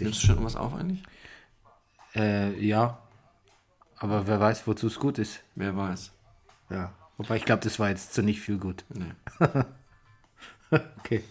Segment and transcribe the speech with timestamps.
[0.00, 1.02] Nimmst du schon irgendwas auf eigentlich?
[2.16, 2.98] Äh, ja.
[3.98, 5.40] Aber wer weiß, wozu es gut ist.
[5.54, 6.10] Wer weiß.
[6.70, 6.92] Ja.
[7.16, 8.84] Wobei ich glaube, das war jetzt zu nicht viel gut.
[8.88, 9.12] Nee.
[10.98, 11.22] Okay.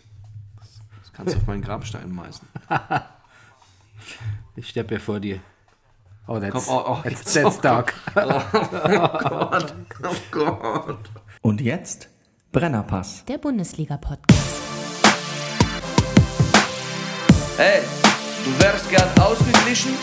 [1.01, 2.47] Das kannst du auf meinen Grabstein meißen.
[4.55, 5.39] Ich sterbe ja vor dir.
[6.27, 7.93] Oh, that's, Komm, oh, oh, that's, jetzt- that's oh dark.
[8.13, 11.09] Gott, oh Gott.
[11.41, 12.07] Und jetzt
[12.51, 13.25] Brennerpass.
[13.25, 14.41] Der Bundesliga-Podcast.
[17.57, 17.81] Hey,
[18.43, 19.93] du wärst gern ausgeglichen?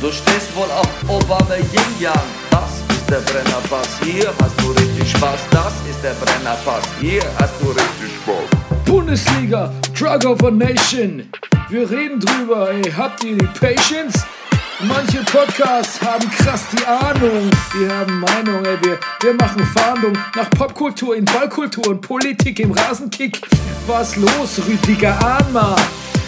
[0.00, 2.14] Du stehst wohl auf Obama Yin Yang.
[2.50, 3.88] Das ist der Brennerpass.
[4.04, 5.40] Hier hast du richtig Spaß.
[5.50, 6.84] Das ist der Brennerpass.
[7.00, 8.84] Hier hast du richtig Spaß.
[8.84, 11.28] Bundesliga, Drug of a Nation.
[11.68, 14.24] Wir reden drüber, ey, habt ihr die Patience?
[14.80, 17.50] Manche Podcasts haben krass die Ahnung.
[17.78, 22.72] Wir haben Meinung, ey, wir, wir machen Fahndung nach Popkultur in Ballkultur und Politik im
[22.72, 23.40] Rasenkick.
[23.86, 25.74] Was los, Rüdiger Ahnma?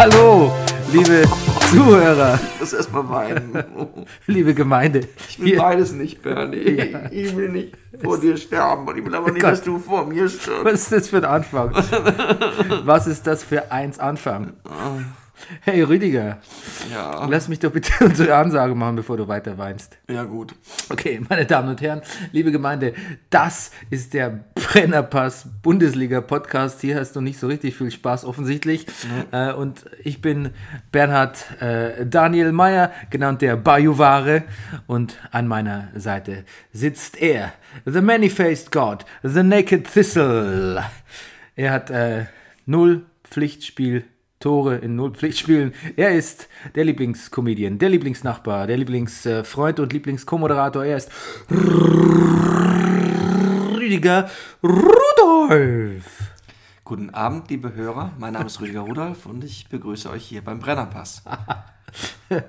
[0.00, 0.50] Hallo,
[0.94, 1.24] liebe
[1.70, 3.62] Zuhörer, Das erstmal weinen.
[4.26, 5.00] liebe Gemeinde.
[5.28, 6.96] Ich will beides nicht, Bernie.
[7.10, 9.52] Ich will nicht vor dir sterben und ich will aber nicht, Gott.
[9.52, 10.64] dass du vor mir stirbst.
[10.64, 11.72] Was ist das für ein Anfang?
[12.84, 14.54] Was ist das für eins Anfang?
[15.62, 16.38] Hey Rüdiger,
[16.92, 19.98] Ja, lass mich doch bitte unsere Ansage machen, bevor du weiter weinst.
[20.08, 20.54] ja gut.
[20.88, 22.94] Okay, meine Damen und Herren, liebe Gemeinde,
[23.30, 26.80] das ist der Brennerpass Bundesliga Podcast.
[26.80, 28.86] Hier hast du nicht so richtig viel Spaß offensichtlich.
[29.32, 30.50] Äh, und ich bin
[30.92, 34.44] Bernhard äh, Daniel Meyer, genannt der Bajuware.
[34.86, 37.52] Und an meiner Seite sitzt er,
[37.84, 40.82] the many-faced God, the naked thistle.
[41.56, 42.26] Er hat äh,
[42.66, 44.04] null Pflichtspiel.
[44.42, 45.74] Tore in null Pflichtspielen.
[45.96, 50.82] Er ist der Lieblingscomedian, der Lieblingsnachbar, der Lieblingsfreund und Lieblingsko-Moderator.
[50.82, 51.10] Er ist
[53.76, 54.30] Rüdiger
[54.62, 56.32] Rudolf.
[56.84, 58.12] Guten Abend, liebe Hörer.
[58.18, 61.22] Mein Name ist Rüdiger Rudolf und ich begrüße euch hier beim Brennerpass.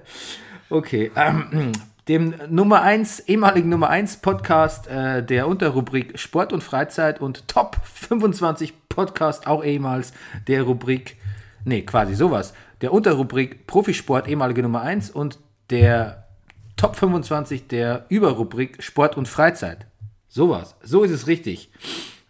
[0.70, 1.74] Okay, ähm,
[2.08, 7.76] dem Nummer 1, ehemaligen Nummer 1 Podcast äh, der Unterrubrik Sport und Freizeit und Top
[7.84, 10.14] 25 Podcast, auch ehemals
[10.48, 11.18] der Rubrik,
[11.66, 15.40] nee, quasi sowas, der Unterrubrik Profisport, ehemalige Nummer 1 und
[15.70, 16.28] der
[16.76, 19.88] Top 25 der Überrubrik Sport und Freizeit.
[20.28, 21.72] Sowas, so ist es richtig.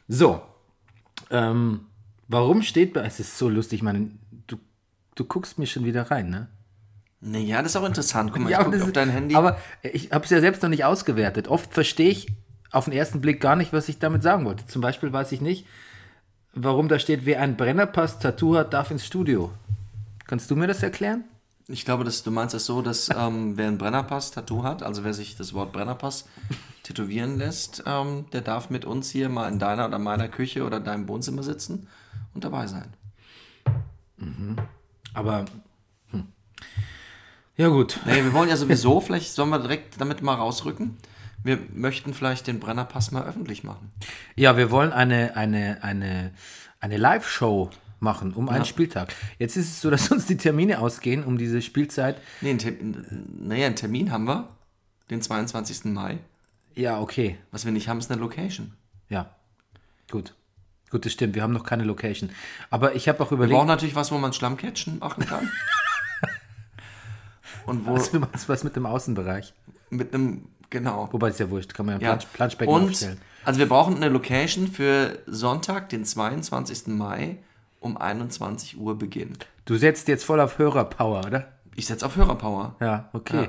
[0.07, 0.41] So,
[1.29, 1.81] ähm,
[2.27, 4.57] warum steht bei, es ist so lustig, man, du,
[5.15, 6.47] du guckst mir schon wieder rein, ne?
[7.21, 8.31] Naja, das ist auch interessant.
[8.33, 9.35] Guck mal, Ja, ich das auf dein Handy.
[9.35, 11.47] Aber ich habe es ja selbst noch nicht ausgewertet.
[11.47, 12.27] Oft verstehe ich
[12.71, 14.65] auf den ersten Blick gar nicht, was ich damit sagen wollte.
[14.65, 15.67] Zum Beispiel weiß ich nicht,
[16.53, 19.51] warum da steht, wer ein Brennerpass-Tattoo hat, darf ins Studio.
[20.27, 21.25] Kannst du mir das erklären?
[21.67, 25.13] Ich glaube, dass du meinst es so, dass ähm, wer ein Brennerpass-Tattoo hat, also wer
[25.13, 26.25] sich das Wort Brennerpass
[26.83, 30.79] tätowieren lässt, ähm, der darf mit uns hier mal in deiner oder meiner Küche oder
[30.79, 31.87] deinem Wohnzimmer sitzen
[32.33, 32.93] und dabei sein.
[35.13, 35.45] Aber,
[36.11, 36.27] hm.
[37.57, 37.99] ja gut.
[38.05, 40.97] Nee, wir wollen ja sowieso, vielleicht sollen wir direkt damit mal rausrücken.
[41.43, 43.91] Wir möchten vielleicht den Brennerpass mal öffentlich machen.
[44.35, 46.31] Ja, wir wollen eine, eine, eine,
[46.79, 47.69] eine Live-Show
[47.99, 49.13] machen um einen Spieltag.
[49.39, 52.17] Jetzt ist es so, dass uns die Termine ausgehen um diese Spielzeit.
[52.41, 53.05] Nee, einen Termin,
[53.39, 54.49] naja, einen Termin haben wir,
[55.09, 55.85] den 22.
[55.85, 56.17] Mai.
[56.75, 57.37] Ja, okay.
[57.51, 58.73] Was wir nicht haben, ist eine Location.
[59.09, 59.29] Ja,
[60.09, 60.33] gut.
[60.89, 61.35] Gut, das stimmt.
[61.35, 62.31] Wir haben noch keine Location.
[62.69, 65.49] Aber ich habe auch Wir überlegt, brauchen natürlich was, wo man Schlammcatchen machen kann.
[67.65, 69.53] Und wo was, was, was mit dem Außenbereich.
[69.89, 71.07] mit einem, genau.
[71.11, 72.09] Wobei ist ja wurscht, kann man ja, Ja.
[72.15, 73.19] Plansch, Planschbecken Und, aufstellen.
[73.45, 76.87] also wir brauchen eine Location für Sonntag, den 22.
[76.87, 77.37] Mai
[77.79, 79.33] um 21 Uhr Beginn.
[79.65, 81.47] Du setzt jetzt voll auf Hörerpower, oder?
[81.75, 82.75] Ich setze auf Hörerpower.
[82.79, 83.43] Ja, okay.
[83.43, 83.47] Ja.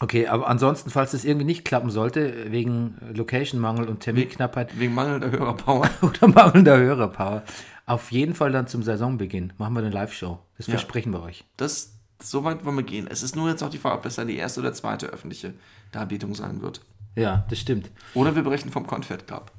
[0.00, 5.30] Okay, aber ansonsten, falls das irgendwie nicht klappen sollte, wegen Location-Mangel und Terminknappheit Wegen mangelnder
[5.30, 5.88] Hörerpower.
[6.02, 7.44] oder mangelnder Hörerpower,
[7.86, 10.40] auf jeden Fall dann zum Saisonbeginn machen wir eine Live-Show.
[10.56, 10.72] Das Ja.
[10.72, 11.44] versprechen wir euch.
[11.56, 11.92] Das,
[12.24, 13.06] so weit wollen wir gehen.
[13.08, 15.54] Es ist nur jetzt auch die Frage, ob das dann die erste oder zweite öffentliche
[15.90, 16.80] Darbietung sein wird.
[17.16, 17.90] Ja, das stimmt.
[18.14, 19.52] Oder wir brechen vom Confed Cup.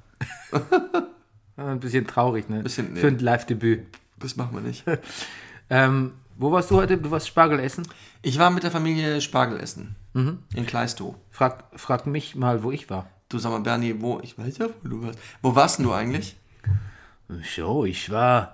[1.56, 2.62] Ein bisschen traurig, ne?
[2.64, 3.00] Bisschen, nee.
[3.00, 3.86] Für ein Live-Debüt.
[4.20, 4.84] Das machen wir nicht.
[5.70, 6.98] Ähm, wo warst du heute?
[6.98, 7.88] Du warst Spargel essen?
[8.22, 9.96] Ich war mit der Familie Spargel essen.
[10.14, 11.16] In Kleistow.
[11.32, 13.10] Frag, frag mich mal, wo ich war.
[13.30, 15.20] Du sag mal, Bernie, wo, ich weiß ja, wo du warst.
[15.42, 16.36] Wo warst denn du eigentlich?
[17.56, 18.54] So, ich war.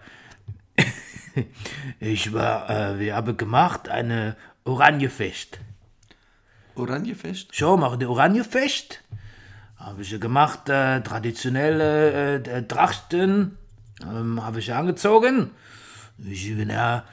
[1.99, 5.59] ich war, äh, wir haben gemacht eine Oranjefest.
[6.75, 7.53] Oranjefest?
[7.53, 9.01] So, machen wir Oranjefest.
[9.77, 13.57] Habe ich gemacht, äh, traditionelle äh, Trachten.
[14.01, 15.51] Ähm, habe ich angezogen.
[16.17, 17.03] Ich bin ja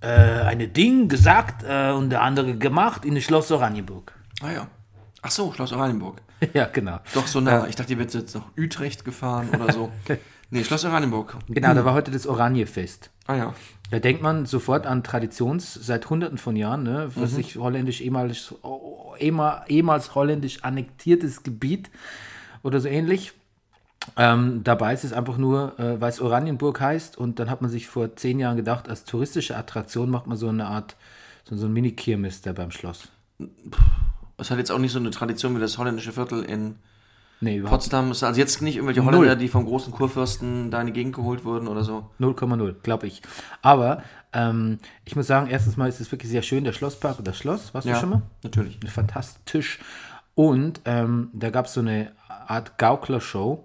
[0.00, 4.12] äh, eine Ding gesagt äh, und der andere gemacht in Schloss Oranienburg.
[4.42, 4.68] Ah ja.
[5.22, 6.20] Ach so, Schloss Oranienburg.
[6.52, 6.98] ja, genau.
[7.14, 7.66] Doch so nah.
[7.66, 9.92] Ich dachte, ihr werdet jetzt nach Utrecht gefahren oder so.
[10.50, 11.36] Nee, Schloss Oranienburg.
[11.48, 13.10] Genau, da war heute das Oranjefest.
[13.26, 13.54] Ah ja.
[13.90, 17.36] Da denkt man sofort an Traditions seit hunderten von Jahren, ne, was Mhm.
[17.36, 21.90] sich holländisch ehemals, oh, ehemal- ehemals holländisch annektiertes Gebiet
[22.62, 23.32] oder so ähnlich.
[24.16, 27.70] Ähm, dabei ist es einfach nur, äh, weil es Oranienburg heißt und dann hat man
[27.70, 30.96] sich vor zehn Jahren gedacht, als touristische Attraktion macht man so eine Art,
[31.44, 33.08] so, so ein Mini-Kirmes da beim Schloss.
[34.36, 36.76] Es hat jetzt auch nicht so eine Tradition wie das holländische Viertel in
[37.44, 38.10] Nee, überhaupt Potsdam.
[38.10, 39.12] Ist Also jetzt nicht irgendwelche Null.
[39.14, 42.10] Holländer, die vom großen Kurfürsten da in die Gegend geholt wurden oder so.
[42.18, 43.20] 0,0, glaube ich.
[43.60, 44.02] Aber
[44.32, 47.36] ähm, ich muss sagen, erstens mal ist es wirklich sehr schön, der Schlosspark und das
[47.36, 47.74] Schloss.
[47.74, 48.22] Warst du schon mal?
[48.42, 48.78] natürlich.
[48.88, 49.78] fantastisch.
[50.34, 52.10] Und ähm, da gab es so eine
[52.46, 53.62] Art Gaukler-Show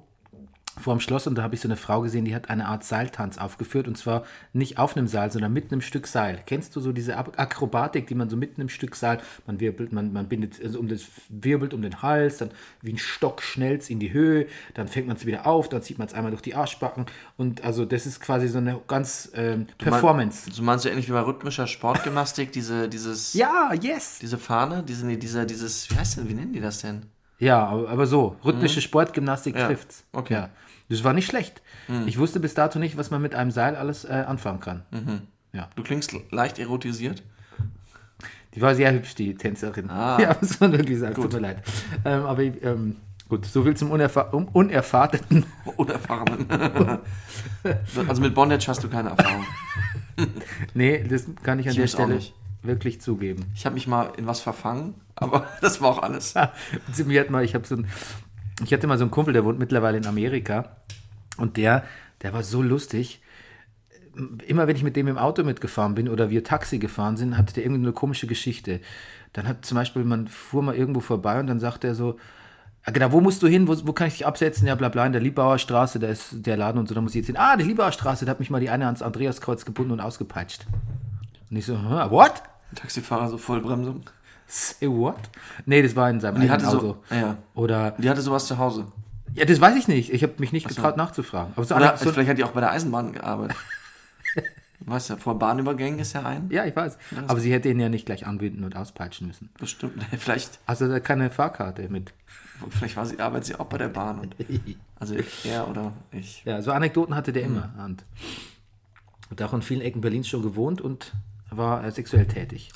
[0.80, 2.84] vor dem Schloss und da habe ich so eine Frau gesehen, die hat eine Art
[2.84, 4.24] Seiltanz aufgeführt und zwar
[4.54, 6.42] nicht auf einem Seil, sondern mitten im Stück Seil.
[6.46, 9.92] Kennst du so diese Ak- Akrobatik, die man so mitten im Stück Seil, man wirbelt,
[9.92, 13.90] man, man bindet also um das wirbelt um den Hals, dann wie ein Stock schnellt
[13.90, 16.42] in die Höhe, dann fängt man es wieder auf, dann zieht man es einmal durch
[16.42, 17.06] die Arschbacken
[17.38, 20.50] und also das ist quasi so eine ganz ähm, Performance.
[20.52, 24.20] So meinst du ähnlich wie bei rhythmischer Sportgymnastik, diese, dieses, Ja, yes.
[24.22, 27.04] diese Fahne, diese, dieser, dieses, wie heißt denn, wie nennen die das denn?
[27.42, 30.04] Ja, aber, so, rhythmische Sportgymnastik Ja, trifft's.
[30.12, 30.34] okay.
[30.34, 30.50] Ja.
[30.90, 31.62] Das war nicht schlecht.
[32.08, 34.84] Ich wusste bis dato nicht, was man mit einem Seil alles äh, anfangen kann.
[35.54, 35.70] Ja.
[35.76, 37.24] Du klingst leicht erotisiert.
[38.56, 39.90] Die war sehr hübsch, die Tänzerin.
[39.90, 40.18] Ah.
[40.22, 41.64] Ja, muss man wirklich sagen, tut mir leid.
[42.04, 42.96] Ähm, aber ähm,
[43.28, 45.46] gut, so viel zum Unerfahr um, Unerfahrenen.
[45.78, 46.48] Unerfahrenen.
[48.08, 49.46] also mit Bondage hast du keine Erfahrung.
[50.74, 52.20] nee, das kann ich an Ich der Stelle
[52.64, 53.46] wirklich zugeben.
[53.56, 56.36] Ich habe mich mal in was verfangen, aber das war auch alles.
[56.36, 56.52] Hat
[57.30, 57.88] mal, ich habe so ein,
[58.64, 60.78] ich hatte mal so einen Kumpel, der wohnt mittlerweile in Amerika
[61.38, 61.84] und der,
[62.22, 63.22] der war so lustig.
[64.48, 67.54] Immer wenn ich mit dem im Auto mitgefahren bin oder wir Taxi gefahren sind, hatte
[67.54, 68.82] der irgendwie eine komische Geschichte.
[69.34, 72.18] Dann hat zum Beispiel, man fuhr mal irgendwo vorbei und dann sagt er so,
[72.84, 74.68] "Ah, genau, wo musst du hin, wo, wo kann ich dich absetzen?
[74.68, 77.12] Ja, bla bla, in der Liebauer Straße, da ist der Laden und so, da muss
[77.12, 77.38] ich jetzt hin.
[77.38, 80.66] Ah, die Liebauer Straße, da hat mich mal die eine ans Andreaskreuz gebunden und ausgepeitscht.
[81.50, 82.44] Und ich so, "Hä, what?
[82.76, 84.04] Taxifahrer so Vollbremsung.
[84.50, 85.16] Say what?
[85.66, 86.98] Nee, das war in seinem Die eigenen hatte Auto.
[87.10, 87.38] so, ja.
[87.54, 88.88] Oder Die hatte sowas zu Hause.
[89.36, 90.12] ja, das weiß ich nicht.
[90.12, 91.54] Ich habe mich nicht getraut nachzufragen.
[91.56, 93.56] Aber so, Oder so, vielleicht hat die auch bei der Eisenbahn gearbeitet.
[94.82, 96.50] weißt du, vor Bahnübergängen ist ja ein.
[96.50, 96.98] ja, ich weiß.
[97.28, 99.50] Aber sie hätte ihn ja nicht gleich anbinden und auspeitschen müssen.
[99.60, 100.04] Das stimmt.
[100.18, 102.14] Vielleicht, Also da keine Fahrkarte mit.
[102.72, 104.20] vielleicht war sie, arbeitet sie auch bei der Bahn.
[104.20, 104.36] Und,
[105.00, 106.44] also er oder ich.
[106.46, 107.70] Ja, so Anekdoten hatte der immer.
[107.86, 108.04] Und
[109.30, 111.14] hat auch in vielen Ecken Berlins schon gewohnt und
[111.52, 112.72] war äh, sexuell tätig.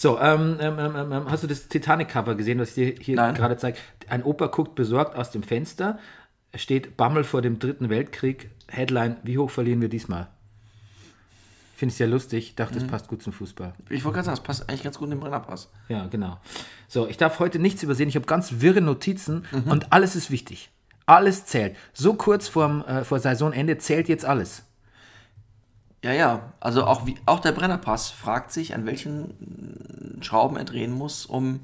[0.00, 3.34] So, ähm, ähm, ähm, ähm, hast du das Titanic-Cover gesehen, was ich dir hier Nein.
[3.34, 3.76] gerade zeige?
[4.08, 5.98] Ein Opa guckt besorgt aus dem Fenster.
[6.52, 8.48] Es steht Bammel vor dem Dritten Weltkrieg.
[8.68, 10.28] Headline, wie hoch verlieren wir diesmal?
[11.76, 12.54] Finde ich sehr lustig.
[12.56, 12.86] Dachte, Mhm.
[12.86, 13.74] es passt gut zum Fußball.
[13.90, 15.68] Ich wollte gerade sagen, das passt eigentlich ganz gut in den Brennerpass.
[15.90, 16.38] Ja, genau.
[16.88, 18.08] So, ich darf heute nichts übersehen.
[18.08, 19.70] Ich habe ganz wirre Notizen Mhm.
[19.70, 20.70] und alles ist wichtig.
[21.04, 21.76] Alles zählt.
[21.92, 24.62] So kurz vorm, äh, vor Saisonende zählt jetzt alles.
[26.02, 26.52] Ja, ja.
[26.60, 31.60] Also auch, wie, auch der Brennerpass fragt sich, an welchen Schrauben er drehen muss, um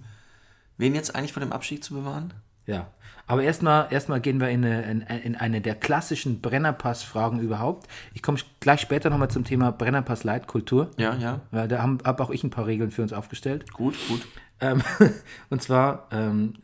[0.77, 2.35] wen jetzt eigentlich vor dem Abstieg zu bewahren.
[2.67, 2.89] Ja.
[3.29, 7.89] Aber erstmal erstmal gehen wir in eine, in, in eine der klassischen Brennerpass-Fragen überhaupt.
[8.15, 10.91] Ich komme gleich später nochmal zum Thema Brennerpass-Leitkultur.
[10.97, 11.41] Ja, ja.
[11.51, 13.73] Weil da habe hab auch ich ein paar Regeln für uns aufgestellt.
[13.73, 14.27] Gut, gut.
[14.61, 14.83] Ähm,
[15.51, 16.55] und zwar, ähm,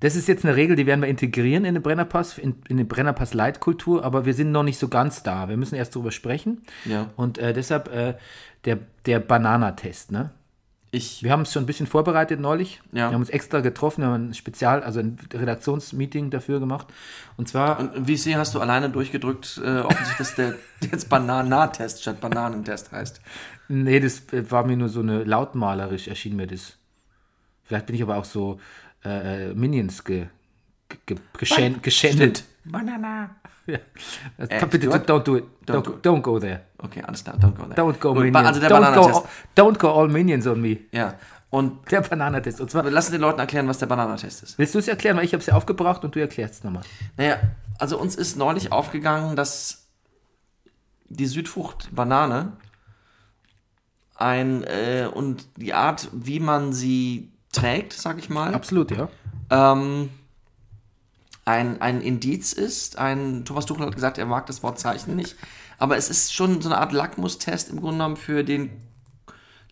[0.00, 2.88] das ist jetzt eine Regel, die werden wir integrieren in den Brennerpass, in, in den
[2.88, 5.48] Brennerpass-Leitkultur, aber wir sind noch nicht so ganz da.
[5.48, 6.62] Wir müssen erst darüber sprechen.
[6.86, 7.10] Ja.
[7.16, 8.14] Und äh, deshalb äh,
[8.64, 10.30] der, der Bananatest, ne?
[10.92, 12.80] Ich, Wir haben es schon ein bisschen vorbereitet neulich.
[12.90, 13.10] Ja.
[13.10, 16.88] Wir haben uns extra getroffen, wir haben ein Spezial, also ein Redaktionsmeeting dafür gemacht.
[17.36, 20.54] Und zwar, und wie ich sehe, hast du alleine durchgedrückt, äh, offensichtlich, dass der
[20.90, 23.20] jetzt Bananatest statt Bananentest heißt.
[23.68, 26.76] nee, das äh, war mir nur so eine lautmalerisch, erschien mir das.
[27.62, 28.58] Vielleicht bin ich aber auch so
[29.04, 30.26] äh, äh, Minions ge,
[31.06, 32.44] ge, geschän, geschändet.
[32.64, 33.36] Banana.
[33.66, 33.78] Ja.
[34.38, 35.44] Äh, Bitte, don't do it.
[35.66, 36.62] Don't Don't, do don't, go there.
[36.78, 37.74] Okay, alles klar, don't go there.
[37.74, 38.36] Don't go Minions.
[38.46, 39.26] Also der don't, go, Bananatest.
[39.56, 40.78] don't go all Minions on me.
[40.92, 41.14] Ja,
[41.50, 42.60] Und Der Bananentest.
[42.60, 44.58] Und zwar, lassen den Leuten erklären, was der Bananentest ist.
[44.58, 45.16] willst du es erklären?
[45.16, 46.82] Weil ich habe es ja aufgebracht und du erklärst es nochmal.
[47.16, 47.38] Naja,
[47.78, 49.86] also uns ist neulich aufgegangen, dass
[51.08, 52.52] die Südfrucht Banane
[54.14, 59.08] ein äh, und die Art, wie man sie trägt, sag ich mal, Absolut, ja.
[59.50, 60.10] ähm,
[61.44, 62.98] ein, ein Indiz ist.
[62.98, 65.36] Ein, Thomas Tuchel hat gesagt, er mag das Wort Zeichen nicht.
[65.78, 68.70] Aber es ist schon so eine Art Lackmustest im Grunde genommen für den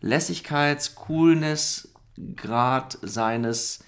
[0.01, 3.81] Lässigkeits-, Coolness-Grad seines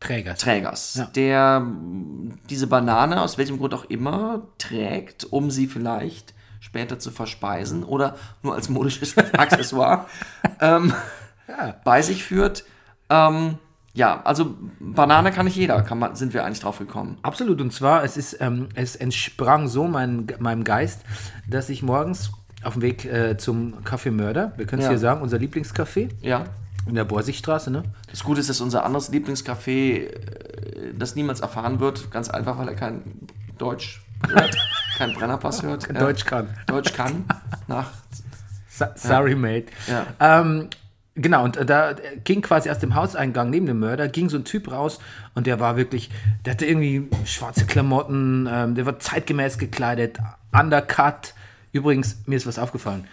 [0.00, 0.34] Träger.
[0.34, 1.04] Trägers, Ja.
[1.06, 1.66] der
[2.50, 8.16] diese Banane, aus welchem Grund auch immer, trägt, um sie vielleicht später zu verspeisen oder
[8.42, 10.06] nur als modisches Accessoire
[10.60, 10.92] ähm,
[11.84, 12.64] bei sich führt.
[13.10, 13.58] Ähm,
[13.94, 17.16] ja, also Banane kann nicht jeder, kann man, sind wir eigentlich drauf gekommen.
[17.22, 17.60] Absolut.
[17.60, 21.00] Und zwar, es, ist, ähm, es entsprang so mein, meinem Geist,
[21.48, 22.30] dass ich morgens
[22.62, 24.90] auf dem Weg äh, zum Café Mörder, wir können es Ja.
[24.90, 26.44] hier sagen, unser Lieblingscafé Ja.
[26.86, 27.84] in der Borsigstraße, ne?
[28.10, 32.10] Das Gute ist, dass unser anderes Lieblingscafé äh, das niemals erfahren wird.
[32.10, 33.02] Ganz einfach, weil er kein
[33.56, 34.54] Deutsch hört,
[34.98, 35.86] kein Brennerpass hört.
[35.88, 35.94] Ja.
[35.94, 36.48] Deutsch kann.
[36.66, 37.24] Deutsch kann.
[37.66, 37.90] Nach.
[38.96, 39.66] Sorry, mate.
[39.86, 40.06] Ja.
[40.20, 40.68] Ähm,
[41.16, 41.94] genau, und äh, da
[42.24, 45.00] ging quasi aus dem Hauseingang neben dem Mörder, ging so ein Typ raus
[45.34, 46.10] und der war wirklich,
[46.44, 50.18] der hatte irgendwie schwarze Klamotten, ähm, der war zeitgemäß gekleidet,
[50.52, 51.34] undercut.
[51.72, 53.06] Übrigens, mir ist was aufgefallen.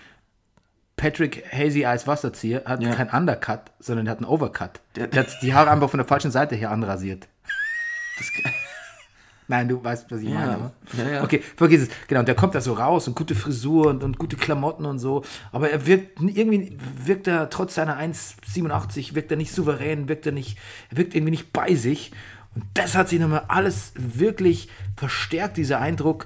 [0.95, 2.93] Patrick Hazy Eyes Wasserzieher hat Ja.
[2.93, 4.79] kein Undercut, sondern der hat einen Overcut.
[4.95, 7.27] Der- Der, hat die Haare einfach von der falschen Seite her anrasiert.
[8.17, 8.27] Das,
[9.53, 10.39] Nein, du weißt, was ich Ja.
[10.39, 10.71] meine.
[10.97, 11.23] Ja, ja.
[11.23, 11.89] Okay, vergiss es.
[12.07, 14.97] Genau, und der kommt da so raus und gute Frisur und, und gute Klamotten und
[14.97, 15.23] so.
[15.51, 20.31] Aber er wirkt irgendwie, wirkt er trotz seiner 1,87, wirkt er nicht souverän, wirkt er
[20.31, 20.57] nicht,
[20.89, 22.11] er wirkt irgendwie nicht bei sich.
[22.55, 26.25] Und das hat sich nochmal alles wirklich verstärkt, dieser Eindruck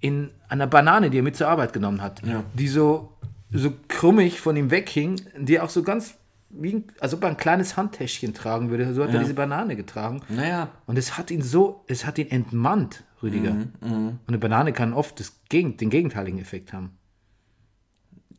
[0.00, 2.22] in einer Banane, die er mit zur Arbeit genommen hat.
[2.54, 3.12] Die so,
[3.50, 6.14] so krummig von ihm weghing, die auch so ganz,
[6.52, 8.92] wie, als ob er ein kleines Handtäschchen tragen würde.
[8.94, 9.20] So hat er Ja.
[9.20, 10.20] diese Banane getragen.
[10.28, 13.52] naja, Und es hat ihn so, es hat ihn entmannt, Rüdiger.
[13.54, 16.98] Mhm, Und eine Banane kann oft das Gegen, den gegenteiligen Effekt haben.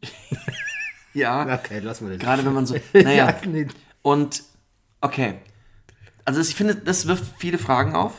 [1.13, 1.53] ja.
[1.55, 2.23] Okay, lassen wir das.
[2.25, 2.75] Gerade wenn man so.
[2.93, 3.33] Naja.
[4.01, 4.43] Und,
[5.01, 5.35] okay.
[6.25, 8.17] Also ich finde, das wirft viele Fragen auf.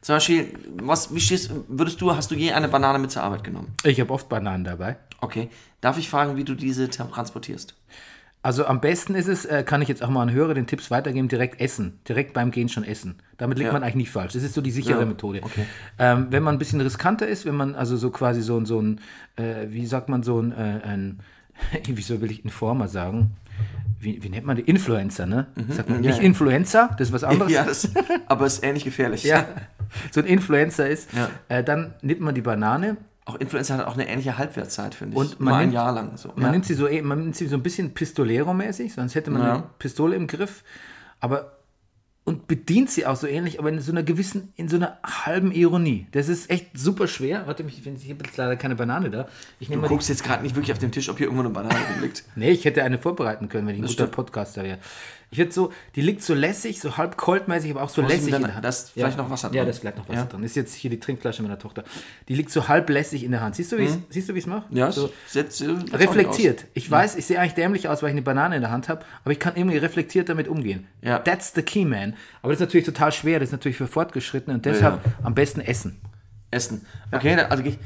[0.00, 3.44] Zum Beispiel, was, wie stehst, würdest du, hast du je eine Banane mit zur Arbeit
[3.44, 3.74] genommen?
[3.84, 4.96] Ich habe oft Bananen dabei.
[5.20, 5.48] Okay.
[5.80, 7.74] Darf ich fragen, wie du diese tra- transportierst?
[8.44, 10.90] Also am besten ist es, äh, kann ich jetzt auch mal an Hörer den Tipps
[10.90, 12.00] weitergeben, direkt essen.
[12.08, 13.14] Direkt beim Gehen schon essen.
[13.38, 13.72] Damit liegt Ja.
[13.72, 14.32] man eigentlich nicht falsch.
[14.32, 15.40] Das ist so die sichere Ja, Methode.
[15.44, 15.64] okay.
[15.98, 18.80] Ähm, wenn man ein bisschen riskanter ist, wenn man also so quasi so, ein- so
[18.82, 19.00] ein,
[19.36, 21.20] äh, wie sagt man so ein, äh, ein
[21.86, 23.36] wieso will ich Informer sagen?
[24.00, 24.62] Wie, wie nennt man die?
[24.62, 25.46] Influencer, ne?
[25.68, 26.04] Sagt man Mhm.
[26.04, 26.22] ja, nicht.
[26.22, 27.52] Influencer, das ist was anderes.
[27.52, 27.88] Ja, das,
[28.26, 29.22] aber es ist ähnlich gefährlich.
[29.24, 29.46] ja,
[30.10, 31.10] so ein Influencer ist,
[31.48, 35.18] äh, dann nimmt man die Banane, Auch Influencer hat auch eine ähnliche Halbwertszeit, finde ich.
[35.20, 36.32] Und man Nur ein nimmt- Jahr lang so.
[36.34, 39.42] man, nimmt sie so, eh- man nimmt sie so ein bisschen Pistolero-mäßig, sonst hätte man
[39.42, 39.54] Ja.
[39.54, 40.64] eine Pistole im Griff,
[41.20, 41.58] aber
[42.24, 45.50] und bedient sie auch so ähnlich, aber in so einer gewissen, in so einer halben
[45.50, 46.06] Ironie.
[46.12, 47.48] Das ist echt super schwer.
[47.48, 49.26] Warte, ich, ich habe jetzt leider keine Banane da.
[49.58, 51.52] Ich nehme Du guckst jetzt gerade nicht wirklich auf den Tisch, ob hier irgendwo eine
[51.52, 52.22] Banane rumliegt.
[52.36, 54.12] Nee, ich hätte eine vorbereiten können, wenn ich ein guter stimmt.
[54.12, 54.78] Podcaster wäre.
[55.32, 58.26] Ich hätte so, die liegt so lässig, so halb coldmäßig, aber auch so ist lässig
[58.26, 58.64] denn in da- der Hand.
[58.66, 59.64] da ist vielleicht noch Wasser Ja, drin?
[59.64, 60.24] da ist vielleicht noch Wasser Ja.
[60.26, 60.42] drin.
[60.44, 61.84] Ist jetzt hier die Trinkflasche meiner Tochter.
[62.28, 63.56] Die liegt so halb lässig in der Hand.
[63.56, 64.04] Siehst du, wie Mhm.
[64.10, 64.64] ich es mache?
[64.70, 65.46] Ja, so, sieht
[65.94, 66.66] reflektiert.
[66.74, 69.04] Ich weiß, ich sehe eigentlich dämlich aus, weil ich eine Banane in der Hand habe,
[69.24, 70.86] aber ich kann irgendwie reflektiert damit umgehen.
[71.00, 71.18] Ja.
[71.18, 72.14] That's the key, man.
[72.42, 75.12] Aber das ist natürlich total schwer, das ist natürlich für Fortgeschrittene und deshalb Ja.
[75.22, 75.98] am besten essen.
[76.50, 76.84] Essen.
[77.10, 77.78] Okay, also ich-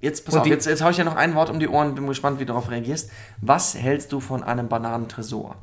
[0.00, 1.68] jetzt pass Und auf, die- jetzt, jetzt hau ich ja noch ein Wort um die
[1.68, 3.10] Ohren, bin gespannt, wie du darauf reagierst.
[3.40, 5.54] Was hältst du von einem Bananentresor?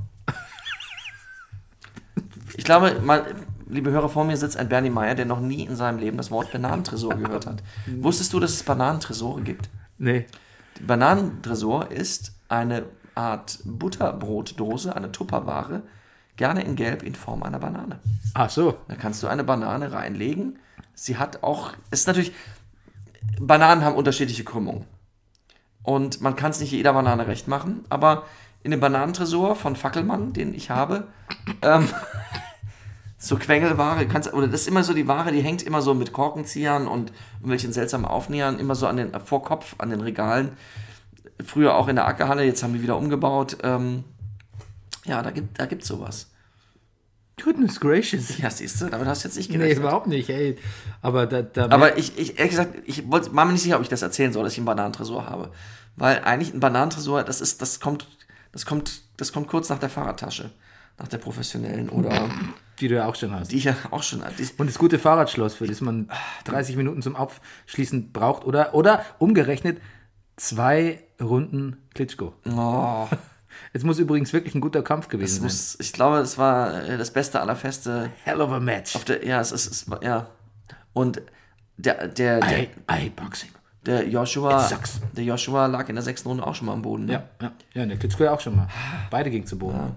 [2.58, 3.36] Ich glaube, mal,
[3.68, 6.32] liebe Hörer, vor mir sitzt ein Bernie Meyer, der noch nie in seinem Leben das
[6.32, 7.64] Wort Bananentresor gehört hat.
[8.00, 9.70] Wusstest du, dass es Bananentresore gibt?
[9.98, 10.26] Nee.
[10.86, 12.84] Bananentresor ist eine
[13.16, 15.84] Art Butterbrotdose, eine Tupperware,
[16.36, 18.00] gerne in Gelb in Form einer Banane.
[18.34, 18.78] Ach so.
[18.88, 20.60] Da kannst du eine Banane reinlegen.
[20.94, 22.34] Sie hat auch, es ist natürlich,
[23.40, 24.86] Bananen haben unterschiedliche Krümmungen.
[25.84, 28.24] Und man kann es nicht jeder Banane recht machen, aber
[28.66, 31.08] in dem Bananentresor von Fackelmann, den ich habe,
[31.62, 31.88] ähm,
[33.18, 36.12] so Quengelware, kannst, oder das ist immer so die Ware, die hängt immer so mit
[36.14, 40.54] Korkenziehern und irgendwelchen seltsamen Aufnähern, immer so an den Vorkopf, an den Regalen.
[41.46, 43.58] Früher auch in der Ackerhalle, jetzt haben die wieder umgebaut.
[43.62, 44.04] Ähm,
[45.06, 46.32] ja, da gibt da gibt's sowas.
[47.44, 48.38] Goodness gracious.
[48.40, 49.80] Ja, siehst du, damit hast du jetzt nicht Nee, gerechnet.
[49.80, 50.58] überhaupt nicht, ey.
[51.04, 53.84] Aber da, da Aber ich, ich, ehrlich gesagt, ich wollte, war mir nicht sicher, ob
[53.84, 55.52] ich das erzählen soll, dass ich einen Bananentresor habe.
[55.98, 58.08] Weil eigentlich ein Bananentresor, das ist, das kommt,
[58.56, 60.50] das kommt, das kommt kurz nach der Fahrradtasche.
[60.98, 62.30] Nach der professionellen oder
[62.80, 63.52] die du ja auch schon hast.
[63.52, 64.42] die ich ja auch schon hatte.
[64.58, 66.10] Und das gute Fahrradschloss, für das man
[66.46, 68.46] 30 Minuten zum Aufschließen braucht.
[68.46, 69.82] Oder, oder umgerechnet
[70.38, 72.34] zwei Runden Klitschko.
[72.50, 73.08] Oh.
[73.72, 75.44] Es muss übrigens wirklich ein guter Kampf Es gewesen sein.
[75.44, 78.10] muss, ich glaube, es war äh, das Beste aller Feste.
[78.24, 78.98] Hell of a match.
[79.06, 80.30] Der, ja, es ist, ja.
[80.92, 81.22] Und
[81.78, 83.50] der, der, I, der, I hate boxing.
[83.86, 84.68] Der Joshua,
[85.16, 87.06] der Joshua lag in der sechsten Runde auch schon mal am Boden.
[87.06, 87.14] Ne?
[87.14, 87.52] Ja, ja.
[87.74, 88.68] Ja, der Klitschko auch schon mal.
[89.12, 89.96] Beide gingen zu Boden.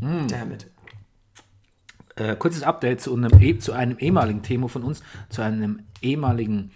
[0.00, 0.66] Damn it.
[2.16, 6.70] Äh, kurzes Update zu einem, eh- zu einem ehemaligen Thema von uns, zu einem ehemaligen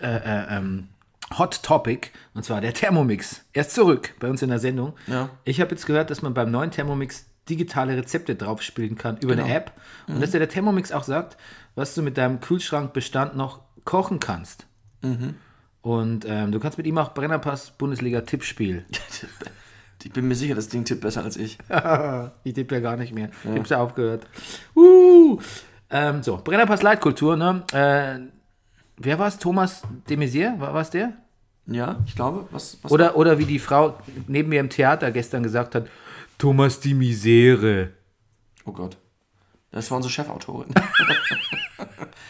[0.00, 0.88] äh, äh, ähm,
[1.38, 3.44] Hot Topic, und zwar der Thermomix.
[3.52, 4.94] Er ist zurück bei uns in der Sendung.
[5.06, 5.30] Ja.
[5.44, 9.44] Ich habe jetzt gehört, dass man beim neuen Thermomix digitale Rezepte draufspielen kann über Genau.
[9.46, 9.72] eine App.
[10.08, 11.36] Und dass dir der Thermomix auch sagt,
[11.74, 14.66] was du mit deinem Kühlschrankbestand noch kochen kannst.
[15.02, 15.34] Mhm.
[15.82, 18.84] Und ähm, du kannst mit ihm auch Brennerpass Bundesliga Tippspiel.
[20.04, 21.58] Ich bin mir sicher, das Ding tippt besser als ich.
[22.42, 23.30] Ich tippe ja gar nicht mehr.
[23.44, 24.26] Ich hab's ja aufgehört.
[24.74, 25.38] Uh.
[25.90, 27.62] Ähm, so, Brennerpass Leitkultur, ne?
[27.70, 28.28] Äh,
[28.96, 29.38] wer war's?
[29.38, 30.58] Thomas de Maizière?
[30.58, 31.12] War war's der?
[31.66, 32.48] Ja, ich glaube.
[32.50, 35.86] Was, was Oder, oder wie die Frau neben mir im Theater gestern gesagt hat,
[36.36, 37.90] Thomas de Misere.
[38.64, 38.96] Oh Gott.
[39.70, 40.74] Das war unsere Chefautorin.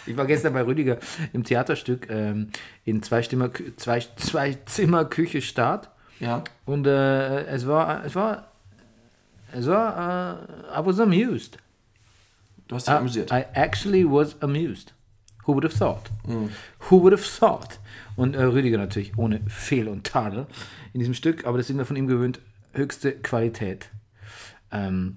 [0.06, 0.98] Ich war gestern bei Rüdiger
[1.32, 2.48] im Theaterstück ähm,
[2.84, 5.88] in zwei, Stimmer, zwei, zwei Zimmer Küche Start.
[6.20, 6.42] ja.
[6.64, 8.48] Und äh, es war, es war,
[9.52, 10.40] es war,
[10.74, 11.58] äh, I was amused.
[12.68, 13.30] Du hast dich Ah, amüsiert.
[13.30, 14.92] I actually was amused.
[15.46, 16.10] Who would have thought?
[16.88, 17.78] Who would have thought?
[18.16, 20.46] Und äh, Rüdiger natürlich ohne Fehl und Tadel
[20.92, 22.38] in diesem Stück, aber das sind wir von ihm gewöhnt,
[22.72, 23.88] höchste Qualität.
[24.70, 25.16] Ähm,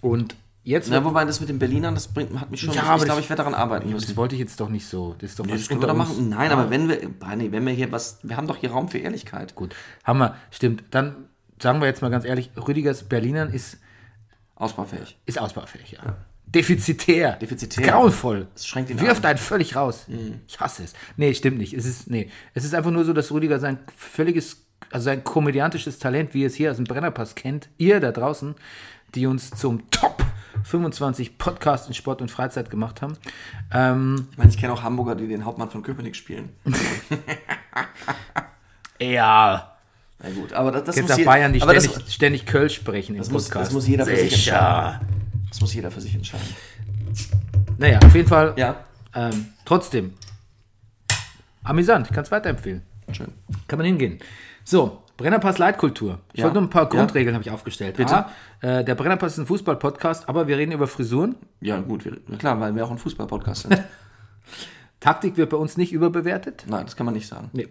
[0.00, 0.34] und
[0.64, 2.74] jetzt Na, wobei das mit den Berlinern, das bringt, hat mich schon.
[2.74, 4.16] Ja, ich glaube, das- ich werde daran arbeiten das müssen.
[4.16, 5.14] wollte ich jetzt doch nicht so.
[5.18, 6.28] Das ist doch Nee, was Das unter machen.
[6.28, 8.98] Nein, aber wenn wir, Barney, wenn wir hier was, wir haben doch hier Raum für
[8.98, 9.54] Ehrlichkeit.
[9.54, 10.82] Gut, haben wir, stimmt.
[10.90, 11.28] Dann
[11.62, 13.78] sagen wir jetzt mal ganz ehrlich, Rüdigers Berlinern ist,
[14.56, 15.16] Ausbaufähig.
[15.26, 16.16] ist ausbaufähig, ja.
[16.46, 17.32] Defizitär.
[17.32, 17.84] Defizitär.
[17.88, 18.46] Grauenvoll.
[18.54, 19.30] Das schränkt ihn Wirft ein.
[19.30, 20.06] einen völlig raus.
[20.46, 20.92] Ich hasse es.
[21.16, 21.74] Nee, stimmt nicht.
[21.74, 22.30] Es ist, nee.
[22.54, 26.46] es ist einfach nur so, dass Rüdiger sein völliges, also sein komödiantisches Talent, wie ihr
[26.46, 28.54] es hier aus dem Brennerpass kennt, ihr da draußen,
[29.16, 30.22] die uns zum Top
[30.62, 33.16] 25 Podcast in Sport und Freizeit gemacht haben.
[33.72, 36.50] Ähm, Ich meine, ich kenne auch Hamburger, die den Hauptmann von Köpenick spielen.
[39.00, 39.70] ja.
[40.22, 43.14] Na gut, aber das, das Jetzt muss jeder- Bayern, die ständig, das, ständig Kölsch sprechen
[43.14, 43.66] im das, muss, Podcast.
[43.68, 44.52] das muss jeder für sich Sicher.
[44.56, 45.08] entscheiden.
[45.50, 46.46] Das muss jeder für sich entscheiden.
[47.78, 48.54] Naja, auf jeden Fall.
[48.56, 48.76] Ja,
[49.14, 50.14] Ähm, trotzdem.
[51.62, 52.82] Amüsant, ich kann es weiterempfehlen.
[53.12, 53.32] schön.
[53.68, 54.18] Kann man hingehen.
[54.64, 56.20] So, Brennerpass Leitkultur.
[56.32, 56.44] Ich Ja.
[56.44, 56.88] wollte nur ein paar Ja.
[56.88, 57.96] Grundregeln habe ich aufgestellt.
[57.96, 58.14] Bitte.
[58.16, 61.36] A, äh, der Brennerpass ist ein Fußball-Podcast, aber wir reden über Frisuren.
[61.60, 63.82] Ja, gut, wir, klar, weil wir auch ein Fußball-Podcast sind.
[65.00, 66.64] Taktik wird bei uns nicht überbewertet.
[66.68, 67.50] Nein, das kann man nicht sagen.
[67.52, 67.68] Nee.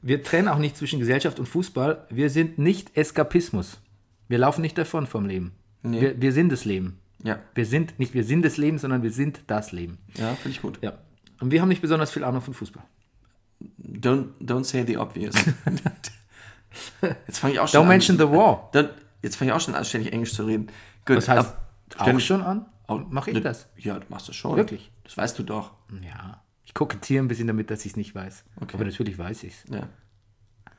[0.00, 2.06] Wir trennen auch nicht zwischen Gesellschaft und Fußball.
[2.10, 3.80] Wir sind nicht Eskapismus.
[4.28, 5.52] Wir laufen nicht davon vom Leben.
[5.82, 6.00] Nee.
[6.00, 6.98] Wir, wir sind das Leben.
[7.22, 9.98] Ja, Wir sind nicht wir sind das Leben, sondern wir sind das Leben.
[10.16, 10.78] ja finde ich gut.
[10.82, 10.94] Ja.
[11.40, 12.82] Und wir haben nicht besonders viel Ahnung von Fußball.
[13.80, 15.34] Don't, don't say the obvious.
[17.26, 17.88] Jetzt fange ich auch schon Don't an.
[17.88, 18.68] mention the war.
[18.72, 18.90] Dann,
[19.22, 20.68] jetzt fange ich auch schon an, ständig Englisch zu reden.
[21.06, 21.60] Gut, Das heißt, ab-
[21.98, 22.66] auch schon an?
[22.88, 23.68] Oh, Mache ich das?
[23.76, 24.56] Ja, du machst das schon.
[24.56, 24.90] Wirklich?
[25.04, 25.72] Das weißt du doch.
[26.02, 26.42] Ja.
[26.64, 28.44] Ich kokettiere ein bisschen damit, dass ich es nicht weiß.
[28.60, 28.74] Okay.
[28.74, 29.64] Aber natürlich weiß ich es.
[29.70, 29.88] Ja.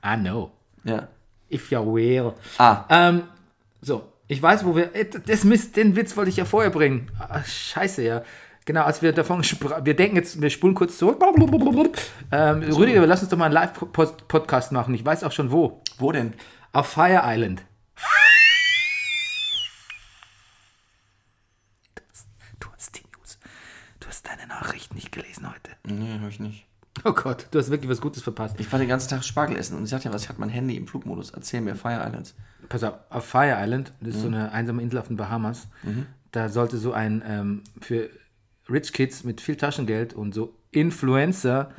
[0.05, 0.51] I know.
[0.83, 1.07] Ja.
[1.51, 2.33] If you're aware.
[2.57, 3.23] Ah, Ähm,
[3.81, 4.95] so, ich weiß, wo wir.
[4.95, 7.11] äh, Das Mist, den Witz wollte ich ja vorher bringen.
[7.19, 8.23] Ah, scheiße, ja.
[8.65, 11.21] Genau, als wir davon sprachen, wir denken jetzt, wir spulen kurz zurück.
[12.31, 14.93] Ähm, Rüdiger, wir lassen uns doch mal einen Live-Podcast machen.
[14.95, 15.81] Ich weiß auch schon wo.
[15.97, 16.33] wo denn?
[16.71, 17.65] Auf Fire Island.
[21.95, 22.27] Du hast,
[22.59, 23.37] du hast die News.
[23.99, 25.71] Du hast deine Nachrichten nicht gelesen heute.
[25.85, 26.65] Nee, habe ich nicht.
[27.03, 28.55] Oh Gott, du hast wirklich was Gutes verpasst.
[28.59, 30.49] Ich war den ganzen Tag Spargel essen und ich sagte ja, was, ich hatte mein
[30.49, 31.31] Handy im Flugmodus.
[31.31, 32.35] Erzähl mir, Fire Islands.
[32.69, 35.67] Pass auf, auf Fire Island, das ist so eine einsame Insel auf den Bahamas,
[36.31, 38.09] da sollte so ein ähm, für
[38.73, 41.69] Rich Kids mit viel Taschengeld und so Influencer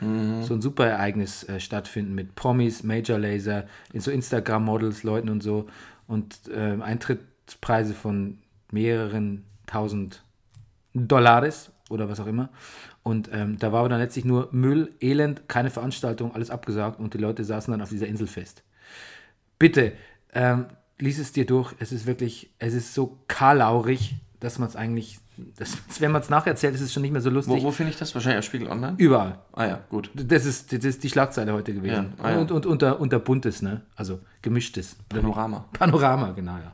[0.45, 5.67] so ein super Ereignis äh, stattfinden mit Promis, Major Laser, so Instagram-Models, Leuten und so
[6.07, 8.39] und ähm, Eintrittspreise von
[8.71, 10.23] mehreren tausend
[10.95, 12.51] Dollars oder was auch immer.
[13.03, 17.19] Und ähm, da war dann letztlich nur Müll, Elend, keine Veranstaltung, alles abgesagt und die
[17.19, 18.63] Leute saßen dann auf dieser Insel fest.
[19.59, 19.93] Bitte,
[20.33, 20.67] ähm,
[20.99, 21.75] lies es dir durch.
[21.79, 25.19] Es ist wirklich, es ist so kalaurig, dass man es eigentlich,
[25.57, 27.63] dass, wenn man es nacherzählt, ist es schon nicht mehr so Wo, lustig.
[27.63, 28.15] wo finde ich das?
[28.15, 28.95] Wahrscheinlich auf Spiegel Online?
[28.99, 29.39] Überall.
[29.53, 30.11] Ah ja, gut.
[30.15, 32.15] Das ist, das ist die Schlagzeile heute gewesen.
[32.19, 32.39] Ja, ah ja.
[32.39, 33.83] Und, und unter, unter buntes, ne?
[33.97, 34.97] Also gemischtes.
[35.09, 35.65] Panorama.
[35.73, 36.73] Panorama, genau, ja.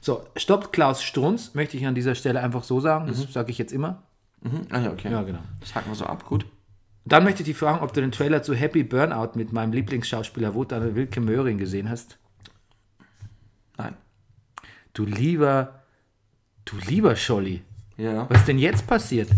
[0.00, 3.06] So, stoppt Klaus Strunz, möchte ich an dieser Stelle einfach so sagen.
[3.06, 3.30] Das Mhm.
[3.32, 4.02] sage ich jetzt immer.
[4.42, 4.62] Mhm.
[4.70, 5.10] Ah ja, okay.
[5.10, 5.40] Ja, genau.
[5.60, 6.46] Das haken wir so ab, gut.
[7.04, 10.54] Dann möchte ich dich fragen, ob du den Trailer zu Happy Burnout mit meinem Lieblingsschauspieler
[10.54, 12.18] Wotan Wilke Möhring gesehen hast.
[13.78, 13.94] Nein.
[14.92, 15.80] Du lieber,
[16.64, 17.62] du lieber Scholli.
[18.00, 18.26] Ja.
[18.30, 19.28] Was ist denn jetzt passiert?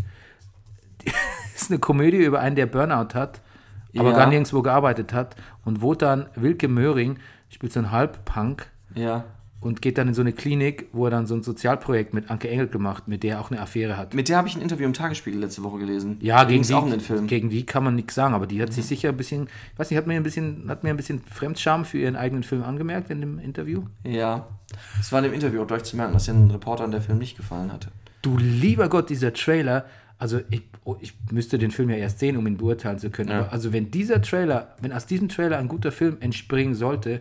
[1.55, 3.41] ist eine Komödie über einen, der Burnout hat,
[3.97, 4.17] aber Ja.
[4.17, 5.35] gar nirgendwo gearbeitet hat.
[5.65, 9.25] Und Wotan Wilke Möhring spielt so einen Halbpunk, Ja.
[9.63, 12.51] Und geht dann in so eine Klinik, wo er dann so ein Sozialprojekt mit Anke
[12.51, 14.13] Engel gemacht, mit der er auch eine Affäre hat.
[14.13, 16.19] Mit der habe ich ein Interview im Tagesspiegel letzte Woche gelesen.
[16.21, 17.23] Ja, Da gegen die, auch den Film.
[17.23, 17.27] Mhm.
[17.29, 19.91] gegen die kann man nichts sagen, aber die hat sich sicher ein bisschen, ich weiß
[19.91, 23.11] nicht, hat mir ein bisschen, hat mir ein bisschen Fremdscham für ihren eigenen Film angemerkt
[23.11, 23.85] in dem Interview.
[24.05, 24.49] Ja.
[25.01, 27.37] Es war in dem Interview auch deutlich zu merken, dass den Reportern der Film nicht
[27.37, 27.89] gefallen hatte.
[28.23, 29.85] Du lieber Gott, dieser Trailer,
[30.19, 33.31] also ich, oh, ich müsste den Film ja erst sehen, um ihn beurteilen zu können.
[33.31, 33.41] Ja.
[33.41, 37.21] Aber also wenn dieser Trailer, wenn aus diesem Trailer ein guter Film entspringen sollte,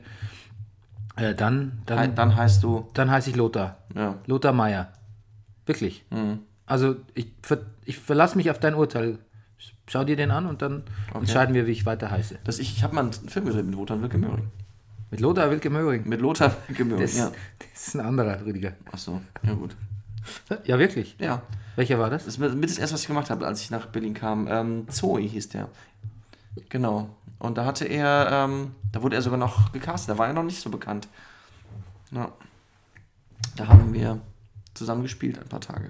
[1.15, 3.77] äh, dann, dann, Dann heißt du, dann heiße ich Lothar.
[3.95, 4.15] ja.
[4.25, 4.91] Lothar Meier.
[5.65, 6.05] Wirklich.
[6.09, 6.39] Mhm.
[6.65, 9.19] Also ich, ver, ich verlasse mich auf dein Urteil.
[9.87, 12.39] Schau dir den an und dann entscheiden wir, wie ich weiter heiße.
[12.45, 14.49] Das ich ich habe mal einen Film gedreht mit Lothar Wilke Möhring.
[15.11, 16.07] Mit Lothar Wilke Möhring.
[16.07, 17.31] Mit Lothar Wilke Möhring, Das, ja.
[17.73, 18.73] das ist ein anderer, Rüdiger.
[18.91, 19.75] Achso, ja gut.
[20.65, 21.15] Ja, wirklich.
[21.19, 21.41] Ja.
[21.75, 22.25] Welcher war das?
[22.25, 24.47] Das ist mit das erste, was ich gemacht habe, als ich nach Berlin kam.
[24.47, 25.67] Ähm, Zoe hieß der.
[26.69, 27.09] Genau.
[27.41, 30.11] Und da hatte er, ähm, da wurde er sogar noch gecastet.
[30.13, 31.07] Da war er noch nicht so bekannt.
[32.11, 32.31] Ja.
[33.55, 34.21] Da haben wir
[34.75, 35.89] zusammen gespielt ein paar Tage.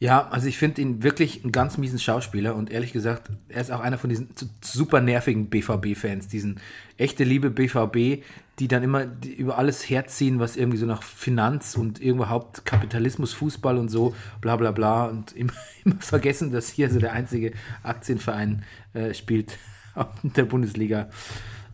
[0.00, 3.70] Ja, also ich finde ihn wirklich einen ganz miesen Schauspieler und ehrlich gesagt, er ist
[3.70, 4.30] auch einer von diesen
[4.62, 6.58] super nervigen BVB-Fans, diesen
[6.96, 8.24] echte Liebe BVB,
[8.58, 13.78] die dann immer über alles herziehen, was irgendwie so nach Finanz und überhaupt Kapitalismus, Fußball
[13.78, 15.52] und so, bla bla bla und immer,
[15.84, 17.52] immer vergessen, dass hier so der einzige
[17.84, 19.56] Aktienverein äh, spielt
[20.22, 21.10] der Bundesliga,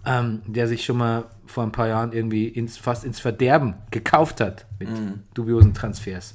[0.05, 4.41] ähm, der sich schon mal vor ein paar Jahren irgendwie ins, fast ins Verderben gekauft
[4.41, 4.89] hat mit
[5.35, 6.35] dubiosen Transfers.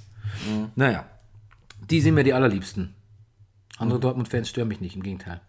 [0.76, 1.06] Naja,
[1.90, 2.96] die sind mir die allerliebsten.
[3.78, 5.42] Andere Dortmund-Fans stören mich nicht, im Gegenteil.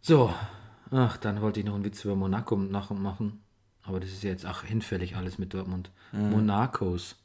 [0.00, 0.32] So,
[0.90, 3.40] ach, dann wollte ich noch einen Witz über Monaco machen.
[3.84, 5.90] Aber das ist ja jetzt auch hinfällig alles mit Dortmund.
[6.12, 7.16] Monacos,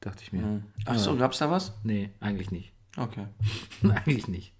[0.00, 0.62] dachte ich mir.
[0.84, 1.72] Achso, gab's da was?
[1.82, 2.72] Nee, eigentlich nicht.
[2.96, 3.26] Okay.
[4.04, 4.52] eigentlich nicht.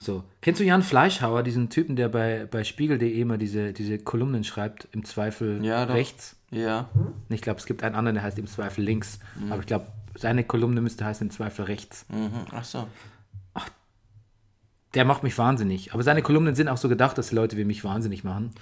[0.00, 4.44] So, kennst du Jan Fleischhauer, diesen Typen, der bei, bei Spiegel.de immer diese, diese Kolumnen
[4.44, 6.36] schreibt, im Zweifel Ja, rechts?
[6.50, 6.88] Ja.
[7.28, 9.18] Ich glaube, es gibt einen anderen, der heißt im Zweifel links.
[9.50, 12.06] Aber ich glaube, seine Kolumne müsste heißen im Zweifel rechts.
[12.08, 12.46] Mhm.
[12.52, 12.86] Achso.
[14.94, 15.92] Der macht mich wahnsinnig.
[15.92, 18.52] Aber seine Kolumnen sind auch so gedacht, dass die Leute wie mich wahnsinnig machen.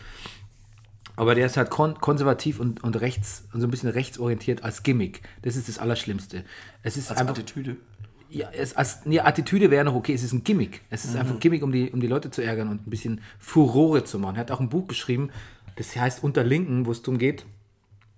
[1.15, 4.83] Aber der ist halt kon konservativ und, und rechts und so ein bisschen rechtsorientiert als
[4.83, 5.23] Gimmick.
[5.43, 6.45] Das ist das Allerschlimmste.
[6.83, 7.35] Es ist Als einfach.
[7.35, 7.77] Attitüde.
[8.37, 10.83] Ja, es, als, nee, Attitüde wäre noch okay, es ist ein Gimmick.
[10.91, 11.21] Es ist Mhm.
[11.21, 14.19] einfach ein Gimmick, um die, um die Leute zu ärgern und ein bisschen Furore zu
[14.19, 14.37] machen.
[14.37, 15.31] Er hat auch ein Buch geschrieben,
[15.77, 17.47] das heißt Unter Linken, wo es darum geht,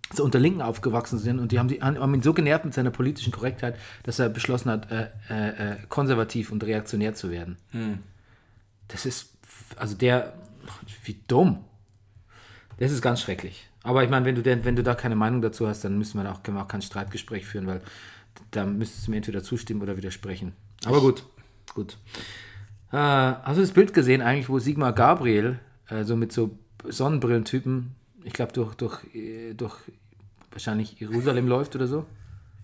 [0.09, 2.75] dass sie unter Linken aufgewachsen sind und die haben, die, haben ihn so genervt mit
[2.75, 7.57] seiner politischen Korrektheit, dass er beschlossen hat, äh, äh, äh, konservativ und reaktionär zu werden.
[7.73, 7.99] Hm.
[8.89, 9.35] Das ist,
[9.77, 10.33] also der,
[11.05, 11.65] wie dumm.
[12.79, 13.69] Das ist ganz schrecklich.
[13.83, 16.19] Aber ich meine, wenn du, denn, wenn du da keine Meinung dazu hast, dann müssen
[16.19, 17.81] wir da auch, können wir auch kein Streitgespräch führen, weil
[18.51, 20.53] da müsstest du mir entweder zustimmen oder widersprechen.
[20.85, 21.25] Aber gut,
[21.75, 21.99] gut.
[22.93, 27.95] Äh, hast du das Bild gesehen eigentlich, wo Sigmar Gabriel äh, so mit so Sonnenbrillentypen,
[28.25, 29.75] ich glaube durch, durch, äh, durch
[30.51, 32.07] wahrscheinlich Jerusalem läuft oder so?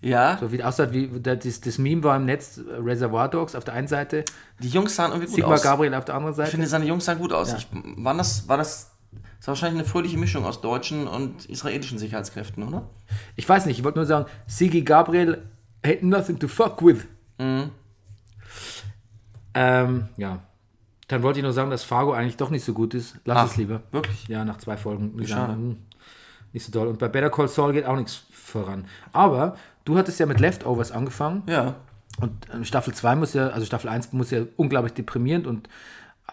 [0.01, 0.37] Ja.
[0.39, 3.87] So wie aussah, wie das, das Meme war im Netz, Reservoir Dogs auf der einen
[3.87, 4.23] Seite,
[4.59, 5.63] Die Jungs sahen irgendwie gut Sigmar aus.
[5.63, 6.49] Gabriel auf der anderen Seite.
[6.49, 7.53] Ich finde, seine Jungs sahen gut aus.
[7.53, 11.97] Ich, waren das, war das, das war wahrscheinlich eine fröhliche Mischung aus deutschen und israelischen
[11.97, 12.89] Sicherheitskräften, oder?
[13.35, 15.43] Ich weiß nicht, ich wollte nur sagen, Sigi Gabriel
[15.85, 17.05] had nothing to fuck with.
[19.53, 20.39] Ähm, ja.
[21.07, 23.17] Dann wollte ich nur sagen, dass Fargo eigentlich doch nicht so gut ist.
[23.25, 23.83] Lass Ah, es lieber.
[23.91, 24.27] Wirklich?
[24.27, 25.11] Ja, nach zwei Folgen.
[25.25, 25.51] schade.
[25.51, 25.77] sagen, hm,
[26.51, 26.87] Nicht so toll.
[26.87, 28.85] Und bei Better Call Saul geht auch nichts voran.
[29.11, 31.43] Aber du hattest ja mit Leftovers angefangen.
[31.47, 31.75] Ja.
[32.19, 35.69] Und ähm, Staffel 2 muss ja, also Staffel 1 muss ja unglaublich deprimierend und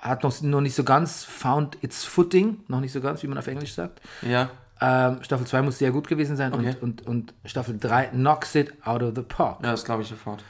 [0.01, 2.61] hat noch, noch nicht so ganz found its footing.
[2.69, 4.01] Noch nicht so ganz, wie man auf Englisch sagt.
[4.23, 4.49] Ja.
[4.85, 6.75] Ähm, Staffel 2 muss sehr gut gewesen sein Okay.
[6.81, 9.61] und, und, und Staffel 3 knocks it out of the park.
[9.63, 10.43] Ja, das glaube ich sofort.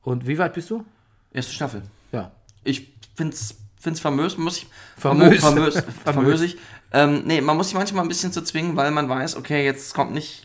[0.00, 0.84] Und wie weit bist du?
[1.32, 1.82] Erste Staffel.
[2.10, 2.30] Ja.
[2.62, 4.66] Ich find's, find's famös, muss ich.
[4.96, 5.40] Famös.
[5.40, 5.82] Famös.
[6.04, 6.56] famösig.
[6.92, 9.92] Ähm, nee, man muss sich manchmal ein bisschen zu zwingen, weil man weiß, okay, jetzt
[9.94, 10.44] kommt nicht.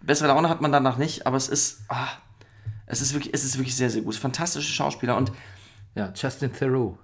[0.00, 1.82] Bessere Laune hat man danach nicht, aber es ist.
[1.88, 2.08] Ah,
[2.86, 4.16] es ist wirklich, es ist wirklich sehr, sehr gut.
[4.16, 5.30] Fantastische Schauspieler und
[5.94, 6.98] Ja, Justin Theroux.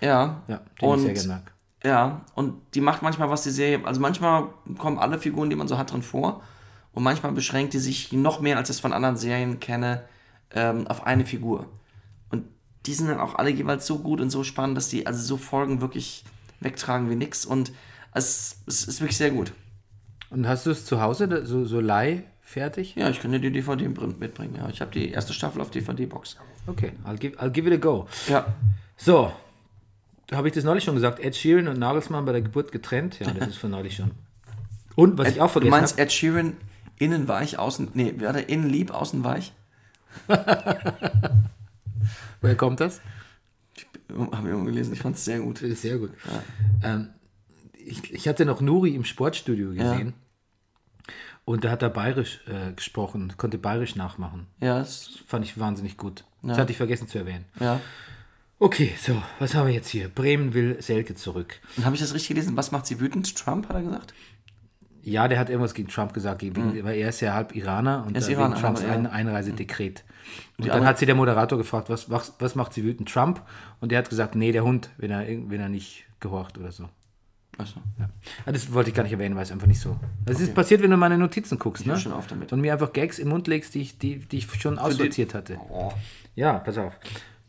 [0.00, 0.42] ja.
[0.48, 1.52] Ja, den und, ich sehr gerne mag.
[1.82, 5.66] Ja, und die macht manchmal was die Serie, also manchmal kommen alle Figuren, die man
[5.66, 6.42] so hat, drin vor.
[6.92, 10.04] Und manchmal beschränkt die sich noch mehr, als ich es von anderen Serien kenne,
[10.52, 11.66] ähm, auf eine Figur.
[12.30, 12.44] Und
[12.86, 15.36] die sind dann auch alle jeweils so gut und so spannend, dass die also so
[15.36, 16.24] Folgen wirklich
[16.60, 17.46] wegtragen wie nix.
[17.46, 17.72] Und
[18.12, 19.52] es, es ist wirklich sehr gut.
[20.30, 22.94] Und hast du es zu Hause, so, so leih fertig?
[22.96, 24.56] Ja, ich könnte die DVD mitbringen.
[24.56, 26.36] Ja, ich habe die erste Staffel auf DVD-Box.
[26.66, 28.06] Okay, I'll give, I'll give it a go.
[28.28, 28.46] Ja.
[28.96, 29.32] So,
[30.32, 31.20] habe ich das neulich schon gesagt?
[31.20, 33.18] Ed Sheeran und Nagelsmann bei der Geburt getrennt?
[33.20, 34.12] Ja, das ist von neulich schon.
[34.96, 36.56] Und was ich auch Du vergessen meinst habe, Ed Sheeran
[36.98, 37.88] innen weich, außen.
[37.94, 39.52] Nee, wer hat innen lieb, außen weich?
[42.40, 43.00] woher kommt das?
[44.10, 44.92] Habe ich irgendwo gelesen.
[44.92, 45.62] Ich fand es sehr gut.
[45.62, 46.10] Das sehr gut.
[46.82, 47.10] Ähm,
[47.72, 50.14] ich, ich hatte noch Nuri im Sportstudio gesehen.
[51.44, 54.46] Und da hat er bayerisch äh, gesprochen, konnte bayerisch nachmachen.
[54.60, 56.24] Ja, das, Fand ich wahnsinnig gut.
[56.42, 57.44] Das hatte ich vergessen zu erwähnen.
[57.58, 57.80] ja.
[58.62, 60.08] Okay, so, was haben wir jetzt hier?
[60.10, 61.58] Bremen will Selke zurück.
[61.78, 62.58] Und habe ich das richtig gelesen?
[62.58, 63.34] Was macht sie wütend?
[63.34, 64.12] Trump, hat er gesagt?
[65.02, 68.14] Ja, der hat irgendwas gegen Trump gesagt, gegen, weil er ist ja halb Iraner und
[68.14, 68.92] wegen Trumps aber ja.
[68.92, 70.04] ein Einreisedekret.
[70.58, 73.08] Und Die dann hat sie der Moderator gefragt, was, was, was macht sie wütend?
[73.08, 73.40] Trump?
[73.80, 76.86] Und der hat gesagt, nee, der Hund, wenn er, wenn er nicht gehorcht oder so.
[77.56, 77.80] Achso.
[77.98, 78.10] Ja.
[78.44, 79.98] Ah, Das wollte ich gar nicht erwähnen, weil es einfach nicht so.
[80.26, 82.00] Das ist passiert, wenn du meine Notizen guckst, höre ne?
[82.00, 82.52] schon auf damit.
[82.52, 85.58] Und mir einfach Gags den Mund legst, die ich, die, die ich schon aussortiert hatte.
[85.70, 85.92] Oh.
[86.34, 86.92] Ja, pass auf.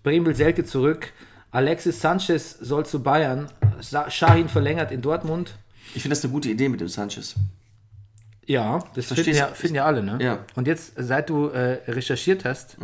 [0.03, 1.13] Bremen will Selke zurück.
[1.51, 3.49] Alexis Sanchez soll zu Bayern.
[4.09, 5.55] Shahin verlängert in Dortmund.
[5.95, 7.35] Ich finde das eine gute Idee mit dem Sanchez.
[8.45, 10.17] Ja, das finden ja, finden ja alle, ne?
[10.21, 10.39] Ja.
[10.55, 12.77] Und jetzt, seit du äh, recherchiert hast,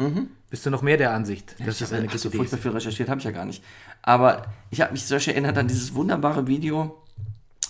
[0.50, 2.64] bist du noch mehr der Ansicht, dass das eine gute du Idee furchtbar ist.
[2.64, 3.64] viel recherchiert, habe ich ja gar nicht.
[4.02, 7.04] Aber ich habe mich so schön erinnert an dieses wunderbare Video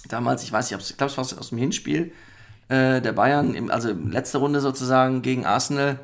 [0.08, 2.12] damals, ich weiß nicht, ich glaube, es war aus dem Hinspiel
[2.70, 6.00] äh, der Bayern, im, also letzte Runde sozusagen gegen Arsenal,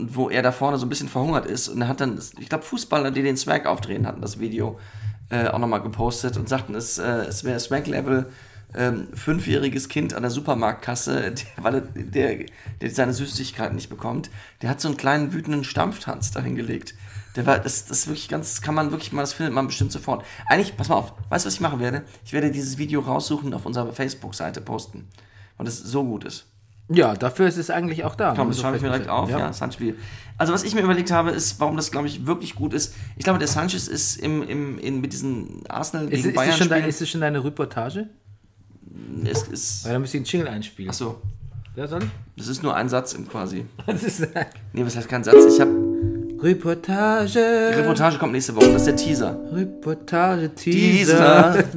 [0.00, 1.68] wo er da vorne so ein bisschen verhungert ist.
[1.68, 4.78] Und er hat dann, ich glaube, Fußballer, die den Swag aufdrehen, hatten das Video
[5.30, 8.30] äh, auch nochmal gepostet und sagten, es, äh, es wäre Swag-Level.
[8.74, 12.46] Ähm, fünfjähriges Kind an der Supermarktkasse, der, weil er, der,
[12.82, 14.28] der seine Süßigkeiten nicht bekommt,
[14.60, 16.94] der hat so einen kleinen wütenden Stampftanz dahin gelegt.
[17.34, 19.90] Der war, das, das ist wirklich ganz, kann man wirklich mal, das findet man bestimmt
[19.90, 20.22] sofort.
[20.46, 22.02] Eigentlich, pass mal auf, weißt du, was ich machen werde?
[22.26, 25.08] Ich werde dieses Video raussuchen und auf unserer Facebook-Seite posten.
[25.56, 26.46] Und es so gut ist.
[26.90, 28.32] Ja, dafür ist es eigentlich auch da.
[28.34, 29.28] Komm, das schreibe ich mir direkt auf.
[29.30, 29.94] Ja, Sanchez.
[30.38, 32.94] Also, was ich mir überlegt habe, ist, warum das, glaube ich, wirklich gut ist.
[33.16, 36.50] Ich glaube, der Sanchez ist im, im, in, mit diesen Arsenal Ist, gegen ist, Bayern
[36.50, 38.08] es schon dein, ist es schon deine Reportage?
[39.24, 40.88] Es ist, Weil dann müsst ihr einen Jingle einspielen.
[40.90, 41.20] achso,
[41.76, 42.08] Ja, soll ich?
[42.36, 43.66] das ist nur ein Satz im quasi.
[43.86, 44.26] Das ist
[44.72, 45.44] Nee, was heißt kein Satz?
[45.44, 45.70] Ich habe
[46.40, 47.70] Reportage.
[47.74, 48.66] die Reportage kommt nächste Woche.
[48.72, 49.38] Das ist der Teaser.
[49.52, 51.64] Reportage, Teaser.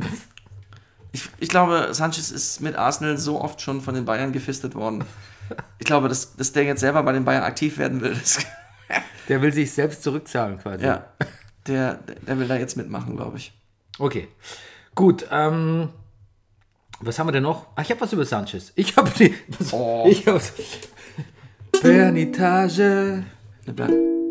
[1.13, 5.03] Ich, ich glaube, Sanchez ist mit Arsenal so oft schon von den Bayern gefistet worden.
[5.79, 8.15] Ich glaube, dass, dass der jetzt selber bei den Bayern aktiv werden will.
[9.29, 10.83] Der will sich selbst zurückzahlen quasi.
[10.83, 11.05] ja,
[11.65, 13.53] der, der will da jetzt mitmachen, glaube ich.
[13.97, 14.27] Okay.
[14.93, 15.89] Gut, ähm,
[16.99, 17.67] was haben wir denn noch?
[17.75, 18.73] Ach, ich habe was über Sanchez.
[18.75, 19.33] Ich habe die.
[19.71, 20.05] Oh.
[20.09, 20.41] Ich habe.
[21.81, 23.23] Bernitage.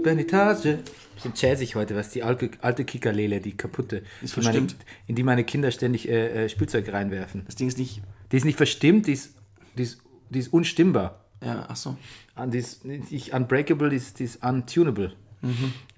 [0.02, 0.80] Bernitage.
[1.22, 4.66] Bisschen jazzig heute, was die alte, alte Kickerlele, die kaputte, Ist die meine,
[5.06, 7.42] in die meine Kinder ständig äh, äh, Spielzeug reinwerfen.
[7.44, 8.00] Das Ding ist nicht.
[8.32, 9.34] Die ist nicht verstimmt, die ist,
[9.76, 11.24] die ist, die ist unstimmbar.
[11.44, 11.96] Ja, ach so.
[12.46, 15.12] Die ist nicht unbreakable, die ist, die ist untunable.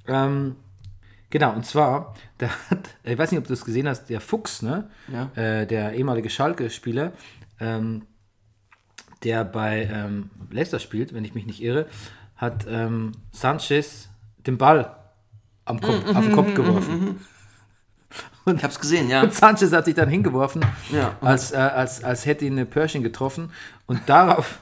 [0.08, 0.56] Ähm,
[1.30, 4.62] genau, und zwar, da hat, ich weiß nicht, ob du es gesehen hast, der Fuchs,
[4.62, 4.90] ne?
[5.08, 5.30] Ja.
[5.34, 7.12] Äh, der ehemalige Schalke-Spieler,
[7.60, 8.06] ähm,
[9.22, 11.86] der bei ähm, Leicester spielt, wenn ich mich nicht irre,
[12.34, 14.08] hat ähm, Sanchez
[14.46, 14.96] den Ball
[15.64, 17.20] am Kopf, auf den Kopf geworfen.
[18.56, 19.22] Ich hab's gesehen, ja.
[19.22, 21.16] Und Sanchez hat sich dann hingeworfen, Ja.
[21.20, 23.50] als, äh, als, als hätte ihn eine Pershing getroffen.
[23.86, 24.58] Und darauf,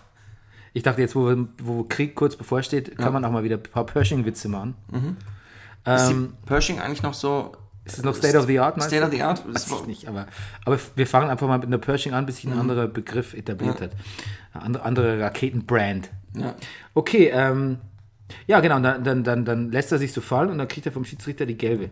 [0.74, 3.86] ich dachte jetzt, wo, wo Krieg kurz bevorsteht, kann man auch mal wieder ein paar
[3.86, 4.76] Pershing-Witze machen.
[5.86, 7.52] Ist Ähm, die Pershing eigentlich noch so.
[7.86, 9.06] ist es noch State of the Art, State du?
[9.06, 9.42] of the Art?
[9.52, 10.26] Weiß ich nicht, aber,
[10.66, 12.60] aber wir fangen einfach mal mit einer Pershing an, bis sich ein Mhm.
[12.60, 13.92] anderer Begriff etabliert hat.
[14.52, 16.10] Eine andere, andere Raketenbrand.
[16.34, 16.54] Ja.
[16.94, 17.78] Okay, ähm,
[18.46, 20.92] ja genau, dann, dann, dann, dann lässt er sich so fallen und dann kriegt er
[20.92, 21.90] vom Schiedsrichter die gelbe.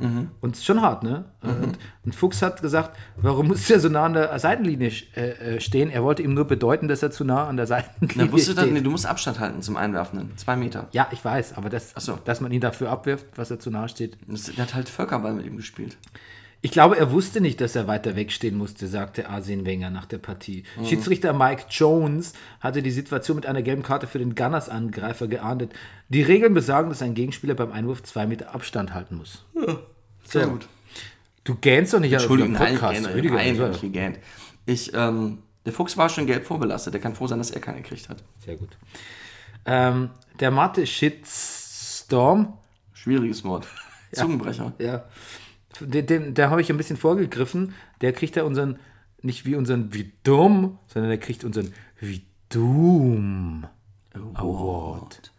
[0.00, 0.30] Mhm.
[0.40, 1.26] Und ist schon hart, ne?
[1.42, 5.60] Und, und Fuchs hat gesagt, warum muss er so nah an der Seitenlinie äh, äh,
[5.60, 5.90] stehen?
[5.90, 8.72] Er wollte ihm nur bedeuten, dass er zu nah an der Seitenlinie Na, steht.
[8.72, 10.36] nee, du musst Abstand halten zum Einwerfenden.
[10.36, 10.88] Zwei Meter.
[10.92, 12.18] ja, ich weiß, aber das, so.
[12.24, 14.16] dass man ihn dafür abwirft, was er zu nah steht.
[14.26, 15.98] Das, der hat halt Völkerball mit ihm gespielt.
[16.62, 20.18] Ich glaube, er wusste nicht, dass er weiter wegstehen musste, sagte Arsene Wenger nach der
[20.18, 20.64] Partie.
[20.84, 25.72] Schiedsrichter Mike Jones hatte die Situation mit einer gelben Karte für den Gunners-Angreifer geahndet.
[26.10, 29.42] Die Regeln besagen, dass ein Gegenspieler beim Einwurf zwei Meter Abstand halten muss.
[30.24, 30.50] Sehr So.
[30.50, 30.68] gut.
[31.44, 33.64] Du gähnst doch nicht auf Entschuldigung, nein, Podcast, nein, so.
[33.64, 34.18] hab ich gegähnt.
[34.66, 36.92] Ich, ähm, der Fuchs war schon gelb vorbelastet.
[36.92, 38.22] Der kann froh sein, dass er keine gekriegt hat.
[38.44, 38.76] Sehr gut.
[39.64, 42.52] Ähm, der Mathe-Shitstorm,
[42.92, 43.66] Schwieriges Wort.
[44.12, 44.74] Zungenbrecher.
[44.78, 45.02] ja, den,
[45.80, 47.74] da habe ich ein bisschen vorgegriffen.
[48.00, 48.78] Der kriegt ja unseren,
[49.22, 53.66] nicht wie unseren wie dumm, sondern der kriegt unseren wie dumm
[54.34, 55.32] Award.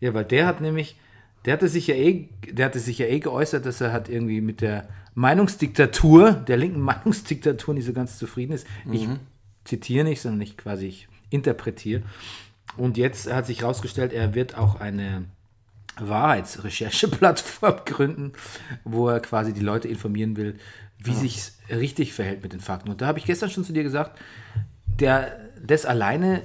[0.00, 0.98] Ja, weil der hat nämlich,
[1.44, 4.40] der hatte sich ja eh, der hatte sich ja eh geäußert, dass er hat irgendwie
[4.40, 8.66] mit der Meinungsdiktatur, der linken Meinungsdiktatur nicht so ganz zufrieden ist.
[8.90, 9.08] Ich
[9.64, 12.02] zitiere nicht, sondern ich quasi ich interpretiere.
[12.76, 15.24] Und jetzt hat sich herausgestellt, er wird auch eine
[16.00, 18.32] Wahrheitsrechercheplattform gründen,
[18.84, 20.56] wo er quasi die Leute informieren will,
[20.98, 22.90] wie sich richtig verhält mit den Fakten.
[22.90, 24.18] Und da habe ich gestern schon zu dir gesagt,
[24.98, 26.42] der, das alleine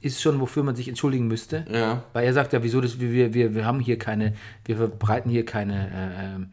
[0.00, 1.66] ist schon, wofür man sich entschuldigen müsste.
[1.70, 2.04] Ja.
[2.12, 4.34] Weil er sagt ja, wieso das, wir, wir, wir haben hier keine,
[4.64, 6.48] wir verbreiten hier keine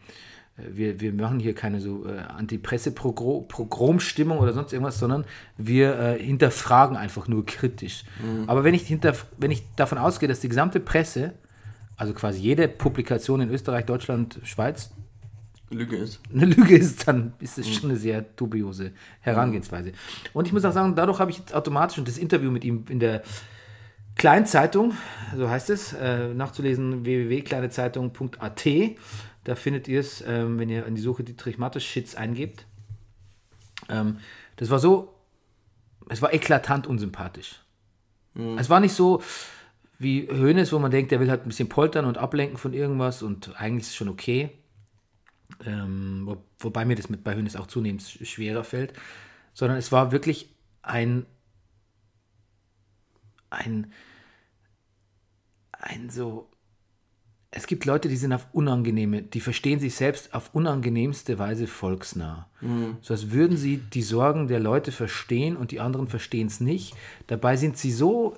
[0.69, 5.25] wir, wir machen hier keine so äh, Anti-Presse-Progromstimmung oder sonst irgendwas, sondern
[5.57, 8.03] wir äh, hinterfragen einfach nur kritisch.
[8.47, 11.34] Aber wenn ich, hinter, wenn ich davon ausgehe, dass die gesamte Presse,
[12.02, 14.90] also quasi jede Publikation in Österreich, Deutschland, Schweiz,
[15.70, 16.20] Lüge ist.
[16.34, 19.92] eine Lüge ist, dann ist es schon eine sehr dubiose Herangehensweise.
[20.34, 22.86] Und ich muss auch sagen, dadurch habe ich jetzt automatisch und das Interview mit ihm
[22.90, 23.22] in der
[24.16, 24.94] Kleinzeitung,
[25.38, 28.68] so heißt es, äh, nachzulesen www.kleinezeitung.at.
[29.44, 32.66] Da findet ihr es, ähm, wenn ihr in die Suche Dietrich Mattes-Shits eingebt.
[33.90, 34.18] Ähm,
[34.56, 35.14] das war so,
[36.10, 37.62] es war eklatant unsympathisch.
[38.58, 39.22] Es war nicht so
[40.02, 43.22] wie Hoeneß, wo man denkt, der will halt ein bisschen poltern und ablenken von irgendwas
[43.24, 44.52] und eigentlich ist es schon okay.
[45.66, 48.94] Ähm, wo, wobei mir das mit bei Hönes auch zunehmend sch- schwerer fällt,
[49.54, 51.26] sondern es war wirklich ein,
[53.50, 53.92] ein,
[55.74, 56.50] ein so,
[57.52, 62.50] es gibt Leute, die sind auf unangenehme, die verstehen sich selbst auf unangenehmste Weise volksnah.
[63.02, 66.96] So als würden sie die Sorgen der Leute verstehen und die anderen verstehen es nicht.
[67.28, 68.38] Dabei sind sie so,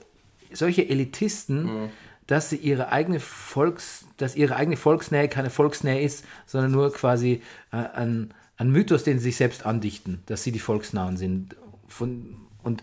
[0.53, 1.89] solche Elitisten,
[2.27, 7.41] dass sie ihre eigene Volks, dass ihre eigene Volksnähe keine Volksnähe ist, sondern nur quasi
[7.71, 11.55] äh, ein, ein Mythos, den sie sich selbst andichten, dass sie die Volksnahen sind.
[11.87, 12.81] Von, und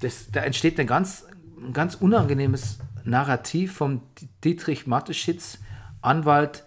[0.00, 1.26] das, da entsteht ein ganz,
[1.64, 4.02] ein ganz unangenehmes Narrativ vom
[4.42, 5.58] Dietrich Mateschitz,
[6.00, 6.64] Anwalt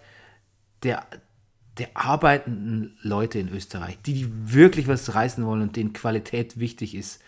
[0.82, 1.04] der,
[1.78, 6.94] der arbeitenden Leute in Österreich, die, die wirklich was reißen wollen und denen Qualität wichtig
[6.94, 7.20] ist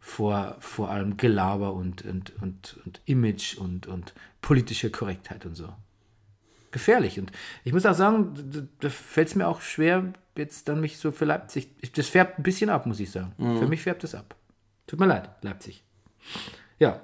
[0.00, 5.68] vor, vor allem Gelaber und, und, und, und Image und, und politische Korrektheit und so.
[6.72, 7.18] Gefährlich.
[7.18, 7.30] Und
[7.64, 11.10] ich muss auch sagen, da, da fällt es mir auch schwer, jetzt dann mich so
[11.10, 11.68] für Leipzig.
[11.94, 13.32] Das färbt ein bisschen ab, muss ich sagen.
[13.58, 14.36] Für mich färbt es ab.
[14.86, 15.84] Tut mir leid, Leipzig.
[16.78, 17.00] Ja.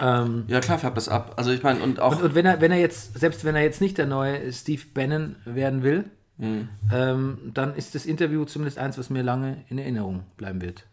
[0.00, 1.34] Ähm, Ja, klar, färbt das ab.
[1.36, 2.16] Also ich meine, und auch.
[2.16, 4.82] und, und wenn er, wenn er jetzt, selbst wenn er jetzt nicht der neue Steve
[4.92, 6.10] Bannon werden will,
[6.92, 10.86] ähm, dann ist das Interview zumindest eins, was mir lange in Erinnerung bleiben wird.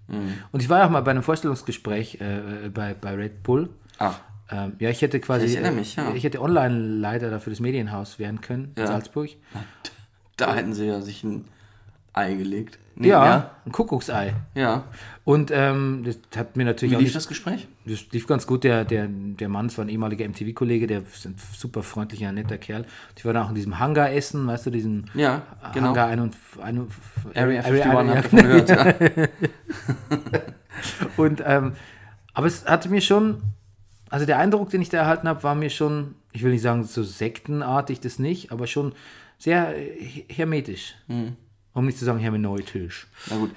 [0.51, 3.69] Und ich war ja auch mal bei einem Vorstellungsgespräch äh, bei, bei Red Bull.
[3.97, 6.13] ach, Ähm, ja, ich hätte quasi, Ich erinnere mich, ja.
[6.13, 8.87] ich hätte Online-Leiter dafür das Medienhaus werden können in Ja.
[8.87, 9.29] Salzburg.
[10.37, 11.45] da hätten sie ja sich ein
[12.17, 12.79] Ei gelegt.
[12.95, 13.51] Nee, Ja, Ja.
[13.65, 14.33] ein Kuckucksei.
[14.55, 14.83] ja.
[15.23, 17.67] Und ähm, das hat mir natürlich Wie auch lief nicht, das Gespräch?
[17.85, 18.63] Das lief ganz gut.
[18.63, 22.57] Der, der, der Mann, es war ein ehemaliger MTV-Kollege, der ist ein super freundlicher, netter
[22.57, 22.85] Kerl.
[23.17, 25.41] Ich war dann auch in diesem Hangar essen, weißt du, diesen Ja,
[25.73, 25.87] genau.
[25.89, 26.61] Hangar 51.
[27.35, 29.27] Area 51, ja, habt ihr davon gehört, ja.
[31.17, 31.73] Und, ähm,
[32.33, 33.41] aber es hatte mir schon,
[34.09, 36.83] also der Eindruck, den ich da erhalten habe, war mir schon, ich will nicht sagen
[36.83, 38.93] so sektenartig, das nicht, aber schon
[39.37, 40.95] sehr äh, hermetisch.
[41.07, 41.35] Mhm.
[41.77, 43.05] Um nicht zu sagen hermeneutisch.
[43.29, 43.51] Na gut.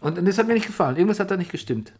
[0.00, 0.96] Und, das hat mir nicht gefallen.
[0.96, 1.94] Irgendwas hat da nicht gestimmt.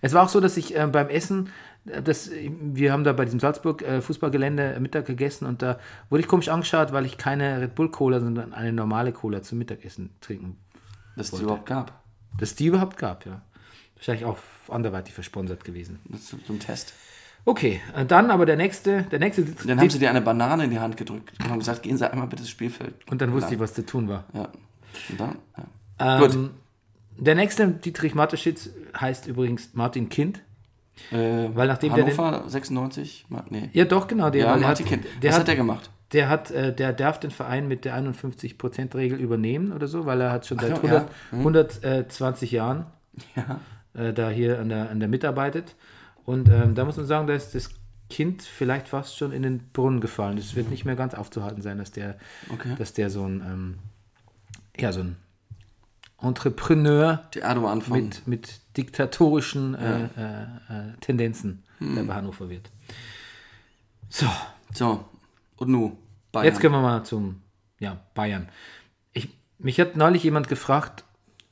[0.00, 1.50] Es war auch so, dass ich äh, beim Essen,
[1.86, 6.20] äh, das, wir haben da bei diesem Salzburg äh, Fußballgelände Mittag gegessen und da wurde
[6.20, 10.10] ich komisch angeschaut, weil ich keine Red Bull Cola, sondern eine normale Cola zum Mittagessen
[10.20, 10.56] trinken,
[11.16, 12.00] Dass es die überhaupt gab.
[12.38, 13.42] das die überhaupt gab, ja.
[13.96, 15.98] Wahrscheinlich auch anderweitig versponsert gewesen.
[16.04, 16.94] Das zum, zum Test.
[17.48, 20.70] Okay, äh, dann aber der nächste, der nächste, Dann haben sie dir eine Banane in
[20.70, 22.94] die Hand gedrückt und haben gesagt, gehen Sie einmal bitte das Spielfeld.
[23.10, 24.24] und dann wusste ich, was zu tun war.
[24.34, 24.48] Ja.
[25.08, 25.36] Und dann?
[25.98, 26.24] Ja.
[26.24, 26.50] Ähm,
[27.16, 28.68] Der nächste Dietrich Mateschitz
[29.00, 30.42] heißt übrigens Martin Kind.
[31.10, 33.24] Äh, Weil nachdem der Hannover 96?
[33.30, 33.70] Ma- Nee.
[33.72, 34.28] Ja, doch, genau.
[34.30, 35.06] Der, Ja, der Martin hat, Kind.
[35.22, 35.90] Der Was hat, hat der gemacht?
[36.12, 40.32] Der hat, äh, der darf den Verein mit der 51%-Regel übernehmen oder so, weil er
[40.32, 42.86] hat schon seit Ach ja, 100, 120 Jahren
[43.36, 43.60] Ja.
[43.94, 45.74] äh, da hier an der, an der mitarbeitet.
[46.28, 47.70] Und ähm, da muss man sagen, da ist das
[48.10, 50.36] Kind vielleicht fast schon in den Brunnen gefallen.
[50.36, 52.18] Es wird nicht mehr ganz aufzuhalten sein, dass der,
[52.52, 52.74] Okay.
[52.76, 53.78] dass der so ein, ähm,
[54.78, 55.16] ja, so ein
[56.20, 57.22] Entrepreneur
[57.88, 62.70] mit, mit diktatorischen äh, äh, äh, Tendenzen der bei Hannover wird.
[64.10, 64.26] So,
[64.74, 65.06] So.
[65.56, 65.96] Und nu?
[66.30, 66.44] Bayern.
[66.44, 67.40] Jetzt können wir mal zum
[67.78, 68.50] ja, Bayern.
[69.14, 71.04] Ich, mich hat neulich jemand gefragt,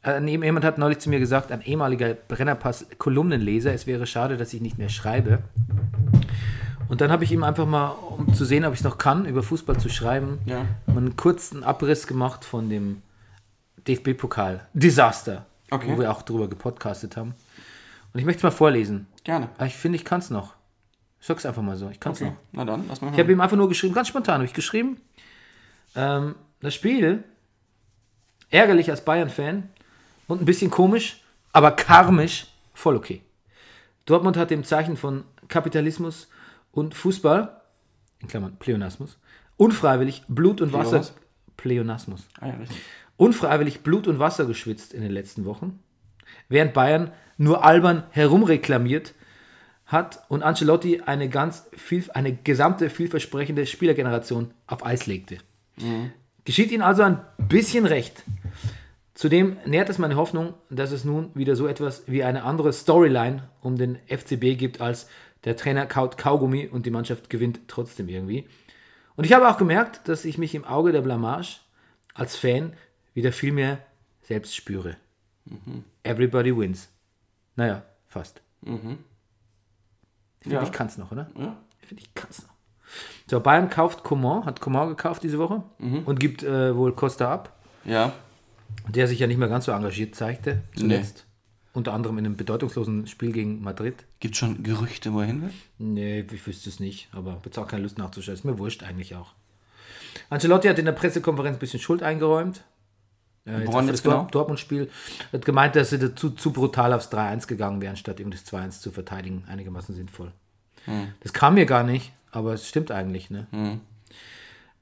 [0.07, 4.61] äh, jemand hat neulich zu mir gesagt, ein ehemaliger Brennerpass-Kolumnenleser, es wäre schade, dass ich
[4.61, 5.41] nicht mehr schreibe.
[6.89, 9.27] Und dann habe ich ihm einfach mal, um zu sehen, ob ich es noch kann,
[9.27, 10.65] über Fußball zu schreiben, Ja.
[10.87, 13.03] einen kurzen Abriss gemacht von dem
[13.89, 15.89] DFB-Pokal-Desaster, Okay.
[15.93, 17.35] wo wir auch drüber gepodcastet haben.
[18.13, 19.07] Und ich möchte es mal vorlesen.
[19.25, 19.49] Gerne.
[19.57, 20.55] Aber ich finde, ich kann es noch.
[21.21, 22.31] Ich sag's einfach mal so, ich kann es Okay.
[22.31, 22.37] noch.
[22.53, 25.01] Na dann, lass mal Ich habe ihm einfach nur geschrieben, ganz spontan habe ich geschrieben,
[25.97, 27.25] ähm, das Spiel,
[28.51, 29.69] ärgerlich als Bayern-Fan
[30.27, 31.23] und ein bisschen komisch,
[31.53, 33.23] aber karmisch, voll okay.
[34.05, 36.29] Dortmund hat im Zeichen von Kapitalismus
[36.73, 37.61] und Fußball,
[38.21, 39.19] in Klammern Pleonasmus,
[39.57, 41.15] unfreiwillig Blut und Wasser, was?
[41.57, 42.55] Pleonasmus, Ah, ja,
[43.17, 45.81] unfreiwillig Blut und Wasser geschwitzt in den letzten Wochen,
[46.49, 49.15] während Bayern nur albern herumreklamiert
[49.87, 55.39] hat und Ancelotti eine ganz viel, eine gesamte vielversprechende Spielergeneration auf Eis legte.
[56.45, 58.23] Geschieht Ihnen also ein bisschen recht.
[59.17, 63.49] Zudem nährt es meine Hoffnung, dass es nun wieder so etwas wie eine andere Storyline
[63.63, 65.09] um den FCB gibt, als
[65.45, 68.47] der Trainer kaut Kaugummi und die Mannschaft gewinnt trotzdem irgendwie.
[69.17, 71.61] Und ich habe auch gemerkt, dass ich mich im Auge der Blamage
[72.13, 72.75] als Fan
[73.15, 73.79] wieder viel mehr
[74.23, 74.97] selbst spüre.
[76.03, 76.91] Everybody wins.
[77.55, 78.43] Naja, fast.
[78.63, 78.99] Ich finde,
[80.45, 80.63] Ja.
[80.63, 81.31] ich kann es noch, oder?
[81.39, 81.57] Ja.
[81.81, 82.53] Ich finde, ich kann es noch.
[83.29, 85.63] So, Bayern kauft Coman, hat Coman gekauft diese Woche
[86.05, 88.13] und gibt äh, wohl Costa ab, Ja.
[88.89, 91.25] Der sich ja nicht mehr ganz so engagiert zeigte zuletzt.
[91.73, 93.95] Unter anderem in einem bedeutungslosen Spiel gegen Madrid.
[94.21, 95.51] Gibt schon Gerüchte, wo er hin will?
[95.79, 98.35] Nee, ich wüsste es nicht, aber habe jetzt auch keine Lust nachzuschauen.
[98.35, 99.35] Ist mir wurscht eigentlich auch.
[100.31, 102.65] Ancelotti hat in der Pressekonferenz ein bisschen Schuld eingeräumt.
[103.47, 104.17] Äh, jetzt Woran jetzt das genau?
[104.23, 104.91] Dort- Dortmund-Spiel.
[105.33, 108.81] Hat gemeint, dass sie da zu, brutal aufs 3-1 gegangen wären, statt irgendwie das 2-1
[108.81, 109.45] zu verteidigen.
[109.47, 110.33] Einigermaßen sinnvoll.
[110.87, 111.09] Hm.
[111.21, 113.29] Das kam mir gar nicht, aber es stimmt eigentlich.
[113.29, 113.47] Ne?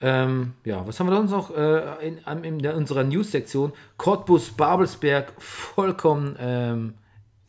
[0.00, 3.72] Ähm, ja, was haben wir sonst noch äh, in, in, in unserer News-Sektion?
[3.96, 6.94] Cottbus, Babelsberg vollkommen ähm,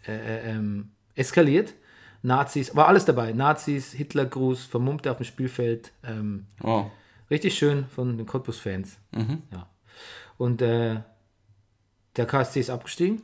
[0.08, 1.74] äh, äh, ähm, eskaliert.
[2.22, 3.34] Nazis, war alles dabei.
[3.34, 5.92] Nazis, Hitlergruß, Vermummte auf dem Spielfeld.
[6.64, 6.86] Oh.
[7.30, 8.98] richtig schön von den Cottbus-Fans.
[9.52, 9.68] Ja.
[10.38, 11.02] Und äh,
[12.16, 13.22] der KSC ist abgestiegen.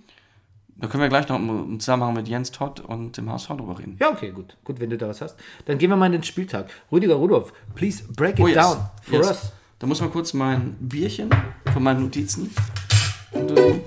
[0.81, 3.97] Da können wir gleich noch im Zusammenhang mit Jens Todd und dem HSV drüber reden.
[3.99, 4.57] Ja, okay, gut.
[4.63, 5.35] Gut, wenn du da was hast.
[5.65, 6.69] Dann gehen wir mal in den Spieltag.
[6.91, 8.55] Rüdiger Rudolph, please break it Oh, yes.
[8.55, 9.27] down for Yes.
[9.29, 9.51] us.
[9.77, 11.29] Da muss man kurz mein Bierchen
[11.71, 12.51] von meinen Notizen.
[13.31, 13.81] unternehmen.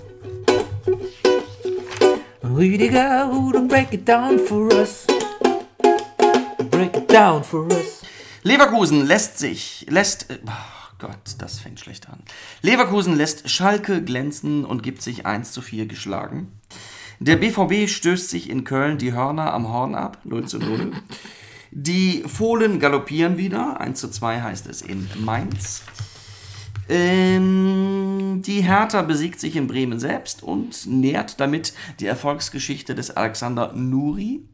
[2.43, 5.07] Rüdiger Rudolph, break it down for us.
[6.71, 8.03] Break it down for us.
[8.43, 10.39] Leverkusen lässt sich, lässt, äh,
[10.99, 12.21] Gott, das fängt schlecht an.
[12.63, 16.53] Leverkusen lässt Schalke glänzen und gibt sich 1 zu 4 geschlagen.
[17.21, 20.93] Der BVB stößt sich in Köln die Hörner am Horn ab, 0 zu 0.
[21.71, 25.83] Die Fohlen galoppieren wieder, 1 zu 2 heißt es in Mainz.
[26.89, 33.73] Ähm, die Hertha besiegt sich in Bremen selbst und nährt damit die Erfolgsgeschichte des Alexander
[33.73, 34.49] Nuri.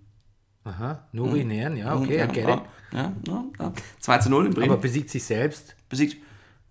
[0.64, 2.60] Aha, Nuri nähern, ja, okay, I get it.
[2.92, 3.72] ja, ja, ja.
[3.98, 4.70] 2 zu 0 in Bremen.
[4.70, 6.22] Aber besiegt sich selbst, besiegt.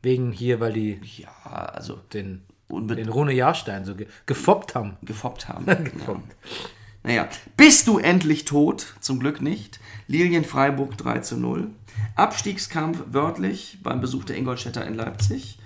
[0.02, 1.30] Wegen hier, weil die Ja,
[1.74, 4.98] also den, den Rune Jahrstein so ge gefoppt haben.
[5.02, 5.66] gefoppt haben.
[5.84, 6.30] Gefoppt.
[6.30, 6.70] Ja.
[7.02, 8.94] Naja, bist du endlich tot?
[9.00, 9.80] Zum Glück nicht.
[10.08, 11.70] Lilien Freiburg 3 zu 0.
[12.16, 15.60] Abstiegskampf wörtlich beim Besuch der Ingolstädter in Leipzig.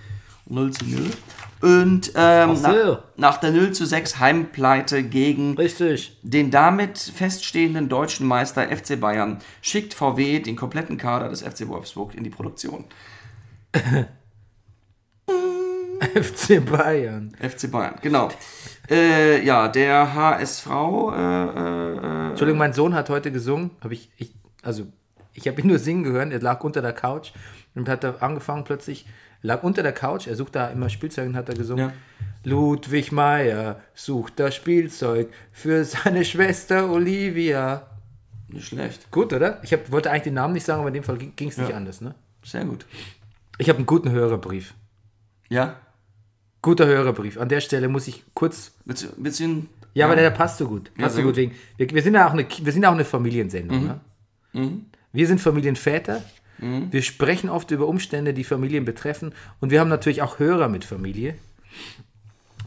[0.46, 1.10] 0 zu 0.
[1.62, 2.68] Und ähm, so.
[2.68, 6.18] nach, nach der 0 zu 6 Heimpleite gegen Richtig.
[6.22, 12.14] den damit feststehenden deutschen Meister FC Bayern schickt VW den kompletten Kader des FC Wolfsburg
[12.14, 12.84] in die Produktion.
[16.14, 17.32] FC Bayern.
[17.40, 18.28] FC Bayern, genau.
[18.90, 24.34] äh, ja, der HSV, äh, äh, Entschuldigung, mein Sohn hat heute gesungen, habe ich, ich,
[24.62, 24.86] also
[25.32, 27.32] ich habe ihn nur singen gehört, er lag unter der Couch
[27.74, 29.06] und hat da angefangen plötzlich,
[29.42, 31.86] lag unter der Couch, er sucht da immer Spielzeug und hat da gesungen.
[31.88, 31.92] Ja.
[32.44, 37.86] Ludwig Meier sucht das Spielzeug für seine Schwester Olivia.
[38.48, 39.10] nicht schlecht.
[39.10, 39.60] Gut, oder?
[39.62, 41.70] Ich hab, wollte eigentlich den Namen nicht sagen, aber in dem Fall ging es nicht
[41.70, 41.76] Ja.
[41.76, 42.00] anders.
[42.00, 42.14] Ne?
[42.44, 42.84] Sehr gut.
[43.58, 44.74] Ich habe einen guten Hörerbrief.
[45.48, 45.76] Ja?
[46.62, 47.38] Guter Hörerbrief.
[47.38, 48.72] An der Stelle muss ich kurz.
[48.84, 50.90] Bisschen, bisschen Ja, aber der passt so gut.
[50.96, 51.36] Passt so gut.
[51.36, 53.86] Wegen, wir, wir, sind ja auch eine, wir sind ja auch eine Familiensendung.
[53.86, 54.00] Ne?
[55.12, 56.22] Wir sind Familienväter.
[56.58, 59.34] Wir sprechen oft über Umstände, die Familien betreffen.
[59.60, 61.34] Und wir haben natürlich auch Hörer mit Familie.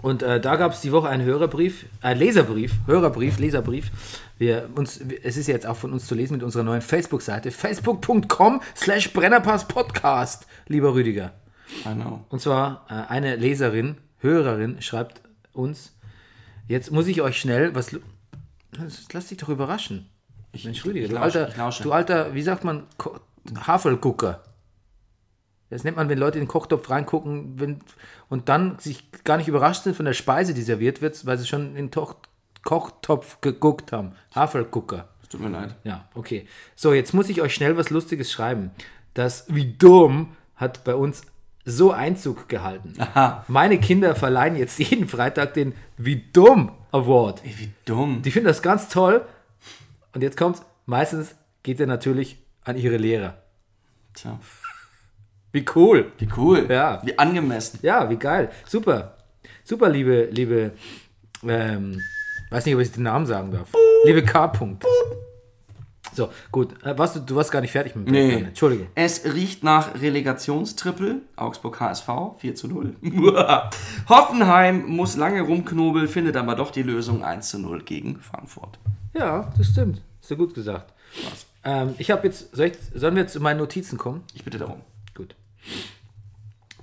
[0.02, 3.90] Und äh, da gab es die Woche einen Hörerbrief, ein Leserbrief, Hörerbrief, Leserbrief.
[4.38, 8.62] Wir, uns, es ist jetzt auch von uns zu lesen mit unserer neuen Facebook-Seite, facebook.com
[8.76, 11.34] slash brennerpass-podcast, lieber Rüdiger.
[11.84, 12.26] Know.
[12.30, 15.22] Und zwar äh, eine Leserin, Hörerin, schreibt
[15.54, 15.96] uns,
[16.68, 17.96] jetzt muss ich euch schnell was...
[19.12, 20.10] Lass dich doch überraschen.
[20.64, 21.84] Mensch, Rüdiger, ich du, lausche, alter, ich lausche.
[21.84, 23.20] du alter, wie sagt man, Ko
[23.56, 24.44] Haferlgucker.
[25.70, 27.80] Das nennt man, wenn Leute in den Kochtopf reingucken wenn,
[28.30, 31.48] und dann sich gar nicht überrascht sind von der Speise, die serviert wird, weil sie
[31.48, 32.16] schon in den Toch
[32.64, 34.14] Kochtopf geguckt haben.
[34.34, 35.08] Haferlgucker.
[35.30, 35.76] Tut mir leid.
[35.84, 36.48] Ja, okay.
[36.76, 38.72] So, jetzt muss ich euch schnell was Lustiges schreiben.
[39.14, 41.24] Das Wie dumm hat bei uns
[41.68, 42.94] so Einzug gehalten.
[42.98, 43.44] Aha.
[43.50, 47.44] Meine Kinder verleihen jetzt jeden Freitag den Wie dumm Award.
[47.44, 48.22] Ey, wie dumm.
[48.22, 49.26] Die finden das ganz toll.
[50.14, 50.62] Und jetzt kommt's.
[50.86, 53.44] Meistens geht er natürlich an ihre Lehrer.
[54.14, 54.40] Tja.
[55.52, 56.14] Wie cool.
[56.18, 56.68] Wie cool.
[56.70, 57.02] Ja.
[57.04, 57.80] Wie angemessen.
[57.82, 58.50] Ja, wie geil.
[58.66, 59.18] Super.
[59.66, 60.72] Super, liebe, liebe,
[61.44, 62.02] ähm,
[62.50, 63.74] weiß nicht, ob ich den Namen sagen darf.
[64.06, 64.46] Liebe K.
[64.46, 64.86] -Punkt.
[66.18, 66.84] So, gut.
[66.84, 68.36] Äh, warst du, warst gar nicht fertig mit dem Nee.
[68.38, 68.88] Bild, Entschuldigung.
[68.96, 71.22] Es riecht nach Relegationstriple.
[71.36, 72.10] Augsburg HSV
[72.40, 72.96] 4 zu 0.
[74.10, 78.80] Hoffenheim muss lange rumknobeln, findet aber doch die Lösung 1 zu 0 gegen Frankfurt.
[79.14, 80.02] Ja, das stimmt.
[80.20, 80.92] Hast du gut gesagt.
[81.64, 84.24] Ähm, ich habe jetzt, soll ich, sollen wir jetzt zu meinen Notizen kommen?
[84.34, 84.82] Ich bitte darum.
[85.14, 85.36] Gut.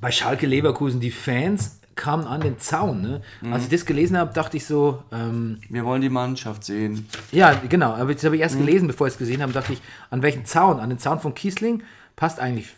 [0.01, 3.03] bei Schalke Leverkusen, die Fans kamen an den Zaun.
[3.03, 3.23] Ne?
[3.51, 7.07] Als ich das gelesen habe, dachte ich so, ähm, Wir wollen die Mannschaft sehen.
[7.33, 9.83] ja, genau, aber das habe ich erst gelesen, bevor ich es gesehen habe, dachte ich,
[10.11, 10.81] an welchen Zaun?
[10.81, 11.83] An den Zaun von Kiesling?
[12.17, 12.69] Passt eigentlich.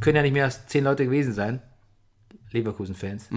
[0.00, 1.60] Können ja nicht mehr als zehn Leute gewesen sein.
[2.50, 3.28] Leverkusen-Fans.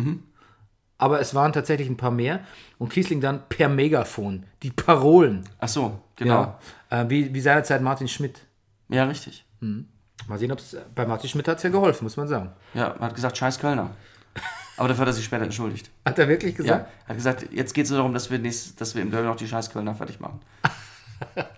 [0.98, 2.40] Aber es waren tatsächlich ein paar mehr.
[2.78, 4.44] Und Kiesling dann per Megafon.
[4.64, 5.44] Die Parolen.
[5.60, 6.56] Ach so, genau.
[6.92, 7.02] Ja.
[7.02, 8.42] Äh, wie, wie seinerzeit Martin Schmidt.
[8.90, 9.46] Ja, richtig.
[10.28, 12.52] Mal sehen, ob es bei Martin Schmidt hat es ja geholfen, muss man sagen.
[12.74, 13.92] Ja, er hat gesagt, scheiß Kölner.
[14.78, 15.90] Aber dafür hat er sich später entschuldigt.
[16.06, 16.90] Hat er wirklich Ja, gesagt?
[17.06, 19.28] er hat gesagt, jetzt geht es nur darum, dass wir, nächst, dass wir im Derby
[19.28, 20.40] noch die scheiß Kölner fertig machen.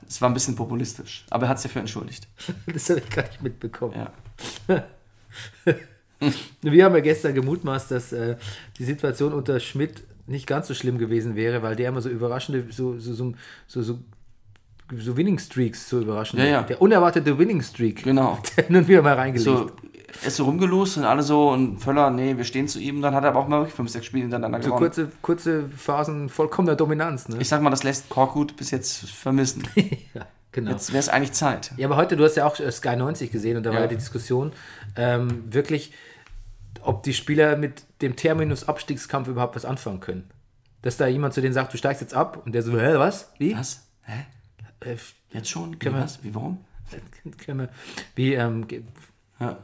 [0.08, 2.28] Es war ein bisschen populistisch, aber er hat sich dafür entschuldigt.
[2.72, 3.96] Das habe ich gar nicht mitbekommen.
[4.68, 4.84] Ja.
[6.62, 8.38] Wir haben ja gestern gemutmaßt, dass äh,
[8.78, 12.66] die Situation unter Schmidt nicht ganz so schlimm gewesen wäre, weil der immer so überraschende,
[12.72, 13.34] so, so, so,
[13.68, 14.00] so, so,
[14.96, 16.40] so Winning Streaks so überraschend.
[16.42, 16.62] Ja, ja.
[16.64, 18.04] Der unerwartete Winning Streak.
[18.04, 18.40] Genau.
[18.58, 19.44] Der nun wieder mal reingelegt.
[19.46, 19.72] So,
[20.22, 23.02] er ist so rumgelost und alle so und Völler, nee, wir stehen zu ihm.
[23.02, 24.80] Dann hat er aber auch mal wirklich fünf, sechs Spiele hintereinander So gewonnen.
[24.86, 27.30] kurze, kurze Phasen vollkommener Dominanz.
[27.30, 27.38] Ne?
[27.40, 29.64] Ich sag mal, das lässt Korkut bis jetzt vermissen.
[30.14, 30.72] ja, genau.
[30.72, 31.72] Jetzt wäre es eigentlich Zeit.
[31.78, 33.82] Ja, aber heute, du hast ja auch äh, Sky 90 gesehen und da war Ja.
[33.84, 34.52] ja die Diskussion,
[34.96, 35.94] ähm, wirklich,
[36.82, 40.30] ob die Spieler mit dem Terminus Abstiegskampf überhaupt was anfangen können.
[40.84, 43.32] Dass da jemand zu denen sagt, du steigst jetzt ab und der so, hä, was?
[43.40, 43.56] Wie?
[43.58, 43.88] Was?
[44.04, 44.26] Hä?
[44.82, 44.96] Äh,
[45.32, 45.74] Jetzt schon?
[45.74, 46.24] Wie, Können wir- was?
[46.24, 46.64] Wie, warum?
[47.46, 47.70] können wir-
[48.16, 48.66] Wie, ähm,
[49.40, 49.58] Ja,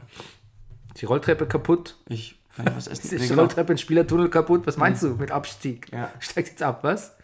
[0.96, 1.96] die Rolltreppe kaputt?
[2.08, 3.02] ich kann ja was essen.
[3.02, 3.42] Ist die genau.
[3.42, 4.66] Rolltreppe im Spielertunnel kaputt?
[4.66, 5.88] Was meinst du mit Abstieg?
[5.92, 6.10] Ja.
[6.20, 7.16] Steigst jetzt ab, was?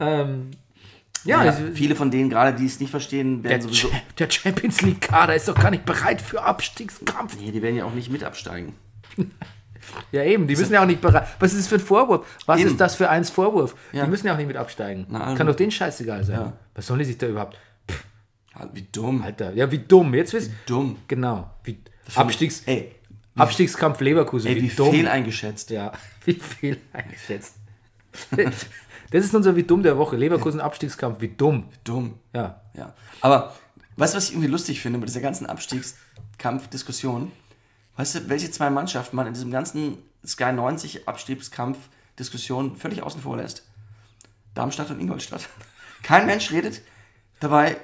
[0.00, 0.50] Ähm,
[1.24, 3.88] ja, Ja, also, viele von denen, gerade die es nicht verstehen, der, werden sowieso.
[3.88, 7.36] Cha- der Champions League-Kader ist doch gar nicht bereit für Abstiegskampf.
[7.40, 8.74] Nee, die werden ja auch nicht mit absteigen.
[10.12, 11.26] Ja, eben, die müssen ja auch nicht bereit.
[11.38, 12.26] Was ist das für ein Vorwurf?
[12.44, 12.68] Was Eben.
[12.70, 13.74] ist das für eins Vorwurf?
[13.92, 14.04] Ja.
[14.04, 15.06] Die müssen ja auch nicht mit absteigen.
[15.08, 15.36] Na, also.
[15.38, 16.36] Kann doch denen scheißegal sein.
[16.40, 16.52] Ja.
[16.74, 17.56] Was sollen die sich da überhaupt?
[18.54, 19.22] Ja, wie dumm.
[19.22, 20.12] Alter, ja, wie dumm.
[20.14, 20.96] Jetzt wisst Dumm.
[21.08, 21.50] Genau.
[21.64, 22.94] Wie, find Abstiegs, ey,
[23.36, 24.48] Abstiegskampf Leverkusen.
[24.48, 25.70] ey, wie, wie fehl eingeschätzt.
[25.70, 25.92] Ja,
[26.24, 27.54] wie viel eingeschätzt.
[29.10, 30.16] das ist unser Wie dumm der Woche.
[30.16, 31.68] Leverkusen Abstiegskampf, wie dumm.
[31.84, 32.18] Dumm.
[32.34, 32.60] Ja.
[32.74, 32.94] Ja.
[33.20, 33.54] Aber
[33.96, 37.32] weißt du, was ich irgendwie lustig finde mit dieser ganzen Abstiegskampf-Diskussion?
[37.96, 43.36] Weißt du, welche zwei Mannschaften man in diesem ganzen Sky 90 Abstiegskampf-Diskussion völlig außen vor
[43.36, 43.64] lässt?
[44.54, 45.48] Darmstadt und Ingolstadt.
[46.02, 46.82] Kein Mensch redet
[47.40, 47.76] dabei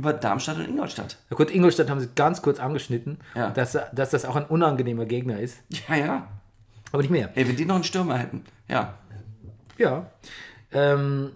[0.00, 1.18] über Darmstadt und Ingolstadt.
[1.28, 3.50] Na gut, Ingolstadt haben sie ganz kurz angeschnitten, Ja.
[3.50, 5.58] dass, dass das auch ein unangenehmer Gegner ist.
[5.88, 6.28] Ja, ja.
[6.90, 7.30] Aber nicht mehr.
[7.36, 8.44] Ey, wenn die noch einen Stürmer hätten.
[8.66, 8.94] Ja.
[9.78, 10.10] Ja.
[10.72, 11.32] Ähm,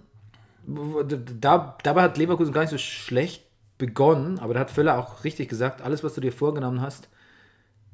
[0.67, 3.45] da, dabei hat Leverkusen gar nicht so schlecht
[3.79, 7.09] begonnen, aber da hat Völler auch richtig gesagt, alles, was du dir vorgenommen hast,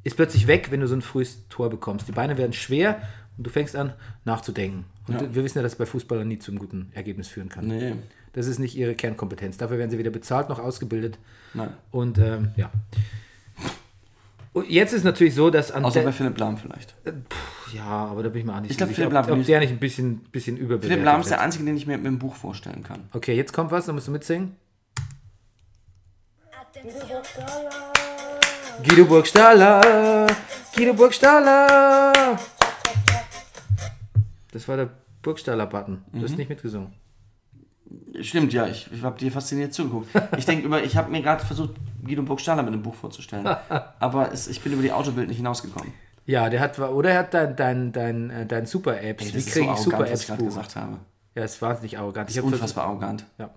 [0.05, 2.07] ist plötzlich weg, wenn du so ein frühes Tor bekommst.
[2.09, 3.03] Die Beine werden schwer
[3.37, 3.93] und du fängst an
[4.25, 4.85] nachzudenken.
[5.11, 5.35] Und Ja.
[5.35, 7.67] wir wissen ja, dass es bei Fußballern nie zum guten Ergebnis führen kann.
[7.67, 7.95] Nee.
[8.33, 9.57] Das ist nicht ihre Kernkompetenz.
[9.57, 11.19] Dafür werden sie weder bezahlt noch ausgebildet.
[11.55, 11.71] Nein.
[11.91, 12.71] Und ähm, ja.
[14.53, 16.95] Und jetzt ist natürlich so, dass an Außer bei Philipp Lahm vielleicht.
[17.73, 19.47] ja, aber da bin ich mir auch nicht Ich glaub, sicher, Philipp ob, Lahm- ob
[19.47, 22.07] der nicht ein bisschen, bisschen überbewertet Philipp Lahm ist der Einzige, den ich mir mit
[22.07, 23.01] dem Buch vorstellen kann.
[23.13, 24.57] Okay, jetzt kommt was, dann musst du mitsingen.
[28.83, 30.27] Guido Burgstaller,
[30.75, 32.39] Guido Burgstaller.
[34.53, 34.91] Das war der
[35.23, 36.03] Burgstaller-Button.
[36.13, 36.23] Du Mhm.
[36.25, 36.93] hast nicht mitgesungen.
[38.21, 40.09] Stimmt, ja, ich, ich habe dir fasziniert zugeguckt.
[40.37, 41.71] Ich denke über, ich habe mir gerade versucht,
[42.05, 43.47] Guido Burgstaller mit einem Buch vorzustellen.
[43.99, 45.93] Aber es, ich bin über die Autobild nicht hinausgekommen.
[46.27, 49.33] Ja, der hat, oder er hat dein, dein, dein, äh, dein Super-Apps.
[49.33, 50.99] Wie ist so kriege ich arrogant, was ich Super-Apps gerade gesagt habe.
[51.35, 52.31] Ja, ist wahnsinnig arrogant.
[52.31, 53.25] Ich Das ist unfassbar arrogant.
[53.39, 53.51] Ja.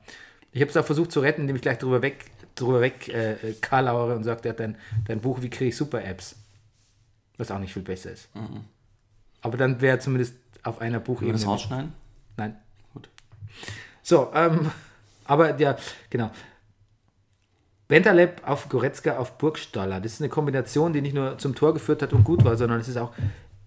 [0.51, 2.25] Ich habe es auch versucht zu retten, indem ich gleich drüber weg,
[2.55, 5.77] drüber weg äh, äh, karlauere und sagte, er hat dein, dein Buch, wie kriege ich
[5.77, 6.35] Super-Apps?
[7.37, 8.29] Was auch nicht viel besser ist.
[9.41, 11.33] Aber dann wäre zumindest auf einer Können wir Buchebene.
[11.33, 11.93] das rausschneiden?
[12.37, 12.57] Nein.
[12.93, 13.09] Gut.
[14.01, 14.71] So, ähm,
[15.25, 15.77] aber ja,
[16.09, 16.31] genau.
[17.87, 19.99] Bentaleb auf Goretzka auf Burgstaller.
[20.01, 22.79] Das ist eine Kombination, die nicht nur zum Tor geführt hat und gut war, sondern
[22.79, 23.11] es ist auch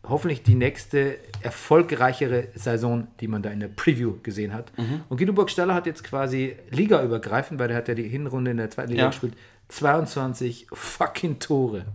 [0.09, 4.73] hoffentlich die nächste erfolgreichere Saison, die man da in der Preview gesehen hat.
[5.09, 8.71] Und Guido Burgstaller hat jetzt quasi ligaübergreifend, weil der hat ja die Hinrunde in der
[8.71, 9.09] zweiten Liga Ja.
[9.09, 9.35] gespielt,
[9.69, 11.87] 22 fucking Tore.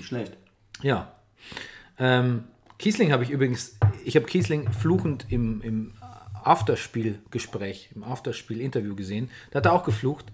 [0.00, 0.36] Schlecht.
[0.80, 1.12] Ja.
[1.98, 2.44] Ähm,
[2.82, 5.92] Kiesling habe ich übrigens, ich habe Kiesling fluchend im, im
[6.42, 9.30] Afterspiel-Gespräch, im Afterspiel-Interview gesehen.
[9.52, 10.26] Da hat er auch geflucht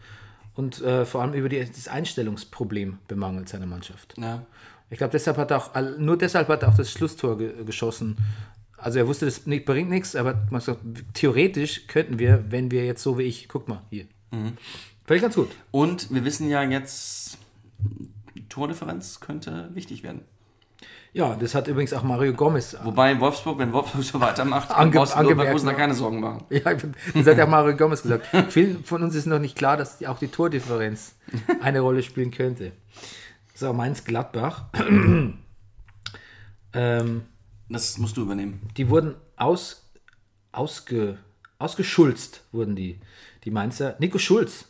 [0.54, 4.14] und äh, vor allem über die, das Einstellungsproblem bemangelt seiner Mannschaft.
[4.16, 4.46] Ja.
[4.88, 7.52] Ich glaube, deshalb hat er auch, all- nur deshalb hat er auch das Schlusstor ge
[7.66, 8.16] geschossen.
[8.78, 10.80] Also er wusste, das nicht, bringt nichts, aber man sagt,
[11.12, 14.06] theoretisch könnten wir, wenn wir jetzt so wie ich, guck mal, hier.
[15.04, 15.50] Völlig ganz gut.
[15.70, 17.36] Und wir wissen ja jetzt,
[18.48, 20.22] Tordifferenz könnte wichtig werden.
[21.14, 25.28] Ja, das hat übrigens auch Mario Gomez Wobei Wolfsburg, wenn Wolfsburg so weitermacht, Ange- angemerkt,
[25.40, 25.78] Leverkusen da ne?
[25.78, 26.44] keine Sorgen machen.
[26.50, 28.26] Ja, das hat ja Mario Gomez gesagt.
[28.50, 31.14] Vielen von uns ist noch nicht klar, dass auch die Tordifferenz
[31.60, 32.72] eine Rolle spielen könnte.
[33.54, 34.64] So, Mainz Gladbach.
[36.74, 37.22] Ähm,
[37.68, 38.60] Das musst du übernehmen.
[38.76, 39.90] die wurden aus,
[40.52, 41.18] ausge,
[41.58, 43.00] ausgeschulzt, wurden die,
[43.44, 43.96] die Mainzer.
[43.98, 44.66] Nico Schulz.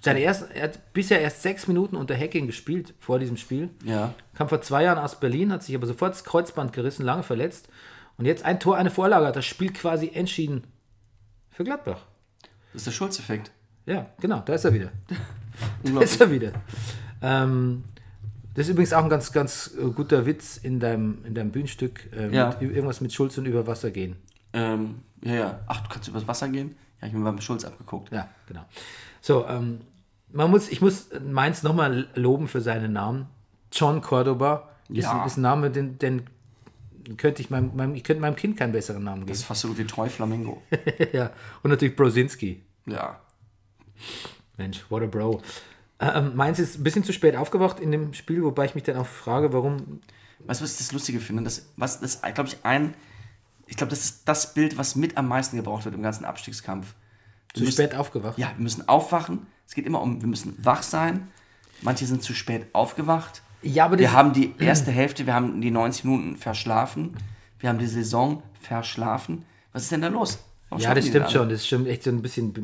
[0.00, 3.68] Seine ersten, er hat bisher erst sechs Minuten unter Hacking gespielt vor diesem Spiel.
[3.84, 4.14] Ja.
[4.34, 7.68] Kam vor zwei Jahren aus Berlin, hat sich aber sofort das Kreuzband gerissen, lange verletzt.
[8.16, 10.64] Und jetzt ein Tor, eine Vorlage, hat das Spiel quasi entschieden
[11.50, 12.06] für Gladbach.
[12.72, 13.50] Das ist der Schulz-Effekt.
[13.86, 14.90] Ja, genau, da ist er wieder.
[15.82, 16.52] Da ist er wieder.
[17.20, 17.82] Ähm,
[18.54, 22.08] das ist übrigens auch ein ganz, ganz äh, guter Witz in deinem, in deinem Bühnenstück.
[22.12, 22.50] Äh, Ja.
[22.50, 24.14] mit, irgendwas mit Schulz und über Wasser gehen.
[24.52, 25.60] Ähm, ja, ja.
[25.66, 26.76] Ach, du kannst übers Wasser gehen?
[27.00, 28.12] Ja, ich bin beim Schulz abgeguckt.
[28.12, 28.64] Ja, genau.
[29.20, 29.80] So, ähm,
[30.30, 33.26] man muss, ich muss Mainz nochmal loben für seinen Namen.
[33.72, 35.20] John Cordoba ist, Ja.
[35.22, 36.22] ein- ist ein Name, den, den
[37.16, 39.48] könnte ich meinem, meinem, ich könnte meinem Kind keinen besseren Namen Das ist geben.
[39.48, 40.62] fast so gut wie Treu Flamingo.
[41.12, 41.30] ja.
[41.62, 42.62] Und natürlich Brosinski.
[42.86, 43.20] ja.
[44.56, 45.40] Mensch, what a Bro.
[46.00, 48.96] Ähm, Mainz ist ein bisschen zu spät aufgewacht in dem Spiel, wobei ich mich dann
[48.96, 50.00] auch frage, warum.
[50.46, 51.42] Weißt du, was ich das Lustige finde?
[51.42, 52.94] Das, was, das glaube ich, ein.
[53.66, 56.94] Ich glaube, das ist das Bild, was mit am meisten gebraucht wird im ganzen Abstiegskampf.
[57.66, 58.38] Zu spät aufgewacht.
[58.38, 59.46] Ja, wir müssen aufwachen.
[59.66, 61.28] Es geht immer um, wir müssen wach sein.
[61.82, 63.42] Manche sind zu spät aufgewacht.
[63.62, 67.16] Ja, aber Wir haben die erste Hälfte, wir haben die 90 Minuten verschlafen.
[67.60, 69.44] Wir haben die Saison verschlafen.
[69.72, 70.38] Was ist denn da los?
[70.68, 71.48] Warum Ja, das stimmt schon.
[71.48, 72.54] Das ist schon echt so ein bisschen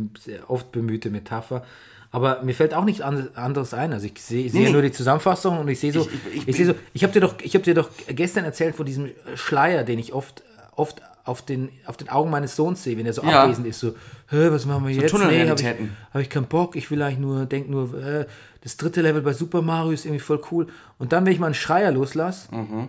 [0.47, 1.65] oft bemühte Metapher.
[2.11, 3.93] Aber mir fällt auch nichts an- anderes ein.
[3.93, 6.49] Also ich sehe, sehe Nee, nur die Zusammenfassung und ich sehe so, Ich- ich, ich-
[6.49, 9.11] ich sehe so, ich habe dir doch, ich habe dir doch gestern erzählt von diesem
[9.35, 10.45] Schleier, den ich oft,
[10.77, 13.45] oft auf den, auf den Augen meines Sohns sehe, wenn er so Ja.
[13.45, 13.81] abwesend ist.
[13.81, 13.95] So,
[14.31, 15.13] was machen wir jetzt?
[15.13, 15.97] habe ich, Tunnelrealitäten.
[16.13, 16.77] hab ich keinen Bock.
[16.77, 18.27] Ich will eigentlich nur, denk nur, äh,
[18.61, 20.67] das dritte Level bei Super Mario ist irgendwie voll cool.
[20.99, 22.89] Und dann, wenn ich mal einen Schreier loslasse, Mhm.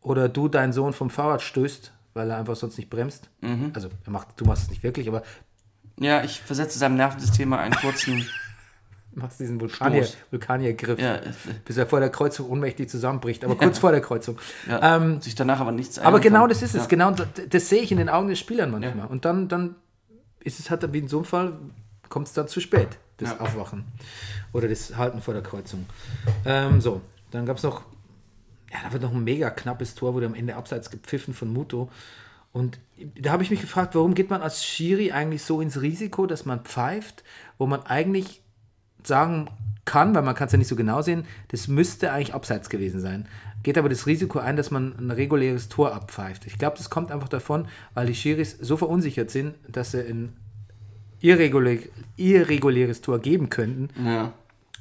[0.00, 3.28] oder du deinen Sohn vom Fahrrad stößt, weil er einfach sonst nicht bremst.
[3.40, 3.72] Mhm.
[3.74, 5.22] Also er macht, du machst es nicht wirklich, aber
[6.00, 8.24] Ja, ich versetze seinem Nervensystem mal einen kurzen.
[9.18, 10.06] du machst diesen Vulkanier.
[10.30, 11.20] Vulkaniergriff, ja,
[11.64, 14.38] bis er vor der Kreuzung ohnmächtig zusammenbricht, aber kurz vor der Kreuzung.
[14.68, 16.50] Ähm, sich danach aber nichts aber genau kann.
[16.50, 19.06] das ist es, genau das, das sehe ich in den Augen des Spielern manchmal.
[19.06, 19.76] Und dann, dann
[20.40, 21.58] ist es halt wie in so einem Fall,
[22.08, 23.38] kommt es dann zu spät, das.
[23.40, 23.84] Aufwachen
[24.52, 25.86] oder das Halten vor der Kreuzung.
[26.44, 27.00] Ähm, so,
[27.30, 27.82] dann gab es noch,
[28.72, 31.90] ja, da wird noch ein mega knappes Tor, wurde am Ende abseits gepfiffen von Muto.
[32.52, 32.78] Und
[33.20, 36.46] da habe ich mich gefragt, warum geht man als Schiri eigentlich so ins Risiko, dass
[36.46, 37.22] man pfeift,
[37.58, 38.40] wo man eigentlich
[39.04, 39.48] sagen
[39.84, 43.00] kann, weil man kann es ja nicht so genau sehen, das müsste eigentlich abseits gewesen
[43.00, 43.26] sein.
[43.62, 46.46] Geht aber das Risiko ein, dass man ein reguläres Tor abpfeift.
[46.46, 50.36] Ich glaube, das kommt einfach davon, weil die Schiris so verunsichert sind, dass sie ein
[51.20, 51.78] irregulär,
[52.16, 54.32] irreguläres Tor geben könnten, Ja.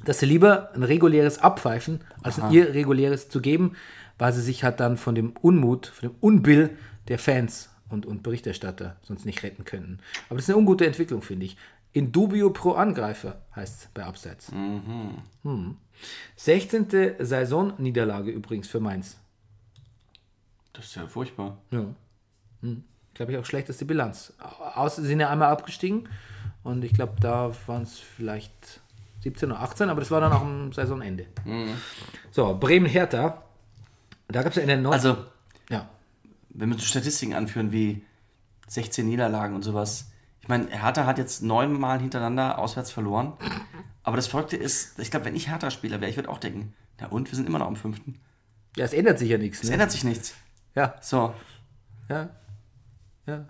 [0.05, 3.74] dass sie lieber ein reguläres abpfeifen, als ein irreguläres zu geben,
[4.20, 6.70] weil sie sich halt dann von dem Unmut, von dem Unbill
[7.07, 9.99] der Fans und, und Berichterstatter sonst nicht retten könnten.
[10.30, 11.57] Aber das ist eine ungute Entwicklung, finde ich.
[11.97, 14.51] In dubio pro Angreifer heißt es bei Abseits.
[14.51, 15.77] Hm.
[16.35, 17.15] 16.
[17.17, 19.17] Saisonniederlage übrigens für Mainz.
[20.73, 21.57] Das ist ja furchtbar.
[21.71, 21.85] Ja.
[22.61, 22.83] Hm.
[23.15, 24.31] Glaube ich auch schlechteste Bilanz.
[24.75, 26.07] Außer sie sind ja einmal abgestiegen
[26.61, 28.79] und ich glaube, da waren es vielleicht
[29.23, 31.25] 17 oder 18, aber das war dann auch am Saisonende.
[32.29, 33.41] So, Bremen-Hertha.
[34.27, 34.93] Da gab es ja in der neuen.
[34.93, 35.17] Also,
[35.71, 35.89] ja.
[36.49, 38.03] wenn wir so Statistiken anführen wie
[38.67, 40.11] 16 Niederlagen und sowas.
[40.47, 43.33] Ich meine, Hertha hat jetzt neunmal hintereinander auswärts verloren.
[44.01, 47.07] Aber das Verrückte ist, ich glaube, wenn ich Hertha-Spieler wäre, ich würde auch denken, na
[47.07, 48.21] und, wir sind immer noch am fünften.
[48.77, 49.59] ja, es ändert sich ja nichts.
[49.61, 49.73] Es Ne?
[49.73, 50.35] ändert sich nichts.
[50.73, 51.33] Ja, So,
[52.07, 52.29] ja.
[53.25, 53.43] Ja.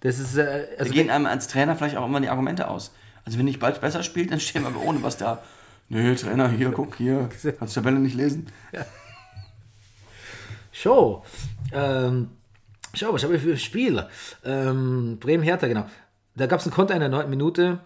[0.00, 2.92] Das ist, äh, da also gehen einem als Trainer vielleicht auch immer die Argumente aus.
[3.24, 5.42] Also wenn ich bald besser spielt, dann stehen wir aber ohne was da.
[5.88, 8.48] Nee, Trainer, hier, guck, hier, kannst du Tabelle nicht lesen.
[10.70, 11.24] Show.
[11.72, 12.28] Ähm,
[12.94, 14.06] Schau, was habe ich für ein Spiel?
[14.44, 15.86] Ähm, Bremen-Hertha, genau.
[16.34, 17.80] Da gab es einen Konter in der neunten Minute.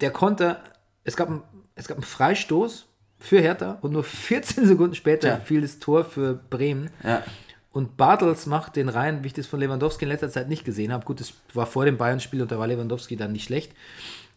[0.00, 0.62] Der Konter,
[1.04, 1.42] es gab, ein,
[1.74, 2.86] es gab einen Freistoß
[3.18, 5.36] für Hertha und nur 14 Sekunden später Ja.
[5.40, 6.90] fiel das Tor für Bremen.
[7.02, 7.24] Ja,
[7.72, 10.92] Und Bartels macht den rein, wie ich das von Lewandowski in letzter Zeit nicht gesehen
[10.92, 11.04] habe.
[11.04, 13.72] Gut, das war vor dem Bayern-Spiel und da war Lewandowski dann nicht schlecht.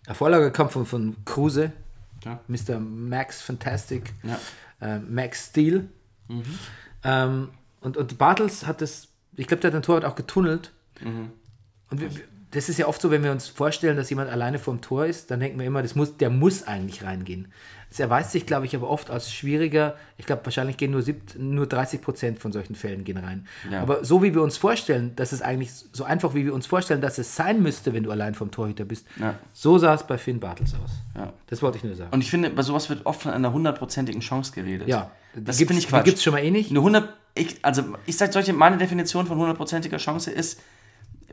[0.07, 1.71] Der Vorlage kam von, von Kruse,
[2.25, 2.39] Ja.
[2.47, 2.79] Mr.
[2.79, 4.39] Max Fantastic, Ja.
[4.95, 5.87] äh, Max Steel.
[7.03, 7.49] Ähm,
[7.81, 10.71] und, und Bartels hat das, ich glaube, der hat den Torwart auch getunnelt.
[11.03, 11.31] Und
[12.01, 14.81] wir, wir- das ist ja oft so, wenn wir uns vorstellen, dass jemand alleine vorm
[14.81, 17.47] Tor ist, dann denken wir immer, das muss, der muss eigentlich reingehen.
[17.89, 19.95] Das erweist sich, glaube ich, aber oft als schwieriger.
[20.17, 23.45] Ich glaube, wahrscheinlich gehen nur, siebt, nur 30 Prozent von solchen Fällen gehen rein.
[23.69, 23.81] Ja.
[23.81, 27.01] Aber so wie wir uns vorstellen, dass es eigentlich so einfach, wie wir uns vorstellen,
[27.01, 29.35] dass es sein müsste, wenn du allein vom Torhüter bist, Ja.
[29.51, 30.91] so sah es bei Finn Bartels aus.
[31.17, 31.33] Ja.
[31.47, 32.13] Das wollte ich nur sagen.
[32.13, 34.87] Und ich finde, bei sowas wird oft von einer hundertprozentigen Chance geredet.
[34.87, 36.05] ja, das finde ich die Quatsch.
[36.05, 36.69] gibt es schon mal eh nicht.
[36.69, 40.61] Eine 100, ich, also ich sage solche, meine Definition von hundertprozentiger Chance ist,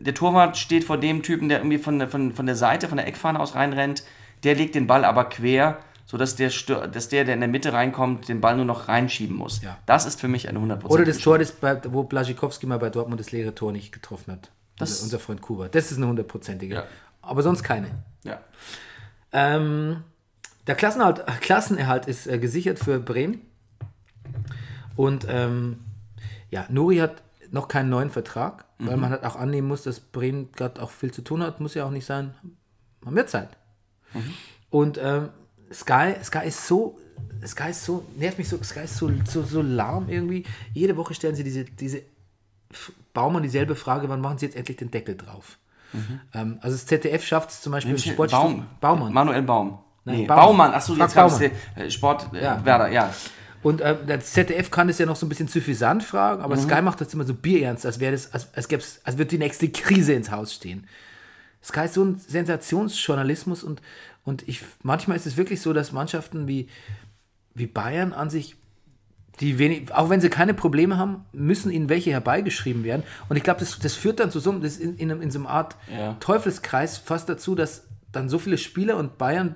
[0.01, 2.97] der Torwart steht vor dem Typen, der irgendwie von, der- von, von der Seite, von
[2.99, 4.03] der Eckfahne aus reinrennt,
[4.45, 6.51] der legt den Ball aber quer, sodass der,
[6.93, 9.61] dass der, der in der Mitte reinkommt, den Ball nur noch reinschieben muss.
[9.63, 9.77] Ja.
[9.87, 10.85] Das ist für mich eine 100%.
[10.85, 14.33] Oder das Tor, das bei, wo Blaschikowski mal bei Dortmund das leere Tor nicht getroffen
[14.33, 14.51] hat.
[14.79, 15.69] Das- unser, unser Freund Kuba.
[15.69, 16.75] Das ist eine hundertprozentige.
[16.77, 16.85] Ja.
[17.21, 17.89] Aber sonst keine.
[18.25, 18.41] Ja.
[19.33, 20.03] Ähm,
[20.67, 23.41] der Klassenerhalt, Klassenerhalt ist äh, gesichert für Bremen.
[24.97, 25.79] Und ähm,
[26.51, 30.53] ja, Nuri hat noch keinen neuen Vertrag, weil man halt auch annehmen muss, dass Bremen
[30.53, 31.61] gerade auch viel zu tun hat.
[31.61, 32.35] Muss ja auch nicht sein.
[33.05, 33.49] Haben wir Zeit.
[34.71, 35.31] Und ähm,
[35.73, 36.99] Sky, Sky ist so,
[37.47, 40.45] Sky ist so, nervt mich so, Sky ist so, so, so lahm irgendwie.
[40.75, 42.03] Jede Woche stellen sie diese, diese
[43.15, 45.59] Baumann dieselbe Frage, wann machen sie jetzt endlich den Deckel drauf?
[46.35, 48.49] Ähm, also das ZDF schafft es zum Beispiel im Sportstudio.
[48.49, 48.67] Baum.
[48.81, 49.13] Baumann.
[49.13, 49.79] Manuel Baum.
[50.05, 50.47] Nein, Nee, Baumann.
[50.47, 50.73] Baumann.
[50.75, 51.51] Achso, jetzt Baumann.
[51.77, 52.65] äh, Sport äh, Ja.
[52.65, 53.13] Werder, ja.
[53.63, 56.81] Und äh, das ZDF kann es ja noch so ein bisschen suffisant fragen, aber Sky
[56.83, 59.69] macht das immer so bierernst, als wäre das, als, als, gäb's, als würde die nächste
[59.69, 60.87] Krise ins Haus stehen.
[61.63, 62.21] Sky ist so ein
[62.73, 63.83] Sensationsjournalismus und,
[64.25, 66.69] und ich, manchmal ist es wirklich so, dass Mannschaften wie,
[67.55, 68.57] wie Bayern an sich,
[69.41, 73.03] die wenig, auch wenn sie keine Probleme haben, müssen ihnen welche herbeigeschrieben werden.
[73.29, 75.39] Und ich glaube, das, das führt dann zu so, einem- das in, in, in so
[75.41, 76.15] einer Art Ja.
[76.21, 79.55] Teufelskreis fast dazu, dass dann so viele Spieler und Bayern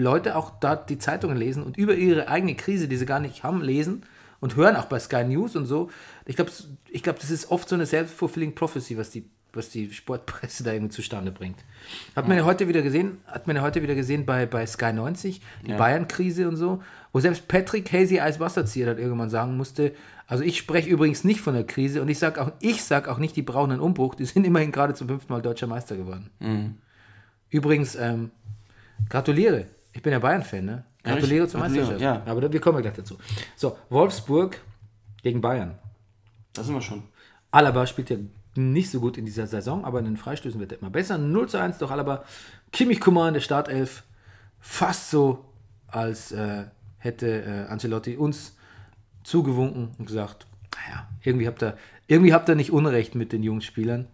[0.00, 3.42] Leute auch da die Zeitungen lesen und über ihre eigene Krise, die sie gar nicht
[3.42, 4.04] haben, lesen
[4.40, 5.90] und hören auch bei Sky News und so.
[6.24, 6.50] Ich glaube,
[6.88, 10.72] ich glaub, das ist oft so eine self-fulfilling prophecy, was die, was die Sportpresse da
[10.72, 11.58] irgendwie zustande bringt.
[12.16, 14.92] Hat man ja heute wieder gesehen, hat man ja heute wieder gesehen bei, bei Sky
[14.92, 16.82] 90, die Bayern-Krise und so,
[17.12, 19.92] wo selbst Patrick Hazy als Wasserzieher dann irgendwann sagen musste,
[20.26, 23.18] also ich spreche übrigens nicht von der Krise und ich sage auch, ich sag auch
[23.18, 26.30] nicht, die brauchen einen Umbruch, die sind immerhin gerade zum fünften Mal deutscher Meister geworden.
[27.50, 28.30] Übrigens, ähm,
[29.10, 29.66] gratuliere.
[29.92, 30.84] Ich bin ja Bayern-Fan, ne?
[31.02, 32.00] Gratuliere zur Meisterschaft.
[32.00, 32.22] ja.
[32.26, 33.18] Aber da, wir kommen ja gleich dazu.
[33.56, 34.60] So, Wolfsburg
[35.22, 35.78] gegen Bayern.
[36.52, 37.02] Da sind wir schon.
[37.50, 38.16] Alaba spielt ja
[38.54, 41.18] nicht so gut in dieser Saison, aber in den Freistößen wird er immer besser.
[41.18, 42.24] 0 zu 1 durch Alaba.
[42.70, 44.04] Kimmich Kumar in der Startelf.
[44.60, 45.44] Fast so,
[45.88, 46.64] als äh,
[46.98, 48.56] hätte äh, Ancelotti uns
[49.24, 51.76] zugewunken und gesagt, naja, irgendwie habt ihr,
[52.06, 54.06] irgendwie habt ihr nicht Unrecht mit den jungen Spielern.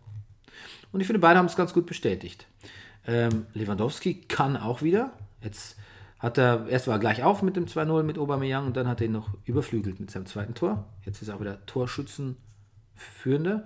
[0.93, 2.47] Und ich finde, beide haben es ganz gut bestätigt.
[3.07, 5.13] Ähm, Lewandowski kann auch wieder.
[5.43, 5.77] Jetzt
[6.19, 9.01] hat er, erst war er gleich auf mit dem 2-0 mit Aubameyang und dann hat
[9.01, 10.85] er ihn noch überflügelt mit seinem zweiten Tor.
[11.05, 13.65] Jetzt ist er auch wieder Torschützenführender.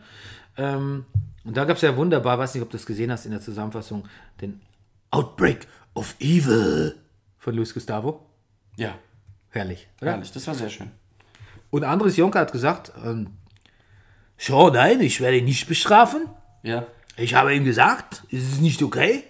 [0.57, 1.07] Ähm,
[1.45, 3.41] und da gab es ja wunderbar, weiß nicht, ob du das gesehen hast in der
[3.41, 4.07] Zusammenfassung,
[4.41, 4.61] den
[5.11, 6.95] Outbreak of Evil
[7.39, 8.27] von Luis Gustavo.
[8.77, 8.95] Ja.
[9.51, 10.13] Herrlich, oder?
[10.13, 10.91] Herrlich, das war sehr schön.
[11.71, 13.31] Und Andres Jonker hat gesagt, ähm,
[14.37, 16.29] schau, nein, ich werde ihn nicht bestrafen.
[16.63, 16.87] Ja.
[17.17, 19.25] Ich habe ihm gesagt, es ist nicht okay,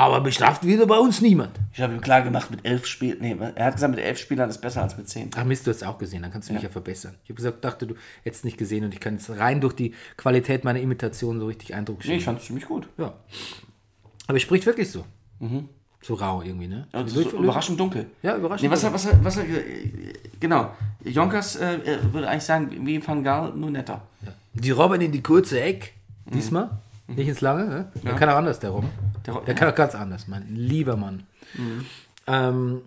[0.00, 1.58] aber bestraft wieder bei uns niemand.
[1.72, 3.18] Ich habe ihm klar gemacht, mit elf Spielern.
[3.20, 5.30] Nee, er hat gesagt, mit elf Spielern ist besser als mit zehn.
[5.36, 7.14] Ach Mist, du hast es auch gesehen, dann kannst du mich ja, verbessern.
[7.24, 9.94] Ich habe gesagt, dachte du hättest nicht gesehen und ich kann jetzt rein durch die
[10.16, 12.18] Qualität meiner Imitation so richtig Eindruck Nee, schieben.
[12.18, 12.88] ich fand es ziemlich gut.
[12.98, 13.12] ja.
[14.26, 15.04] Aber er spricht wirklich so.
[16.02, 16.86] So rau irgendwie, ne?
[16.94, 18.06] Ja, so überraschend dunkel.
[18.22, 19.18] Ja, überraschend Nee, was, dunkel.
[19.22, 19.62] was, was, äh,
[20.38, 20.70] genau.
[21.04, 24.00] Jonkers äh, äh, würde eigentlich sagen, wie Van Gaal, nur netter.
[24.54, 25.94] Die Robben in die kurze Eck,
[26.32, 26.70] diesmal,
[27.06, 27.66] nicht ins lange.
[27.66, 27.92] Ne?
[28.02, 28.88] Der kann auch anders, der Robben.
[29.26, 31.26] Der Der kann auch ganz anders, mein lieber Mann.
[32.26, 32.82] Ähm,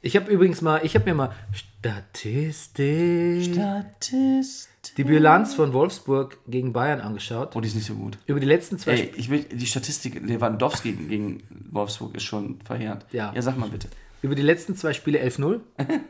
[0.00, 4.68] ich habe übrigens mal, ich habe mir mal Statistik, Statist.
[4.96, 7.56] die Bilanz von Wolfsburg gegen Bayern angeschaut.
[7.56, 8.18] Oh, die ist nicht so gut.
[8.26, 13.04] Über die letzten zwei Ey, ich will, die Statistik Lewandowski gegen Wolfsburg ist schon verheerend.
[13.12, 13.32] Ja.
[13.34, 13.88] Ja, sag mal bitte.
[14.22, 15.60] Über die letzten zwei Spiele 11-0.
[15.78, 16.00] über,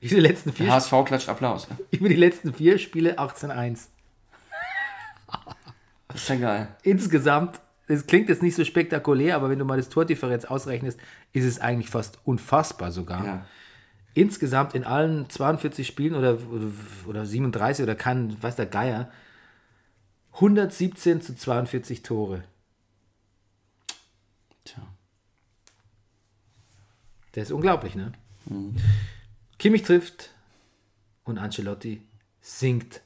[0.00, 1.68] die letzten vier, HSV klatscht Applaus.
[1.90, 3.86] über die letzten vier Spiele 18-1.
[6.08, 6.68] Das ist ja geil.
[6.82, 7.60] Insgesamt,
[7.90, 10.98] es klingt jetzt nicht so spektakulär, aber wenn du mal das Tordifferenz ausrechnest,
[11.32, 13.24] ist es eigentlich fast unfassbar sogar.
[13.24, 13.46] Ja.
[14.14, 16.70] Insgesamt in allen 42 Spielen oder, oder,
[17.06, 19.10] oder 37 oder kann, weiß der Geier,
[20.34, 22.44] 117 zu 42 Tore.
[24.64, 24.82] Tja.
[27.34, 28.12] Der ist unglaublich, ne?
[29.58, 30.30] Kimmich trifft
[31.24, 32.02] und Ancelotti
[32.40, 33.02] singt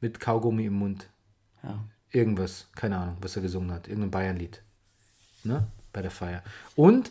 [0.00, 1.08] mit Kaugummi im Mund.
[1.62, 1.84] Ja.
[2.12, 3.86] Irgendwas, keine Ahnung, was er gesungen hat.
[3.88, 4.62] Irgendein Bayernlied.
[5.44, 5.66] Ne?
[5.92, 6.42] Bei der Feier.
[6.76, 7.10] Und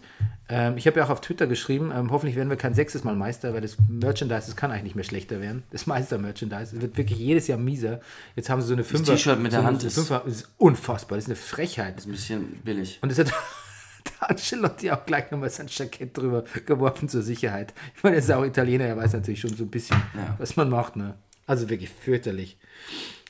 [0.50, 3.16] ähm, ich habe ja auch auf Twitter geschrieben, ähm, hoffentlich werden wir kein sechstes Mal
[3.16, 5.64] Meister, weil das Merchandise, das kann eigentlich nicht mehr schlechter werden.
[5.72, 8.00] Das Meister-Merchandise wird wirklich jedes Jahr mieser.
[8.36, 9.14] Jetzt haben sie so eine Fünfer.
[9.14, 12.06] T-Shirt mit der so Hand ist- Fünfer, das ist unfassbar, das ist eine Frechheit.
[12.06, 13.00] Ein bisschen billig.
[13.02, 13.34] Und es hat
[14.20, 17.74] Ancelotti auch gleich nochmal sein Jackett drüber geworfen zur Sicherheit.
[17.96, 20.36] Ich meine, er ist auch Italiener, er weiß natürlich schon so ein bisschen, Ja.
[20.38, 20.96] was man macht.
[20.96, 21.16] Ne?
[21.46, 22.58] Also wirklich fürchterlich.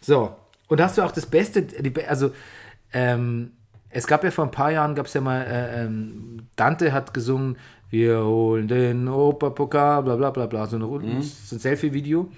[0.02, 0.36] So,
[0.68, 2.32] und hast du auch das Beste, die, also
[2.94, 3.52] ähm,
[3.90, 7.14] es gab ja vor ein paar Jahren, gab es ja mal, äh, ähm, Dante hat
[7.14, 7.58] gesungen,
[7.90, 10.86] wir holen den Opa-Pokal, bla bla bla bla, so, eine,
[11.22, 12.30] so ein Selfie-Video.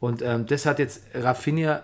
[0.00, 1.82] Und ähm, das hat jetzt Raffinia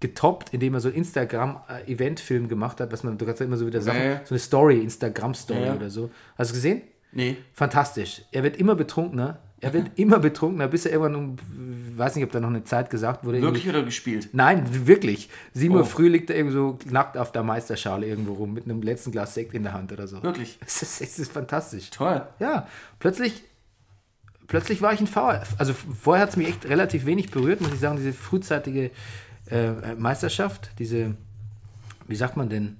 [0.00, 3.66] getoppt, indem er so ein Instagram-Event-Film gemacht hat, was man, du kannst ja immer so
[3.66, 4.16] wieder Sachen, Nee.
[4.24, 5.74] so eine Story, Instagram-Story Ja.
[5.74, 6.10] oder so.
[6.36, 6.82] Hast du gesehen?
[7.12, 7.36] Nee.
[7.52, 8.22] Fantastisch.
[8.32, 9.38] Er wird immer betrunkener.
[9.62, 11.36] Er wird immer betrunkener, bis er irgendwann um,
[11.96, 13.40] weiß nicht, ob da noch eine Zeit gesagt wurde.
[13.40, 14.28] Wirklich oder gespielt?
[14.32, 15.28] Nein, wirklich.
[15.54, 15.84] Sieben Uhr Oh.
[15.84, 19.34] früh liegt er irgendwo so nackt auf der Meisterschale irgendwo rum mit einem letzten Glas
[19.34, 20.20] Sekt in der Hand oder so.
[20.22, 20.58] Wirklich?
[20.66, 21.90] Es ist, es ist fantastisch.
[21.90, 22.26] Toll.
[22.40, 22.66] Ja,
[22.98, 23.44] plötzlich,
[24.48, 25.44] plötzlich war ich ein VR.
[25.58, 28.90] Also vorher hat es mich echt relativ wenig berührt, muss ich sagen, diese frühzeitige
[29.48, 31.14] äh, Meisterschaft, diese,
[32.08, 32.78] wie sagt man denn,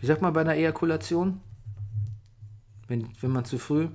[0.00, 1.40] wie sagt man bei einer Ejakulation?
[2.88, 3.86] Wenn, wenn man zu früh,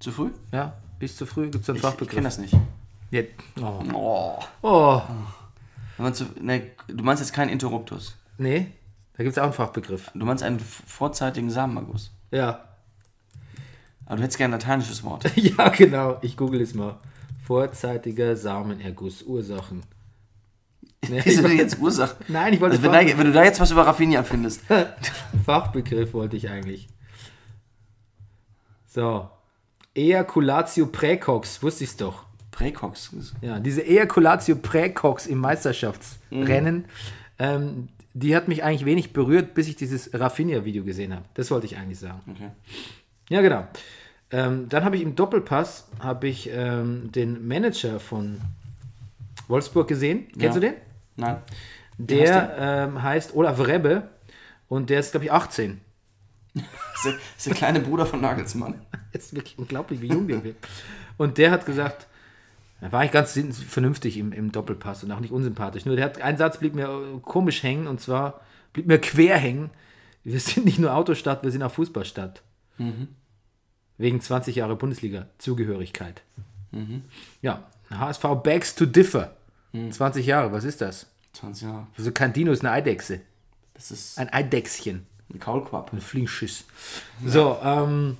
[0.00, 0.30] Zu früh?
[0.52, 0.74] ja,
[1.04, 2.14] bis zu früh, gibt es einen Ich, ich Fachbegriff.
[2.14, 2.56] kenne das nicht.
[3.10, 3.20] Ja,
[3.60, 3.82] oh.
[3.92, 4.38] Oh.
[4.62, 5.02] oh,
[5.98, 8.16] Wenn man zu, ne, du meinst jetzt keinen Interruptus.
[8.38, 8.68] nee,
[9.16, 10.10] da gibt es auch einen Fachbegriff.
[10.14, 12.10] Du meinst einen vorzeitigen Samenerguss.
[12.30, 12.64] Ja,
[14.06, 15.30] Aber du hättest gerne ein lateinisches Wort.
[15.36, 16.98] ja, genau, ich google es mal.
[17.44, 19.82] Vorzeitiger Samenerguss, Ursachen.
[21.06, 22.16] Nee, Ist denn jetzt Ursache?
[22.28, 24.62] Nein, ich wollte Also wenn, da, wenn du da jetzt was über Raffinia findest.
[25.44, 26.88] Fachbegriff wollte ich eigentlich.
[28.86, 29.28] So.
[29.94, 32.24] Ejaculatio praecox, wusste ich es doch.
[32.50, 33.12] Präcox.
[33.40, 36.84] Ja, diese Ejaculatio praecox im Meisterschaftsrennen,
[37.38, 41.24] ähm, die hat mich eigentlich wenig berührt, bis ich dieses Raffinia-Video gesehen habe.
[41.34, 42.20] Das wollte ich eigentlich sagen.
[42.30, 42.50] Okay.
[43.28, 43.66] Ja, genau.
[44.30, 48.40] Ähm, dann habe ich im Doppelpass habe ich ähm, den Manager von
[49.48, 50.28] Wolfsburg gesehen.
[50.28, 50.52] Kennst Ja.
[50.54, 50.74] du den?
[51.16, 51.36] Nein.
[51.98, 54.08] Der ähm, heißt Olaf Rebbe
[54.68, 55.80] und der ist, glaube ich, 18.
[57.04, 58.74] Ist, der, ist der kleine Bruder von Nagelsmann.
[59.12, 60.56] Das ist wirklich unglaublich, wie jung der wird.
[61.18, 62.08] Und der hat gesagt,
[62.80, 63.38] er war eigentlich ganz
[63.68, 65.86] vernünftig im, im Doppelpass und auch nicht unsympathisch.
[65.86, 68.40] Nur der hat, ein Satz blieb mir äh, komisch hängen und zwar
[68.72, 69.70] blieb mir quer hängen.
[70.24, 72.42] Wir sind nicht nur Autostadt, wir sind auch Fußballstadt.
[73.98, 76.22] Wegen 20 Jahre Bundesliga-Zugehörigkeit.
[77.40, 79.36] Ja, HSV begs to differ.
[79.90, 81.06] 20 Jahre, was ist das?
[81.34, 81.86] 20 Jahre.
[81.96, 83.20] Also kein Dino ist eine Eidechse.
[83.74, 85.06] Das ist Ein Eidechschen.
[85.34, 85.92] Ein Kaulquapp.
[85.92, 86.64] Ein Flingschiss.
[87.24, 88.16] So, ähm,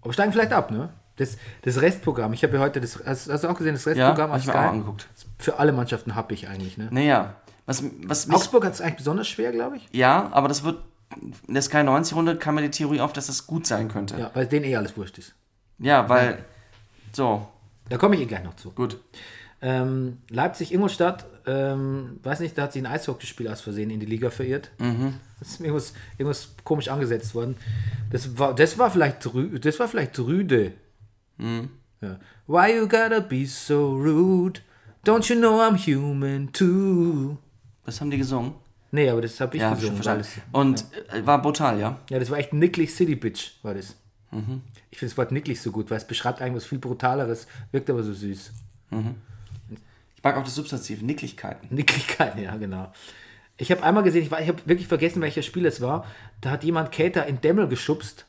[0.00, 0.90] aber wir steigen vielleicht ab, ne?
[1.16, 3.92] Das, das Restprogramm, ich habe ja heute das, hast, hast du auch gesehen, das Ja,
[3.92, 5.08] Restprogramm hab auf ich mir auch angeguckt.
[5.38, 6.88] Für alle Mannschaften habe ich eigentlich, ne?
[6.90, 7.34] Naja,
[7.66, 9.88] was, was Augsburg hat es eigentlich besonders schwer, glaube ich.
[9.92, 10.82] ja, aber das wird,
[11.46, 14.18] in der Sky 90-Runde kam mir die Theorie auf, dass das gut sein könnte.
[14.18, 15.34] Ja, weil denen eh alles wurscht ist.
[15.78, 16.44] Ja, weil,
[17.12, 17.46] so,
[17.84, 18.70] Da Da komme ich eh gleich noch zu.
[18.72, 18.98] gut.
[19.60, 24.06] Ähm, Leipzig, Ingolstadt, ähm, weiß nicht, da hat sich ein Eishockeyspiel aus Versehen in die
[24.06, 24.70] Liga verirrt.
[25.38, 27.56] Das ist irgendwas, irgendwas komisch angesetzt worden.
[28.10, 29.28] Das war, das war vielleicht
[29.60, 30.72] das war vielleicht Rüde.
[31.38, 32.18] Ja.
[32.46, 34.60] Why you gotta be so rude?
[35.04, 37.36] Don't you know I'm human too?
[37.84, 38.54] Was haben die gesungen?
[38.92, 40.04] Nee, aber das habe ich Ja, hab ich gesungen.
[40.04, 41.98] weil es- Und äh, war brutal, ja?
[42.10, 43.96] ja, das war echt Nicklig City Bitch, war das.
[44.90, 47.90] Ich finde das Wort Nicklig so gut, weil es beschreibt eigentlich was viel Brutaleres, wirkt
[47.90, 48.52] aber so süß.
[50.22, 51.74] Ich mag auch das Substantiv, Nicklichkeiten.
[51.74, 52.92] Nicklichkeit, ja, genau.
[53.56, 56.06] Ich habe einmal gesehen, ich, war- ich habe wirklich vergessen, welcher Spiel es war.
[56.40, 58.26] Da hat jemand Kater in Dämmel geschubst.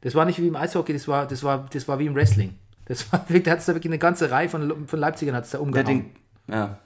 [0.00, 2.54] Das war nicht wie im Eishockey, das war, das war, das war wie im Wrestling.
[2.86, 5.58] Das war, da hat es da wirklich eine ganze Reihe von, von Leipzigern hat's da
[5.58, 6.06] umgehauen.
[6.48, 6.78] Ja.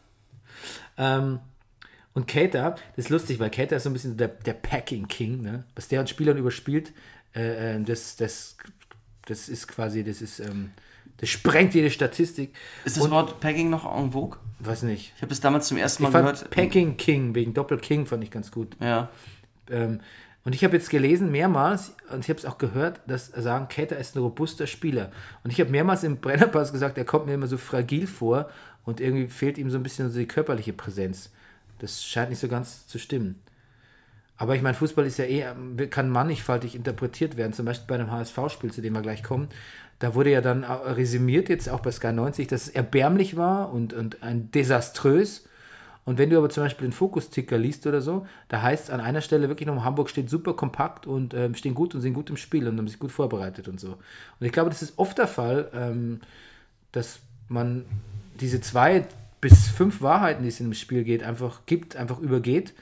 [0.96, 1.38] Ähm,
[2.14, 5.40] und Kater, das ist lustig, weil Kater ist so ein bisschen der, der Packing King,
[5.42, 5.62] ne?
[5.76, 6.92] was der an Spielern überspielt,
[7.36, 8.56] äh, äh, das, das,
[9.26, 10.72] das ist quasi, das ist, ähm,
[11.18, 12.54] das sprengt jede Statistik.
[12.84, 14.38] Ist das Wort Pegging noch en vogue?
[14.60, 15.12] Weiß nicht.
[15.16, 16.50] Ich habe es damals zum ersten Ich Mal fand gehört.
[16.50, 18.76] Packing King, wegen Doppel King fand ich ganz gut.
[18.80, 19.08] Ja.
[19.70, 20.00] Ähm,
[20.44, 23.98] und ich habe jetzt gelesen, mehrmals, und ich habe es auch gehört, dass sagen, Kater
[23.98, 25.12] ist ein robuster Spieler.
[25.44, 28.48] Und ich habe mehrmals im Brennerpass gesagt, er kommt mir immer so fragil vor
[28.84, 31.30] und irgendwie fehlt ihm so ein bisschen so die körperliche Präsenz.
[31.80, 33.40] Das scheint nicht so ganz zu stimmen.
[34.38, 35.44] Aber ich meine, Fußball ist ja eh,
[35.90, 37.52] kann mannigfaltig interpretiert werden.
[37.52, 39.48] Zum Beispiel bei einem HSV-Spiel, zu dem wir gleich kommen.
[39.98, 43.92] Da wurde ja dann resümiert, jetzt auch bei Sky 90, dass es erbärmlich war und,
[43.92, 45.44] und ein desaströs.
[46.04, 49.00] Und wenn du aber zum Beispiel den Fokusticker liest oder so, da heißt es an
[49.00, 52.30] einer Stelle wirklich noch, Hamburg steht super kompakt und ähm, stehen gut und sind gut
[52.30, 53.88] im Spiel und haben sich gut vorbereitet und so.
[53.88, 56.20] Und ich glaube, das ist oft der Fall, ähm,
[56.92, 57.84] dass man
[58.40, 59.06] diese zwei
[59.40, 62.72] bis fünf Wahrheiten, die es in dem Spiel geht, einfach gibt, einfach übergeht,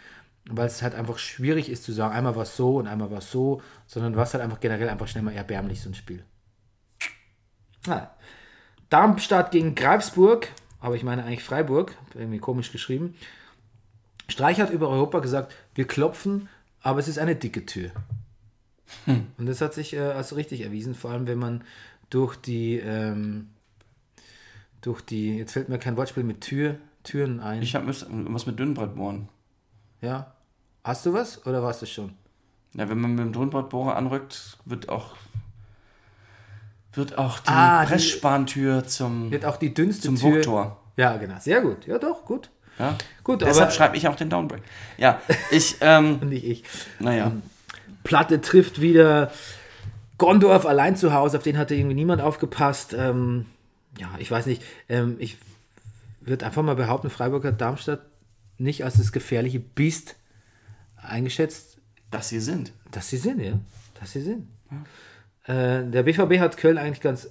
[0.48, 3.18] weil es halt einfach schwierig ist zu sagen, einmal war es so und einmal war
[3.18, 6.22] es so, sondern was halt einfach generell einfach schnell mal erbärmlich so ein Spiel.
[7.88, 8.10] Ah.
[8.90, 10.48] Darmstadt gegen Greifsburg,
[10.80, 13.14] aber ich meine eigentlich Freiburg, irgendwie komisch geschrieben.
[14.28, 16.48] Streich hat über Europa gesagt, wir klopfen,
[16.82, 17.90] aber es ist eine dicke Tür.
[19.06, 21.64] Und das hat sich äh, als richtig erwiesen, vor allem wenn man
[22.10, 23.48] durch die, ähm,
[24.80, 27.62] durch die, jetzt fällt mir kein Wortspiel mit Tür, Türen ein.
[27.62, 29.28] Ich habe was mit Dünnbrettbohren.
[30.00, 30.32] ja.
[30.84, 32.12] Hast du was oder warst du schon?
[32.74, 35.16] Ja, wenn man mit dem Dünnbrettbohrer anrückt, wird auch
[36.96, 40.30] wird auch die Ah, Pressspanntür zum, Wird auch die dünnste zum Tür.
[40.30, 40.80] Burgtor.
[40.96, 41.34] Ja, genau.
[41.38, 41.86] Sehr gut.
[41.86, 42.50] Ja, doch, gut.
[42.78, 42.96] Ja?
[43.24, 44.62] Gut, Deshalb schreibe ich auch den Downbreak.
[44.98, 45.20] Ja,
[45.50, 46.64] ich, ähm, nicht ich.
[46.98, 47.32] naja.
[48.04, 49.30] Platte trifft wieder
[50.18, 52.94] Gondorf allein zu Hause, auf den hatte irgendwie niemand aufgepasst.
[52.94, 53.46] Ähm,
[53.98, 54.62] ja, ich weiß nicht.
[54.88, 55.36] Ähm, ich
[56.20, 58.00] würde einfach mal behaupten, Freiburg hat Darmstadt
[58.58, 60.16] nicht als das gefährliche Biest
[60.96, 61.78] eingeschätzt,
[62.10, 62.72] Dass sie sind.
[62.90, 63.52] dass sie sind, ja.
[64.00, 64.48] Dass sie sind.
[65.46, 67.30] Äh, der BVB hat Köln eigentlich ganz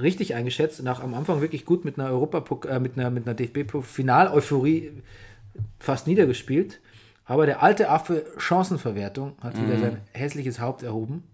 [0.00, 3.34] richtig eingeschätzt, nach am Anfang wirklich gut mit einer Europa äh, mit einer, mit einer
[3.34, 4.92] DFB-Final-Euphorie
[5.78, 6.80] fast niedergespielt.
[7.26, 11.24] Aber der alte Affe Chancenverwertung hat wieder sein hässliches Haupt erhoben.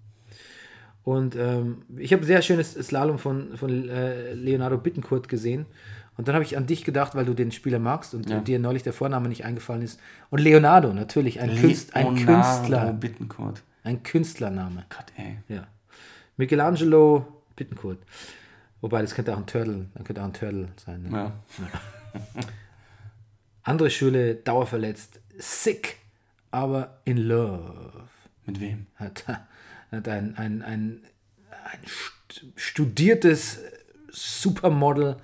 [1.03, 5.66] Und ähm, ich habe ein sehr schönes Slalom von, von äh, Leonardo Bittencourt gesehen.
[6.16, 8.83] Und dann habe ich an dich gedacht, weil du den Spieler magst und dir neulich
[8.83, 9.99] der Vorname nicht eingefallen ist.
[10.28, 12.93] Und Leonardo, natürlich, ein, Leonardo Künstler.
[12.93, 13.62] Bittencourt.
[13.83, 14.85] Ein Künstlername.
[14.91, 15.39] Gott, ey.
[15.49, 15.66] Ja.
[16.41, 17.99] Michelangelo Bittencourt.
[18.80, 21.03] Wobei, das könnte auch ein Turtle, dann könnte auch ein Turtle sein.
[21.03, 21.11] Ne?
[21.12, 21.32] Ja.
[23.62, 25.99] Andere Schüler dauerverletzt, sick,
[26.51, 28.09] aber in love.
[28.47, 28.86] Mit wem?
[28.97, 33.61] Hat, hat ein, ein, ein, ein st- studiertes
[34.11, 35.16] Supermodel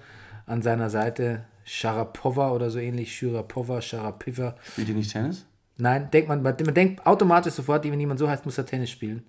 [0.45, 4.55] an seiner Seite, Sharapova oder so ähnlich, Shurapova, Sharapiva.
[4.73, 5.47] Spielt ihr nicht Tennis?
[5.79, 9.25] Nein, denkt man, man denkt automatisch sofort, wenn jemand so heißt, muss er Tennis spielen.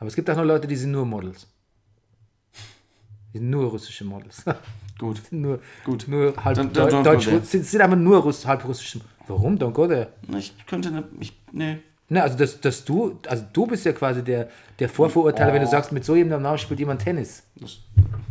[0.00, 1.46] Aber es gibt auch noch Leute, die sind nur Models.
[3.32, 4.42] Die sind nur russische Models.
[4.98, 5.20] Gut.
[5.30, 6.08] nur, Gut.
[6.08, 9.00] nur halb Dann- Deu dann- Deutsch, dann- sind, sind aber nur Russ, halb russische.
[9.28, 9.56] Warum?
[9.56, 10.08] Don't go there.
[10.36, 11.78] Ich könnte ne, ich, nee.
[12.08, 15.68] Ne, also dass, dass du, also du bist ja quasi der, der Vorverurteiler, wenn du
[15.68, 17.44] sagst, mit so jemandem Namen spielt jemand Tennis.
[17.54, 17.78] Das,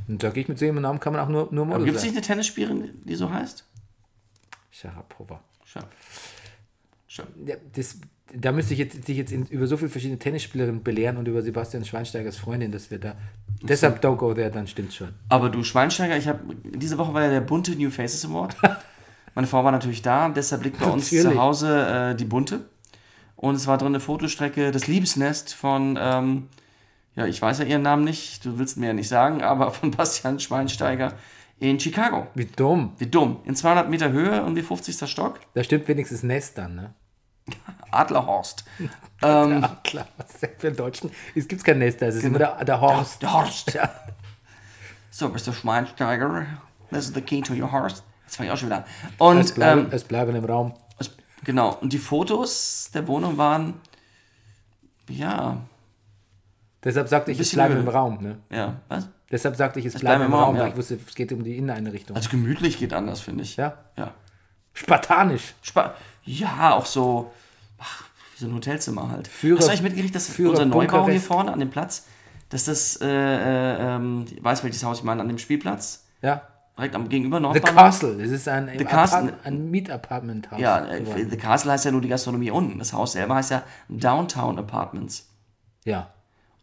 [0.07, 2.03] Und sag ich, mit so jemandem Namen kann man auch nur, nur Model gibt es
[2.03, 3.63] nicht eine Tennisspielerin, die so heißt?
[4.71, 5.39] Sharapova.
[5.63, 5.79] Schau.
[7.07, 7.23] Schau.
[7.45, 7.97] Ja, das,
[8.33, 11.41] da müsste ich jetzt, dich jetzt in, über so viele verschiedene Tennisspielerinnen belehren und über
[11.41, 13.15] Sebastian Schweinsteigers Freundin, dass wir da.
[13.61, 15.09] Deshalb don't go there, dann stimmt schon.
[15.27, 18.55] Aber du Schweinsteiger, ich habe diese Woche war ja der bunte New Faces Award.
[19.35, 21.33] Meine Frau war natürlich da, deshalb liegt bei uns Natürlich.
[21.33, 22.65] zu Hause äh, die bunte.
[23.35, 26.47] Und es war drin eine Fotostrecke, das Liebesnest von, ähm,
[27.15, 29.91] ja, ich weiß ja ihren Namen nicht, du willst mir ja nicht sagen, aber von
[29.91, 31.13] Bastian Schweinsteiger
[31.59, 32.27] in Chicago.
[32.35, 32.93] Wie dumm.
[32.97, 33.39] Wie dumm.
[33.45, 35.09] In 200 Meter Höhe und wie 50.
[35.09, 35.39] Stock.
[35.53, 36.93] Da stimmt wenigstens Nest dann, ne?
[37.91, 38.63] Adlerhorst.
[39.21, 40.07] ähm, Ja, klar.
[40.17, 41.11] Was ist denn für einen Deutschen?
[41.35, 43.21] Es gibt kein Nest, da es ist immer der, der Horst.
[43.21, 43.73] der Horst.
[43.73, 43.89] Ja.
[45.11, 45.53] So, Mr.
[45.53, 46.45] Schweinsteiger,
[46.91, 48.03] this is the key to your horse.
[48.25, 48.83] Das fange ich auch schon wieder an.
[49.17, 50.73] Und Es, bleiben, ähm, es bleiben im Raum.
[50.99, 51.11] Es-
[51.43, 53.81] Genau, und die Fotos der Wohnung waren,
[55.09, 55.57] ja,
[56.83, 57.65] Deshalb sagte ich, es Höhe.
[57.67, 58.21] im Raum.
[58.21, 58.39] Ne?
[58.49, 59.09] ja, was?
[59.31, 60.61] Deshalb sagte ich, es, bleiben im Raum, ja.
[60.63, 62.15] weil ich wusste, es geht um die Inneneinrichtung.
[62.15, 63.57] Also gemütlich geht anders, finde ich.
[63.57, 63.77] ja?
[63.97, 64.13] Ja.
[64.73, 65.55] Spartanisch.
[65.61, 67.31] Spa ja, auch so,
[67.79, 68.03] ach,
[68.35, 69.27] so ein Hotelzimmer halt.
[69.27, 72.05] Führer- Hast du eigentlich mitgekriegt, dass Führer unser Neubau hier vorne an dem Platz,
[72.49, 76.41] dass das, äh, äh, ähm, weiß welches Haus ich meine, an dem Spielplatz, Ja.
[76.77, 77.75] direkt am gegenüber The Nordbahn.
[77.75, 78.17] Castle.
[78.17, 79.33] Das ist ein, The Castle.
[79.43, 80.59] Ein Mietapartmenthaus.
[80.59, 81.25] Ja, äh.
[81.29, 82.79] The Castle heißt ja nur die Gastronomie unten.
[82.79, 85.27] Das Haus selber heißt ja Downtown Apartments.
[85.85, 86.09] ja.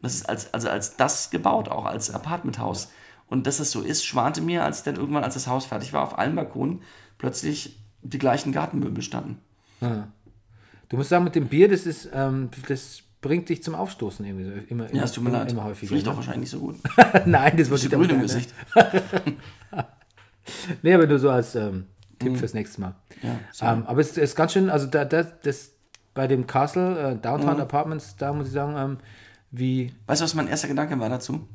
[0.03, 2.93] Das ist als, also als das gebaut, auch als Apartmenthaus.
[3.29, 6.03] Und dass das so ist, schwante mir, als dann irgendwann, als das Haus fertig war,
[6.03, 6.83] auf allen Balkonen
[7.19, 9.41] plötzlich die gleichen Gartenmöbel standen.
[10.89, 14.45] Du musst sagen, mit dem Bier, das ist, ähm, das bringt dich zum Aufstoßen irgendwie
[14.45, 14.53] so.
[14.69, 15.53] Immer, Ja, es tut mir immer, leid.
[15.53, 15.95] Immer häufiger.
[15.95, 16.13] Riecht ne?
[16.13, 16.77] auch wahrscheinlich nicht so gut.
[17.27, 18.55] Nein, das du ich grün im damit Gesicht?
[20.83, 21.87] Nee, aber nur so als ähm,
[22.21, 22.95] Tipp fürs nächste Mal.
[23.21, 25.73] Ja, ähm, aber es ist ganz schön, also da, da, das
[26.15, 27.17] bei dem Castle, äh.
[27.17, 28.99] Downtown Apartments, da muss ich sagen, ähm,
[29.51, 31.49] wie, Weißt du, was mein erster Gedanke war dazu?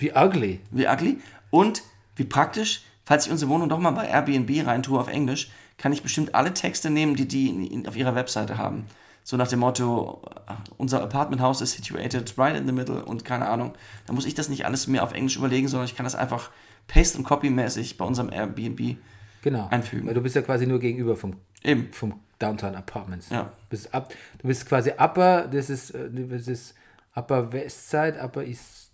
[0.00, 0.60] wie ugly.
[0.70, 1.18] Wie ugly
[1.50, 1.82] und
[2.16, 5.50] wie praktisch, falls ich unsere Wohnung doch mal bei Airbnb rein tue auf Englisch,
[5.80, 8.86] kann ich bestimmt alle Texte nehmen, die die in, in, auf ihrer Webseite haben.
[9.24, 13.24] So nach dem Motto, äh, unser Apartment House is situated right in the middle und
[13.24, 13.72] keine Ahnung.
[14.06, 16.50] Da muss ich das nicht alles mehr auf Englisch überlegen, sondern ich kann das einfach
[16.86, 18.96] paste und copy mäßig bei unserem Airbnb.
[19.42, 19.68] Genau.
[19.68, 20.06] Einfügen.
[20.06, 21.92] Weil du bist ja quasi nur gegenüber vom, Eben.
[21.92, 23.30] vom Downtown Apartments.
[23.30, 23.44] Ja.
[23.44, 26.74] Du bist, ab, du bist quasi Upper, das ist, äh, das ist
[27.14, 28.92] Upper West Side, Upper East,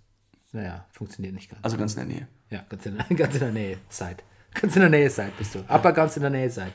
[0.53, 1.65] naja, funktioniert nicht ganz.
[1.65, 2.29] Also ganz in der Nähe.
[2.51, 4.19] Ja, ganz in, ganz in der Nähe Side.
[4.61, 5.59] Ganz in der Nähe Side bist du.
[5.69, 6.73] Upper ganz in der Nähe Side.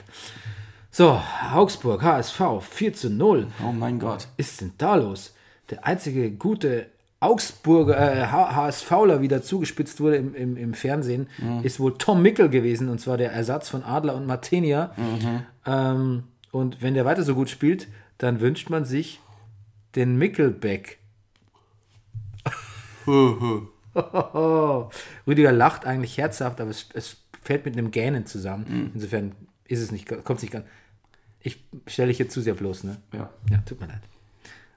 [0.92, 1.20] So,
[1.54, 3.48] Augsburg, HSV, 4 zu 0.
[3.66, 4.28] Oh mein Gott.
[4.38, 5.34] ist denn da los?
[5.70, 6.88] Der einzige gute
[7.22, 11.28] Augsburger äh, HSVler, wie da zugespitzt wurde im, im, im Fernsehen,
[11.64, 14.92] ist wohl Tom Mickel gewesen, und zwar der Ersatz von Adler und Martinia.
[15.66, 19.22] Ähm, und wenn der weiter so gut spielt, dann wünscht man sich
[19.96, 20.98] den Mickelback.
[25.28, 28.92] Rüdiger lacht eigentlich herzhaft, aber es, es fällt mit einem Gähnen zusammen.
[28.94, 29.34] Insofern
[29.68, 30.66] ist es nicht, kommt es nicht ganz.
[31.42, 32.98] Ich stelle dich jetzt zu sehr bloß, ne?
[33.14, 33.30] Ja.
[33.50, 34.02] Ja, tut mir leid.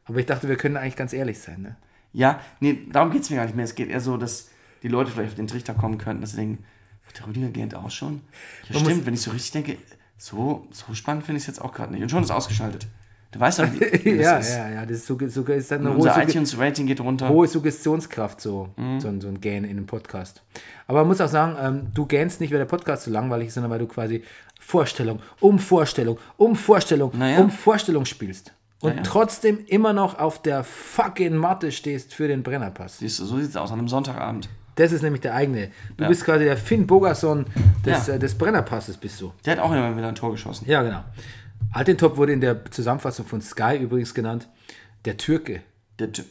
[0.07, 1.77] Aber ich dachte, wir können eigentlich ganz ehrlich sein, ne?
[2.13, 3.65] Ja, nee, darum geht es mir gar nicht mehr.
[3.65, 4.49] Es geht eher so, dass
[4.83, 6.65] die Leute vielleicht auf den Trichter kommen könnten, dass sie denken,
[7.09, 8.21] "Ach, der Rüdiger gähnt auch schon.
[8.69, 9.77] Ja, Man stimmt, wenn ich so richtig denke,
[10.17, 12.03] so, so spannend finde ich es jetzt auch gerade nicht.
[12.03, 12.87] Und schon ist ausgeschaltet.
[13.35, 14.57] Du weißt doch, wie, wie ja, das ist.
[14.57, 17.29] ja, ja, das ist, so, so, ist dann eine hohe, Unser iTunes-Rating geht runter.
[17.29, 19.01] hohe Suggestionskraft, so, Mhm.
[19.01, 20.43] so, ein- so ein Gähn in einem Podcast.
[20.87, 23.55] Aber man muss auch sagen, ähm, du gähnst nicht, weil der Podcast so langweilig ist,
[23.55, 24.23] sondern weil du quasi
[24.61, 27.41] Vorstellung um Vorstellung um Vorstellung Naja.
[27.41, 28.53] um Vorstellung spielst.
[28.81, 29.03] Und Naja.
[29.05, 32.99] trotzdem immer noch auf der fucking Matte stehst für den Brennerpass.
[32.99, 34.49] Siehst du, so sieht es aus an einem Sonntagabend.
[34.77, 35.71] Das ist nämlich der eigene.
[35.97, 36.09] Du Ja.
[36.09, 37.47] bist quasi der Finn Bogerson
[37.87, 38.15] des, Ja.
[38.15, 39.33] äh, des Brennerpasses, bist du.
[39.45, 40.65] Der hat auch immer wieder ein Tor geschossen.
[40.69, 41.03] Ja, genau.
[41.73, 44.49] Altintop wurde in der Zusammenfassung von Sky übrigens genannt,
[45.05, 45.63] der Türke.
[45.99, 46.27] Der Typ.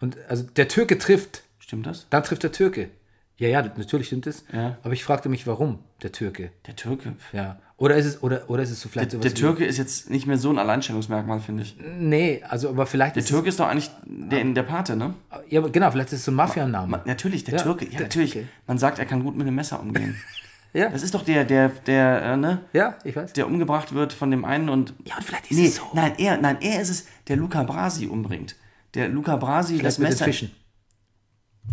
[0.00, 2.06] Und also der Türke trifft, Stimmt das?
[2.10, 2.90] dann trifft der Türke.
[3.36, 4.44] Ja, ja, natürlich stimmt es.
[4.52, 4.78] Ja.
[4.82, 6.50] Aber ich fragte mich, warum der Türke?
[6.66, 7.14] Der Türke.
[7.32, 7.60] Ja.
[7.76, 10.10] Oder ist es, oder, oder ist es so vielleicht Der, sowas der Türke ist jetzt
[10.10, 11.76] nicht mehr so ein Alleinstellungsmerkmal, finde ich.
[11.98, 15.14] Nee, also aber vielleicht Der ist Türke ist doch eigentlich der, der Pate, ne?
[15.30, 16.88] es, ja, aber genau, vielleicht ist es so ein Mafia-Name.
[16.88, 17.84] Ma- Natürlich, der Ja, Türke.
[17.84, 18.32] Ja, der natürlich.
[18.32, 18.48] Türke.
[18.66, 20.16] Man sagt, er kann gut mit einem Messer umgehen.
[20.74, 22.60] Ja, Das ist doch der, der, der, äh, ne?
[22.72, 23.32] ja, ich weiß.
[23.32, 24.92] Der umgebracht wird von dem einen und.
[25.04, 25.82] Ja, und vielleicht ist Nee, es so.
[25.94, 28.54] nein, er, nein, er ist es, der Luca Brasi umbringt.
[28.94, 30.24] Der Luca Brasi das den Messer.
[30.26, 30.50] Fischen.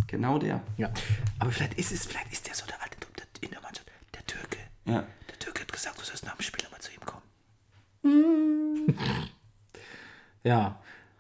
[0.08, 0.62] Genau der.
[0.78, 0.90] Ja.
[1.40, 3.88] Aber vielleicht ist es, vielleicht ist der so der alte Typ in der Mannschaft.
[4.14, 4.58] Der Türke.
[4.86, 5.04] Ja.
[5.30, 7.24] Der Türke hat gesagt, du sollst nach dem Spiel nochmal zu ihm kommen.
[10.44, 10.80] ja.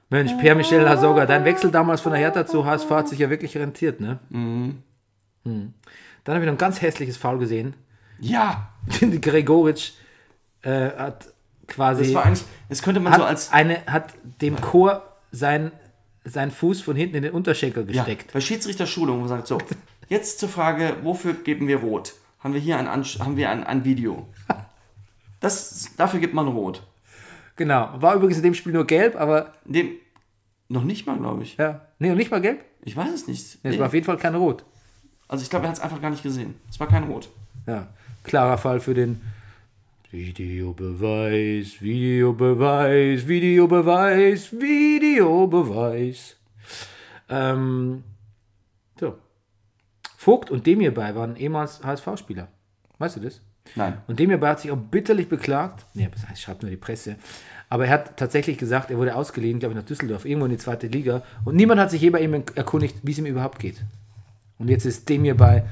[0.10, 3.58] Mensch, Pierre-Michel Lasogga, dein Wechsel damals von der Hertha zu HSV hat sich ja wirklich
[3.58, 4.20] rentiert, ne?
[4.30, 4.84] Mhm.
[6.26, 7.74] Dann habe ich noch ein ganz hässliches Foul gesehen.
[8.20, 8.70] Ja.
[9.22, 9.94] Gregoritsch
[10.64, 11.28] äh, hat
[11.68, 13.52] quasi Das war eigentlich, das könnte man hat, so als.
[13.54, 15.72] eine, hat dem Chor sein,
[16.24, 18.34] seinen Fuß von hinten in den Unterschenkel Ja, gesteckt.
[18.34, 19.58] bei Schiedsrichterschulung, wo man sagt, so,
[20.10, 22.14] jetzt zur Frage, wofür geben wir Rot?
[22.40, 24.28] Haben wir hier ein, haben wir ein, ein Video?
[25.40, 26.82] Das, dafür gibt man Rot.
[27.56, 27.90] Genau.
[28.02, 29.92] War übrigens in dem Spiel nur gelb, aber Dem,
[30.70, 31.58] noch nicht mal, glaube ich.
[31.58, 31.82] ja.
[32.00, 32.64] Nee, und nicht mal gelb.
[32.84, 33.64] Ich weiß es nicht.
[33.64, 33.80] Nee, Es Nee.
[33.80, 34.66] war auf jeden Fall kein Rot.
[35.28, 36.56] Also ich glaube, er hat es einfach gar nicht gesehen.
[36.70, 37.30] Es war kein Rot.
[37.68, 37.88] Ja,
[38.24, 39.22] klarer Fall für den
[40.12, 46.36] Videobeweis, Videobeweis, Videobeweis, Videobeweis.
[47.28, 48.04] Ähm,
[49.00, 49.18] so.
[50.18, 52.48] Vogt und Demir bei waren ehemals HSV-Spieler.
[52.98, 53.42] Weißt du das?
[53.76, 53.98] Nein.
[54.08, 55.86] Und Demir bei hat sich auch bitterlich beklagt.
[55.94, 57.18] Nee, das heißt, schreibt nur die Presse.
[57.68, 60.58] Aber er hat tatsächlich gesagt, er wurde ausgeliehen, glaube ich, nach Düsseldorf, irgendwo in die
[60.58, 61.24] zweite Liga.
[61.44, 63.84] Und niemand hat sich je bei ihm erkundigt, wie es ihm überhaupt geht.
[64.58, 65.66] Und jetzt ist Demir bei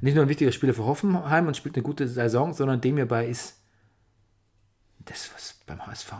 [0.00, 3.26] nicht nur ein wichtiger Spieler für Hoffenheim und spielt eine gute Saison, sondern Demir bei
[3.26, 3.58] ist
[5.04, 6.12] das, was beim HSV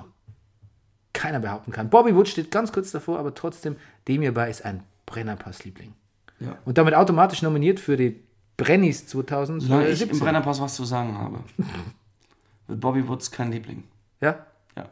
[1.12, 1.90] keiner behaupten kann.
[1.90, 3.76] Bobby Wood steht ganz kurz davor, aber trotzdem,
[4.08, 5.92] Demir bei ist ein Brennerpass-Liebling.
[6.40, 6.56] Ja.
[6.64, 8.22] Und damit automatisch nominiert für die
[8.56, 10.18] Brennies Solange ich im 2017.
[10.20, 11.40] Brennerpass was zu sagen habe.
[12.66, 13.84] Wird Bobby Woods kein Liebling.
[14.20, 14.46] Ja?
[14.76, 14.88] Ja.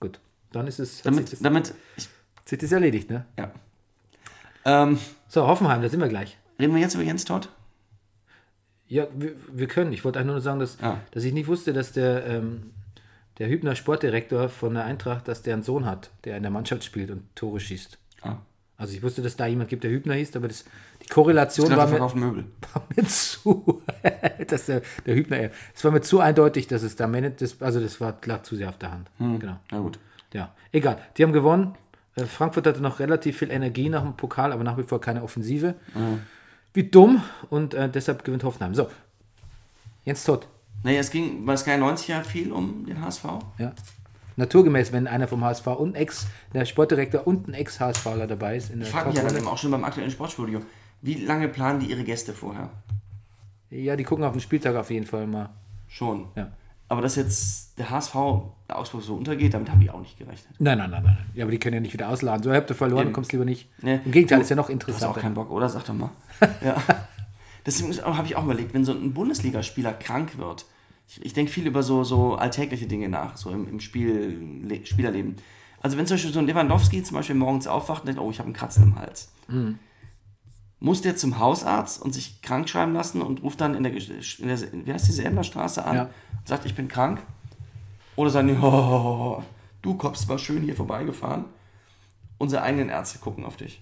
[0.00, 0.20] Gut.
[0.52, 1.02] Dann ist es.
[1.02, 2.08] Damit, das, damit, ich,
[2.44, 3.24] sich das erledigt, ne?
[3.38, 3.50] ja.
[4.64, 4.98] Ähm,
[5.28, 6.38] So, Hoffenheim, da sind wir gleich.
[6.58, 7.48] reden wir jetzt über Jens Todd?
[8.88, 9.92] Ja, wir, wir können.
[9.92, 10.98] Ich wollte einfach nur sagen, dass, Ah.
[11.10, 12.70] dass ich nicht wusste, dass der, ähm,
[13.38, 16.84] der Hübner Sportdirektor von der Eintracht, dass der einen Sohn hat, der in der Mannschaft
[16.84, 17.98] spielt und Tore schießt.
[18.22, 18.36] Ah.
[18.78, 20.64] Also ich wusste, dass da jemand gibt, der Hübner hieß, aber das,
[21.02, 22.44] die Korrelation Ich war mir, Möbel.
[22.74, 23.82] war mir zu,
[24.48, 28.00] dass der, der Hübner, es war mir zu eindeutig, dass es da das, also das
[28.00, 29.10] war, lag zu sehr auf der Hand.
[29.18, 29.40] Hm.
[29.40, 29.56] Genau.
[29.70, 29.98] Na gut.
[30.32, 30.98] Ja, egal.
[31.16, 31.74] Die haben gewonnen.
[32.16, 35.22] Äh, Frankfurt hatte noch relativ viel Energie nach dem Pokal, aber nach wie vor keine
[35.22, 35.74] Offensive.
[36.74, 38.74] Wie dumm und äh, deshalb gewinnt Hoffenheim.
[38.74, 38.90] So,
[40.04, 40.46] Jens Todd.
[40.82, 43.24] Nee, es ging bei Sky 90 ja viel um den HSV.
[43.58, 43.72] Ja.
[44.36, 48.80] Naturgemäß, wenn einer vom HSV und Ex, der Sportdirektor und ein Ex-HSVler dabei ist in
[48.80, 50.60] der Ich frage mich ja dann immer auch schon beim aktuellen Sportstudio,
[51.00, 52.68] wie lange planen die ihre Gäste vorher?
[53.70, 55.48] Ja, die gucken auf den Spieltag auf jeden Fall mal.
[55.88, 56.28] Schon.
[56.36, 56.52] Ja.
[56.88, 58.14] Aber dass jetzt der HSV
[58.68, 60.54] der Augsburg so untergeht, damit habe ich auch nicht gerechnet.
[60.60, 61.18] Nein, nein, nein, nein.
[61.34, 62.42] Ja, aber die können ja nicht wieder ausladen.
[62.44, 63.12] So, habt ihr verloren, Eben.
[63.12, 63.68] kommst lieber nicht.
[63.82, 64.00] Nee.
[64.04, 65.68] Im Gegenteil, Du- ist ja noch Du hast auch keinen Bock, oder?
[65.68, 66.10] Sag doch mal.
[66.64, 66.76] ja.
[67.64, 70.66] Deswegen habe ich auch überlegt, wenn so ein Bundesligaspieler krank wird,
[71.08, 74.86] ich, ich denke viel über so, so alltägliche Dinge nach, so im, im Spiel, Le,
[74.86, 75.36] Spielerleben.
[75.82, 78.38] Also wenn zum Beispiel so ein Lewandowski zum Beispiel morgens aufwacht und denkt, oh, ich
[78.38, 79.32] habe einen Kratzen im Hals.
[79.48, 79.78] Mhm.
[80.78, 84.48] Muss der zum Hausarzt und sich krank schreiben lassen und ruft dann in der, in
[84.48, 86.02] der wie heißt diese Emmerstraße an Ja.
[86.02, 87.22] und sagt, ich bin krank?
[88.14, 89.42] Oder sagen die, oh,
[89.82, 91.46] du kommst mal schön hier vorbeigefahren.
[92.38, 93.80] Unsere eigenen Ärzte gucken auf dich.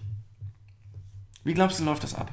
[1.43, 2.31] Wie glaubst du, läuft das ab?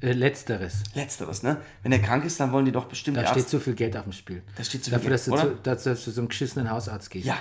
[0.00, 0.82] Äh, letzteres.
[0.94, 1.58] Letzteres, ne?
[1.82, 4.04] Wenn er krank ist, dann wollen die doch bestimmt Da steht zu viel Geld auf
[4.04, 4.42] dem Spiel.
[4.56, 5.56] Da steht zu viel Dafür, dass du, Geld, zu, oder?
[5.62, 7.26] dass, dass du zu so einem geschissenen Hausarzt gehst.
[7.26, 7.36] Ja.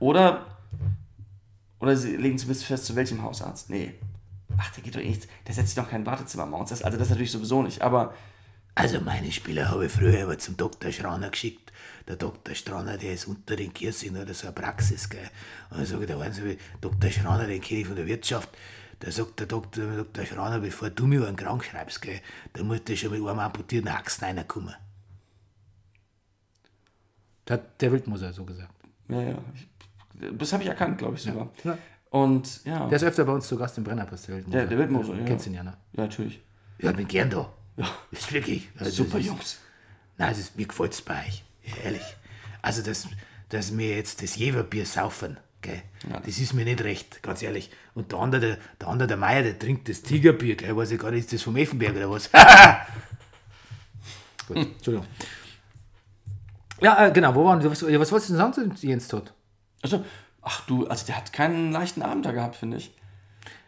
[0.00, 0.44] Oder,
[1.78, 3.70] oder sie legen zumindest fest, zu welchem Hausarzt.
[3.70, 3.94] Nee.
[4.58, 5.28] Ach, der geht doch eh nicht.
[5.46, 6.82] Der setzt sich doch kein Wartezimmer am Haus.
[6.82, 7.82] Also das natürlich sowieso nicht.
[7.82, 8.14] Aber
[8.74, 10.90] Also meine Spieler habe ich früher immer zum Dr.
[10.92, 11.72] Schraner geschickt.
[12.08, 12.54] Der Dr.
[12.54, 15.28] Schraner, der ist unter den Kirchen oder so eine Praxis, gell.
[15.70, 17.10] Und dann sage ich, da waren sie, Dr.
[17.10, 18.48] Schraner, den kenne ich von der Wirtschaft.
[19.00, 19.84] Da sagt der Dr.
[19.86, 20.24] Dr.
[20.24, 22.20] Schraner, bevor du mir einen krank schreibst, gell,
[22.54, 24.74] da musst du schon mit einem amputierten Achsen reinkommen.
[27.44, 28.72] Das hat der Wildmoser so gesagt.
[29.08, 29.38] Ja, ja.
[29.54, 29.68] Ich,
[30.38, 31.50] das habe ich erkannt, glaube ich sogar.
[31.64, 31.76] Ja.
[32.12, 32.86] Und ja.
[32.88, 34.26] Der ist öfter bei uns zu Gast im Brennerpass.
[34.26, 34.42] Der.
[34.42, 35.24] Der- Wildmoser, ja.
[35.24, 35.72] Kennst ihn ja, ne?
[35.94, 36.42] ja, natürlich.
[36.78, 37.50] Ja, bin gern da.
[37.78, 37.88] Ja.
[38.10, 38.68] Ist wirklich.
[38.78, 39.58] Also Super ist, Jungs.
[40.18, 41.42] Nein, das ist, mir gefällt es bei euch.
[41.82, 42.02] Ehrlich.
[42.60, 43.08] Also, dass,
[43.48, 45.80] dass wir jetzt das Jeverbier saufen, gell?
[46.26, 47.70] das ist mir nicht recht, ganz ehrlich.
[47.94, 50.76] Und der andere, der, der andere, der Meier, der trinkt das Tigerbier, gell?
[50.76, 52.30] Weiß ich gar nicht, ist das vom Effenberg oder was?
[54.48, 55.06] Gut, Entschuldigung.
[56.82, 57.70] Ja, äh, genau, wo waren wir?
[57.70, 59.32] Was, ja, was wolltest du denn sagen zu Jens Todt?
[59.80, 60.04] Also,
[60.42, 62.92] ach du, also der hat keinen leichten Abend da gehabt, finde ich.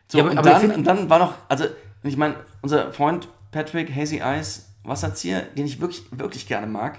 [0.09, 1.65] So, Ja, aber- und, aber dann, und dann war noch, also
[2.03, 6.99] ich meine, unser Freund Patrick Hazy Eyes Wasserzieher, den ich wirklich, wirklich gerne mag,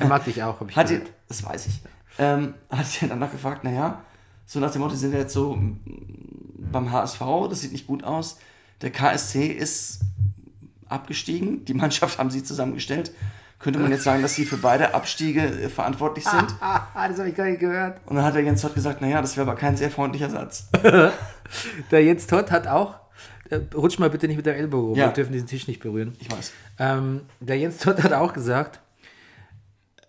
[0.00, 1.10] Er mag dich auch, habe ich hat gehört.
[1.28, 1.80] das weiß ich,
[2.18, 4.02] ähm, hat ihn danach gefragt, naja,
[4.46, 5.56] so nach dem Motto, sind wir jetzt so
[6.58, 8.38] beim HSV, das sieht nicht gut aus,
[8.82, 10.00] der KSC ist
[10.88, 13.12] abgestiegen, die Mannschaft haben sie zusammengestellt,
[13.66, 16.46] könnte man jetzt sagen, dass sie für beide Abstiege äh, verantwortlich sind?
[16.60, 18.00] Ah, das habe ich gar nicht gehört.
[18.06, 20.68] Und dann hat der Jens Todt gesagt, naja, das wäre aber kein sehr freundlicher Satz.
[21.90, 22.94] Der Jens Todt hat auch,
[23.50, 25.06] äh, rutsch mal bitte nicht mit dem Ellbogen, rum, Ja.
[25.06, 26.14] wir dürfen diesen Tisch nicht berühren.
[26.20, 26.52] Ich weiß.
[26.78, 28.80] Ähm, der Jens Todt hat auch gesagt,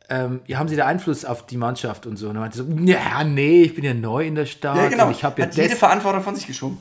[0.09, 2.29] ähm, ja, haben Sie da Einfluss auf die Mannschaft und so?
[2.29, 5.05] Und er meinte so, ja, nee, ich bin ja neu in der Stadt Ja, genau.
[5.07, 6.77] und ich habe ja hat jede Verantwortung von sich geschoben.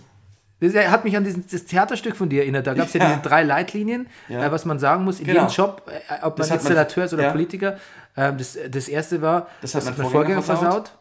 [0.61, 0.75] Das.
[0.75, 2.67] Er hat mich an dieses, das Theaterstück von dir erinnert.
[2.67, 3.01] Da gab es ja.
[3.03, 3.09] Ja.
[3.11, 4.45] diese drei Leitlinien, Ja.
[4.45, 5.43] äh, was man sagen muss in Genau.
[5.43, 7.31] jedem Job, äh, ob man Das Installateur ist oder ja.
[7.33, 7.79] Politiker.
[8.17, 10.93] Ähm, das, das erste war, Das hat mein Vorgänger versaut.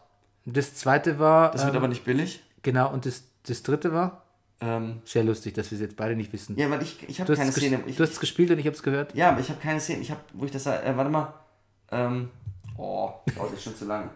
[0.44, 2.42] Das zweite war, Das wird ähm, aber nicht billig.
[2.62, 4.22] genau, und das, das dritte war,
[4.60, 6.56] Ähm, sehr lustig, dass wir es jetzt beide nicht wissen.
[6.56, 7.80] ja, weil ich, ich du habe hast keine Szene.
[7.86, 9.14] Ich, du hast es gespielt und ich habe es gehört.
[9.14, 10.00] ja, aber ich habe keine Szene.
[10.00, 11.34] Ich habe, wo ich das äh, warte mal.
[11.90, 12.30] Ähm,
[12.78, 14.08] oh, dauert jetzt schon zu lange.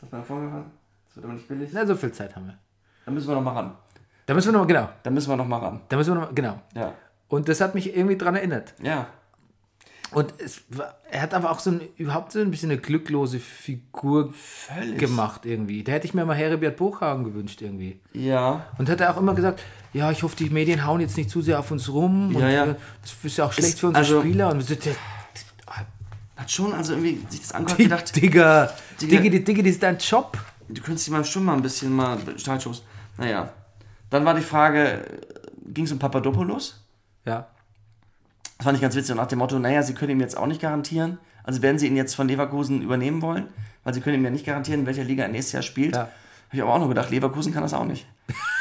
[0.00, 0.64] Was hat mein Vorgänger?
[1.06, 1.70] Das wird aber nicht billig.
[1.72, 2.58] Na, so viel Zeit haben wir.
[3.06, 3.72] Da müssen wir noch mal ran.
[4.28, 5.80] Da müssen wir noch, genau, Da müssen wir noch mal ran.
[5.88, 6.60] da müssen wir noch, genau.
[6.76, 6.92] Ja.
[7.28, 8.74] Und das hat mich irgendwie dran erinnert.
[8.82, 9.06] Ja.
[10.10, 13.38] Und es war, er hat aber auch so ein, überhaupt so ein bisschen eine glücklose
[13.40, 14.98] Figur Völlig.
[14.98, 15.82] gemacht irgendwie.
[15.82, 18.00] Da hätte ich mir mal Heribert Buchhagen gewünscht irgendwie.
[18.12, 18.66] Ja.
[18.78, 19.62] Und hat er auch immer gesagt,
[19.94, 22.34] ja, ich hoffe, die Medien hauen jetzt nicht zu sehr auf uns rum.
[22.34, 22.66] Und Ja, ja.
[22.66, 24.50] wir- das ist ja auch schlecht Ist- für unsere also- Spieler.
[24.50, 24.82] Und sind,
[26.36, 29.20] Hat schon also irgendwie sich das angehört gedacht, Digga, Digga.
[29.22, 30.38] Digga, Digga, das ist dein Job.
[30.68, 32.82] du könntest dich mal schon mal ein bisschen mal Streitschuss.
[33.16, 33.50] Naja.
[34.10, 35.04] Dann war die Frage,
[35.66, 36.84] ging es um Papadopoulos?
[37.24, 37.48] Ja.
[38.56, 39.12] Das fand ich ganz witzig.
[39.12, 41.18] Und nach dem Motto, naja, sie können ihm jetzt auch nicht garantieren.
[41.44, 43.48] Also werden sie ihn jetzt von Leverkusen übernehmen wollen,
[43.84, 45.94] weil sie können ihm ja nicht garantieren, in welcher Liga er nächstes Jahr spielt.
[45.94, 46.02] Ja.
[46.02, 46.10] Habe
[46.52, 48.06] ich aber auch noch gedacht, Leverkusen kann das auch nicht.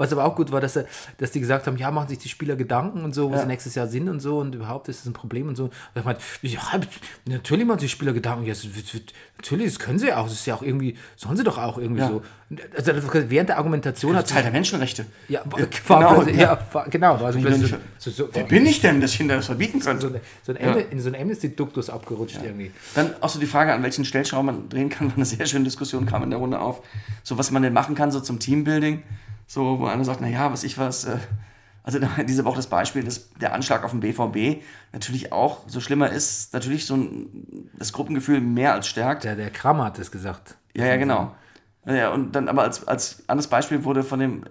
[0.00, 0.86] Was aber auch gut war, dass, er,
[1.18, 3.42] dass die gesagt haben, ja, machen sich die Spieler Gedanken und so, wo Ja.
[3.42, 5.64] sie nächstes Jahr sind und so und überhaupt ist es ein Problem und so.
[5.64, 6.60] Und ich meinte, ja,
[7.26, 8.44] natürlich machen sich Spieler Gedanken.
[8.46, 8.54] Ja,
[9.36, 10.24] natürlich, das können sie auch.
[10.24, 12.08] Das ist ja auch irgendwie, sollen sie doch auch irgendwie Ja.
[12.08, 12.22] so.
[12.76, 12.92] Also
[13.30, 15.06] während der Argumentation hat Teil der Menschenrechte.
[15.28, 15.60] ja, war,
[16.16, 16.34] genau, ja.
[16.34, 19.46] ja, war, genau, also so, so, so, Wer bin ich denn, dass ich Ihnen das
[19.46, 20.06] verbieten so, könnte?
[20.08, 22.72] eine, so ein Am- in so ein Amnesty-Duktus abgerutscht irgendwie.
[22.96, 25.64] Dann auch so die Frage, an welchen Stellschrauben man drehen kann, war eine sehr schöne
[25.64, 26.82] Diskussion, kam in der Runde auf.
[27.22, 29.02] So, was man denn machen kann, so zum Teambuilding.
[29.50, 31.06] So, wo einer sagt, naja, was ich was.
[31.06, 31.16] Äh,
[31.82, 31.98] also
[32.28, 34.62] diese Woche das Beispiel, dass der Anschlag auf den BVB
[34.92, 39.24] natürlich auch so schlimmer ist, natürlich so ein, das Gruppengefühl mehr als stärkt.
[39.24, 40.56] Der, der Kramer hat das gesagt.
[40.76, 41.34] Ja, ja, genau.
[41.84, 44.44] Ja, und dann aber als, als anderes Beispiel wurde von dem,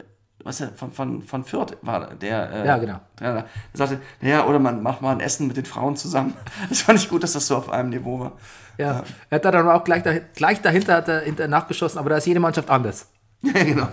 [0.44, 2.52] was ja, von, von, von Fürth war der.
[2.52, 3.00] Äh, Ja, genau.
[3.16, 6.34] Trainer, der sagte, naja, oder man macht mal ein Essen mit den Frauen zusammen.
[6.68, 8.34] Das fand ich gut, dass das so auf einem Niveau war.
[8.78, 9.04] Ja.
[9.30, 12.28] Er hat da dann auch gleich, dahin, gleich dahinter hat er nachgeschossen, aber da ist
[12.28, 13.08] jede Mannschaft anders.
[13.42, 13.88] Ja, genau.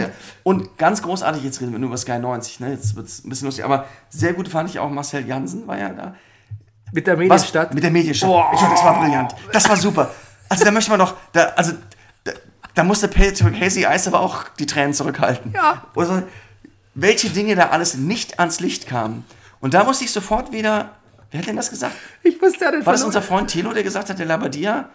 [0.00, 0.10] Naja.
[0.42, 2.70] Und ganz großartig, jetzt reden wir nur über Sky 90, ne?
[2.70, 5.78] jetzt wird es ein bisschen lustig, aber sehr gut fand ich auch Marcel Jansen, war
[5.78, 6.14] ja da.
[6.92, 7.20] Mit der Was?
[7.20, 7.74] Medienstadt.
[7.74, 8.30] Mit der Medienstadt.
[8.52, 9.34] Ich fand, das war brillant.
[9.52, 10.10] Das war super.
[10.48, 11.72] Also da möchte man doch, da, also
[12.24, 12.32] da,
[12.74, 15.52] da musste Patrick Casey Ice aber auch die Tränen zurückhalten.
[15.54, 15.84] Ja.
[15.96, 16.22] Also,
[16.94, 19.24] welche Dinge da alles nicht ans Licht kamen.
[19.60, 20.90] Und da musste ich sofort wieder,
[21.30, 21.94] wer hat denn das gesagt?
[22.22, 24.90] Ich wusste ja nicht, War das unser Freund Thilo, der gesagt hat, der Labadia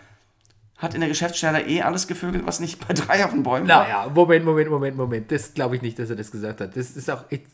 [0.77, 3.83] hat in der Geschäftsstelle eh alles gevögelt, was nicht bei drei auf den Bäumen war?
[3.83, 5.31] Naja, Moment, Moment, Moment, Moment.
[5.31, 6.75] Das glaube ich nicht, dass er das gesagt hat.
[6.77, 7.45] Das ist auch echt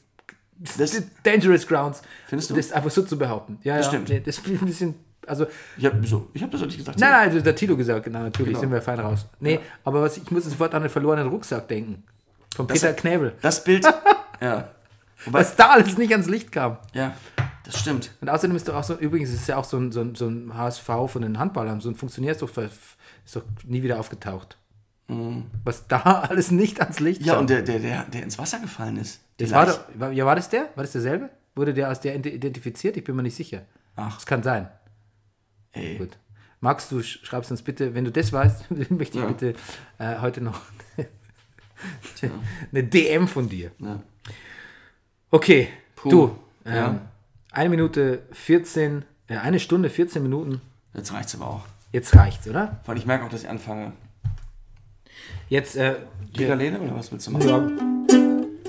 [0.77, 2.01] Das- dangerous grounds.
[2.27, 2.53] Findest du?
[2.55, 3.59] Das einfach so zu behaupten.
[3.63, 3.91] Ja, Das ja.
[3.91, 4.09] stimmt.
[4.09, 4.95] Nee, das ist ein bisschen,
[5.25, 5.45] also,
[5.77, 6.99] Ich habe so, ich hab das doch nicht gesagt.
[6.99, 8.59] nein, nein, also der Tilo gesagt, genau, natürlich, Genau.
[8.59, 9.25] sind wir fein raus.
[9.39, 12.03] Nee, aber was, ich muss sofort an den verlorenen Rucksack denken.
[12.55, 13.33] Von Das- Peter Knäbel.
[13.41, 13.85] Das Bild,
[14.41, 14.67] ja.
[15.25, 16.77] Wobei, Was da alles nicht ans Licht kam.
[16.93, 17.13] ja,
[17.63, 18.11] das stimmt.
[18.19, 20.15] Und außerdem ist doch auch so, übrigens ist es ja auch so ein, so ein,
[20.15, 22.37] so ein HSV von den Handballern, so ein Funktionär
[23.25, 24.57] ist doch, nie wieder aufgetaucht.
[25.63, 25.97] Was da
[26.29, 27.27] alles nicht ans Licht Mhm.
[27.27, 27.41] Ja, kam.
[27.41, 29.21] und der, der, der, der ins Wasser gefallen ist.
[29.37, 30.69] Das war doch, war, ja, war das der?
[30.75, 31.29] War das derselbe?
[31.55, 32.97] Wurde der als der ident- identifiziert?
[32.97, 33.63] Ich bin mir nicht sicher.
[33.95, 34.15] Ach.
[34.15, 34.69] Das kann sein.
[35.73, 35.97] Ey.
[35.97, 36.17] Gut.
[36.61, 39.27] Max, du sch- schreibst uns bitte, wenn du das weißt, möchte ich Ja.
[39.27, 39.55] bitte
[39.99, 40.61] äh, heute noch
[42.71, 43.71] eine DM von dir.
[43.79, 44.01] Ja.
[45.31, 46.09] Okay, Puh.
[46.09, 46.39] du.
[46.65, 47.01] Ähm, Ja.
[47.51, 50.61] Eine Minute 14, äh, eine Stunde 14 Minuten.
[50.95, 51.65] Jetzt reicht's aber auch.
[51.93, 52.79] Jetzt reicht's, oder?
[52.87, 53.91] Weil ich merke auch, dass ich anfange.
[55.47, 55.93] Jetzt, äh,
[56.33, 57.47] Kigalene oder was willst du machen?
[57.47, 58.63] ja,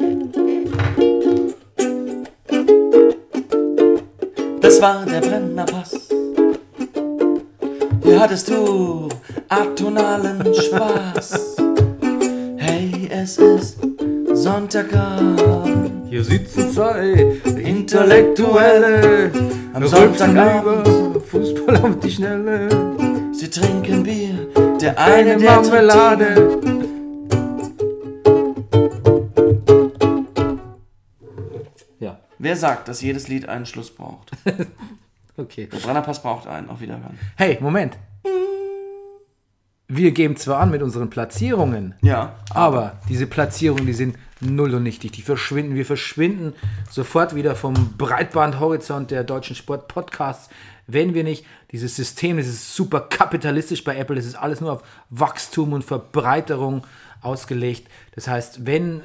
[4.61, 6.09] Das war der Brennerpass.
[8.03, 9.09] Hier hattest du
[9.49, 11.57] atonalen Spaß.
[12.59, 13.79] Hey, es ist
[14.35, 16.09] Sonntagabend.
[16.11, 19.31] hier sitzen zwei Intellektuelle
[19.73, 21.23] Am Sonntagabend.
[21.27, 22.94] Fußball auf die Schnelle.
[23.45, 24.49] Sie trinken Bier,
[24.81, 26.59] der eine, der Marmelade.
[32.01, 34.31] Ja, Wer sagt, dass jedes Lied einen Schluss braucht?
[35.37, 35.69] okay.
[35.71, 36.71] Der Brennerpass braucht einen.
[36.71, 37.19] Auf Wiederhören.
[37.37, 37.99] Hey, Moment.
[39.89, 42.37] Wir geben zwar an mit unseren Platzierungen, Ja.
[42.49, 45.13] aber diese Platzierungen, die sind null und nichtig.
[45.13, 45.75] Die verschwinden.
[45.75, 46.55] Wir verschwinden
[46.91, 50.49] sofort wieder vom Breitbandhorizont der deutschen Sport-Podcasts,
[50.87, 54.73] wenn wir nicht dieses System, das ist super kapitalistisch bei Apple, das ist alles nur
[54.73, 56.87] auf Wachstum und Verbreiterung
[57.21, 57.89] ausgelegt.
[58.15, 59.03] Das heißt, wenn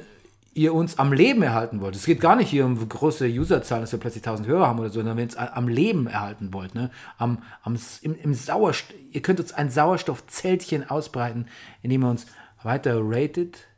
[0.52, 3.92] ihr uns am Leben erhalten wollt, es geht gar nicht hier um große Userzahlen, dass
[3.92, 6.74] wir plötzlich 1000 Hörer haben oder so, sondern wenn ihr es am Leben erhalten wollt,
[6.74, 6.90] ne?
[7.18, 11.46] am, am, im, im Sauerstoff, ihr könnt uns ein Sauerstoffzeltchen ausbreiten,
[11.82, 12.26] indem ihr uns
[12.62, 13.68] weiter ratet,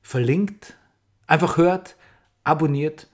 [0.00, 0.74] verlinkt,
[1.26, 1.96] einfach hört,
[2.44, 3.08] abonniert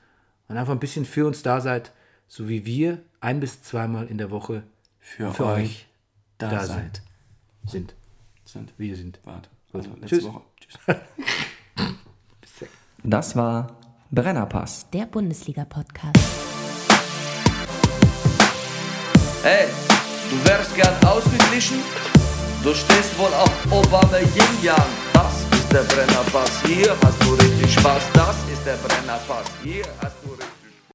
[0.49, 1.93] und einfach ein bisschen für uns da seid,
[2.27, 4.63] so wie wir ein bis zweimal in der Woche
[5.01, 5.87] Für, für euch euch
[6.39, 7.03] da, da seid.
[7.67, 7.95] sind.
[8.45, 8.73] Sind.
[8.79, 9.19] Wir sind.
[9.25, 9.49] Warte.
[9.73, 10.25] Also letzte Tschüss.
[10.25, 10.43] Woche.
[10.61, 10.97] Tschüss.
[13.05, 13.77] Das war
[14.11, 14.87] Brennerpass.
[14.93, 16.19] Der Bundesliga-Podcast.
[19.45, 19.69] Hey,
[20.29, 21.79] du wärst gern ausgeglichen?
[22.65, 24.83] Du stehst wohl auf Obama Yin Yang.
[25.13, 26.61] Das ist der Brennerpass.
[26.67, 28.03] Hier hast du richtig Spaß.
[28.15, 29.47] Das ist der Brennerpass.
[29.63, 30.48] Hier hast du richtig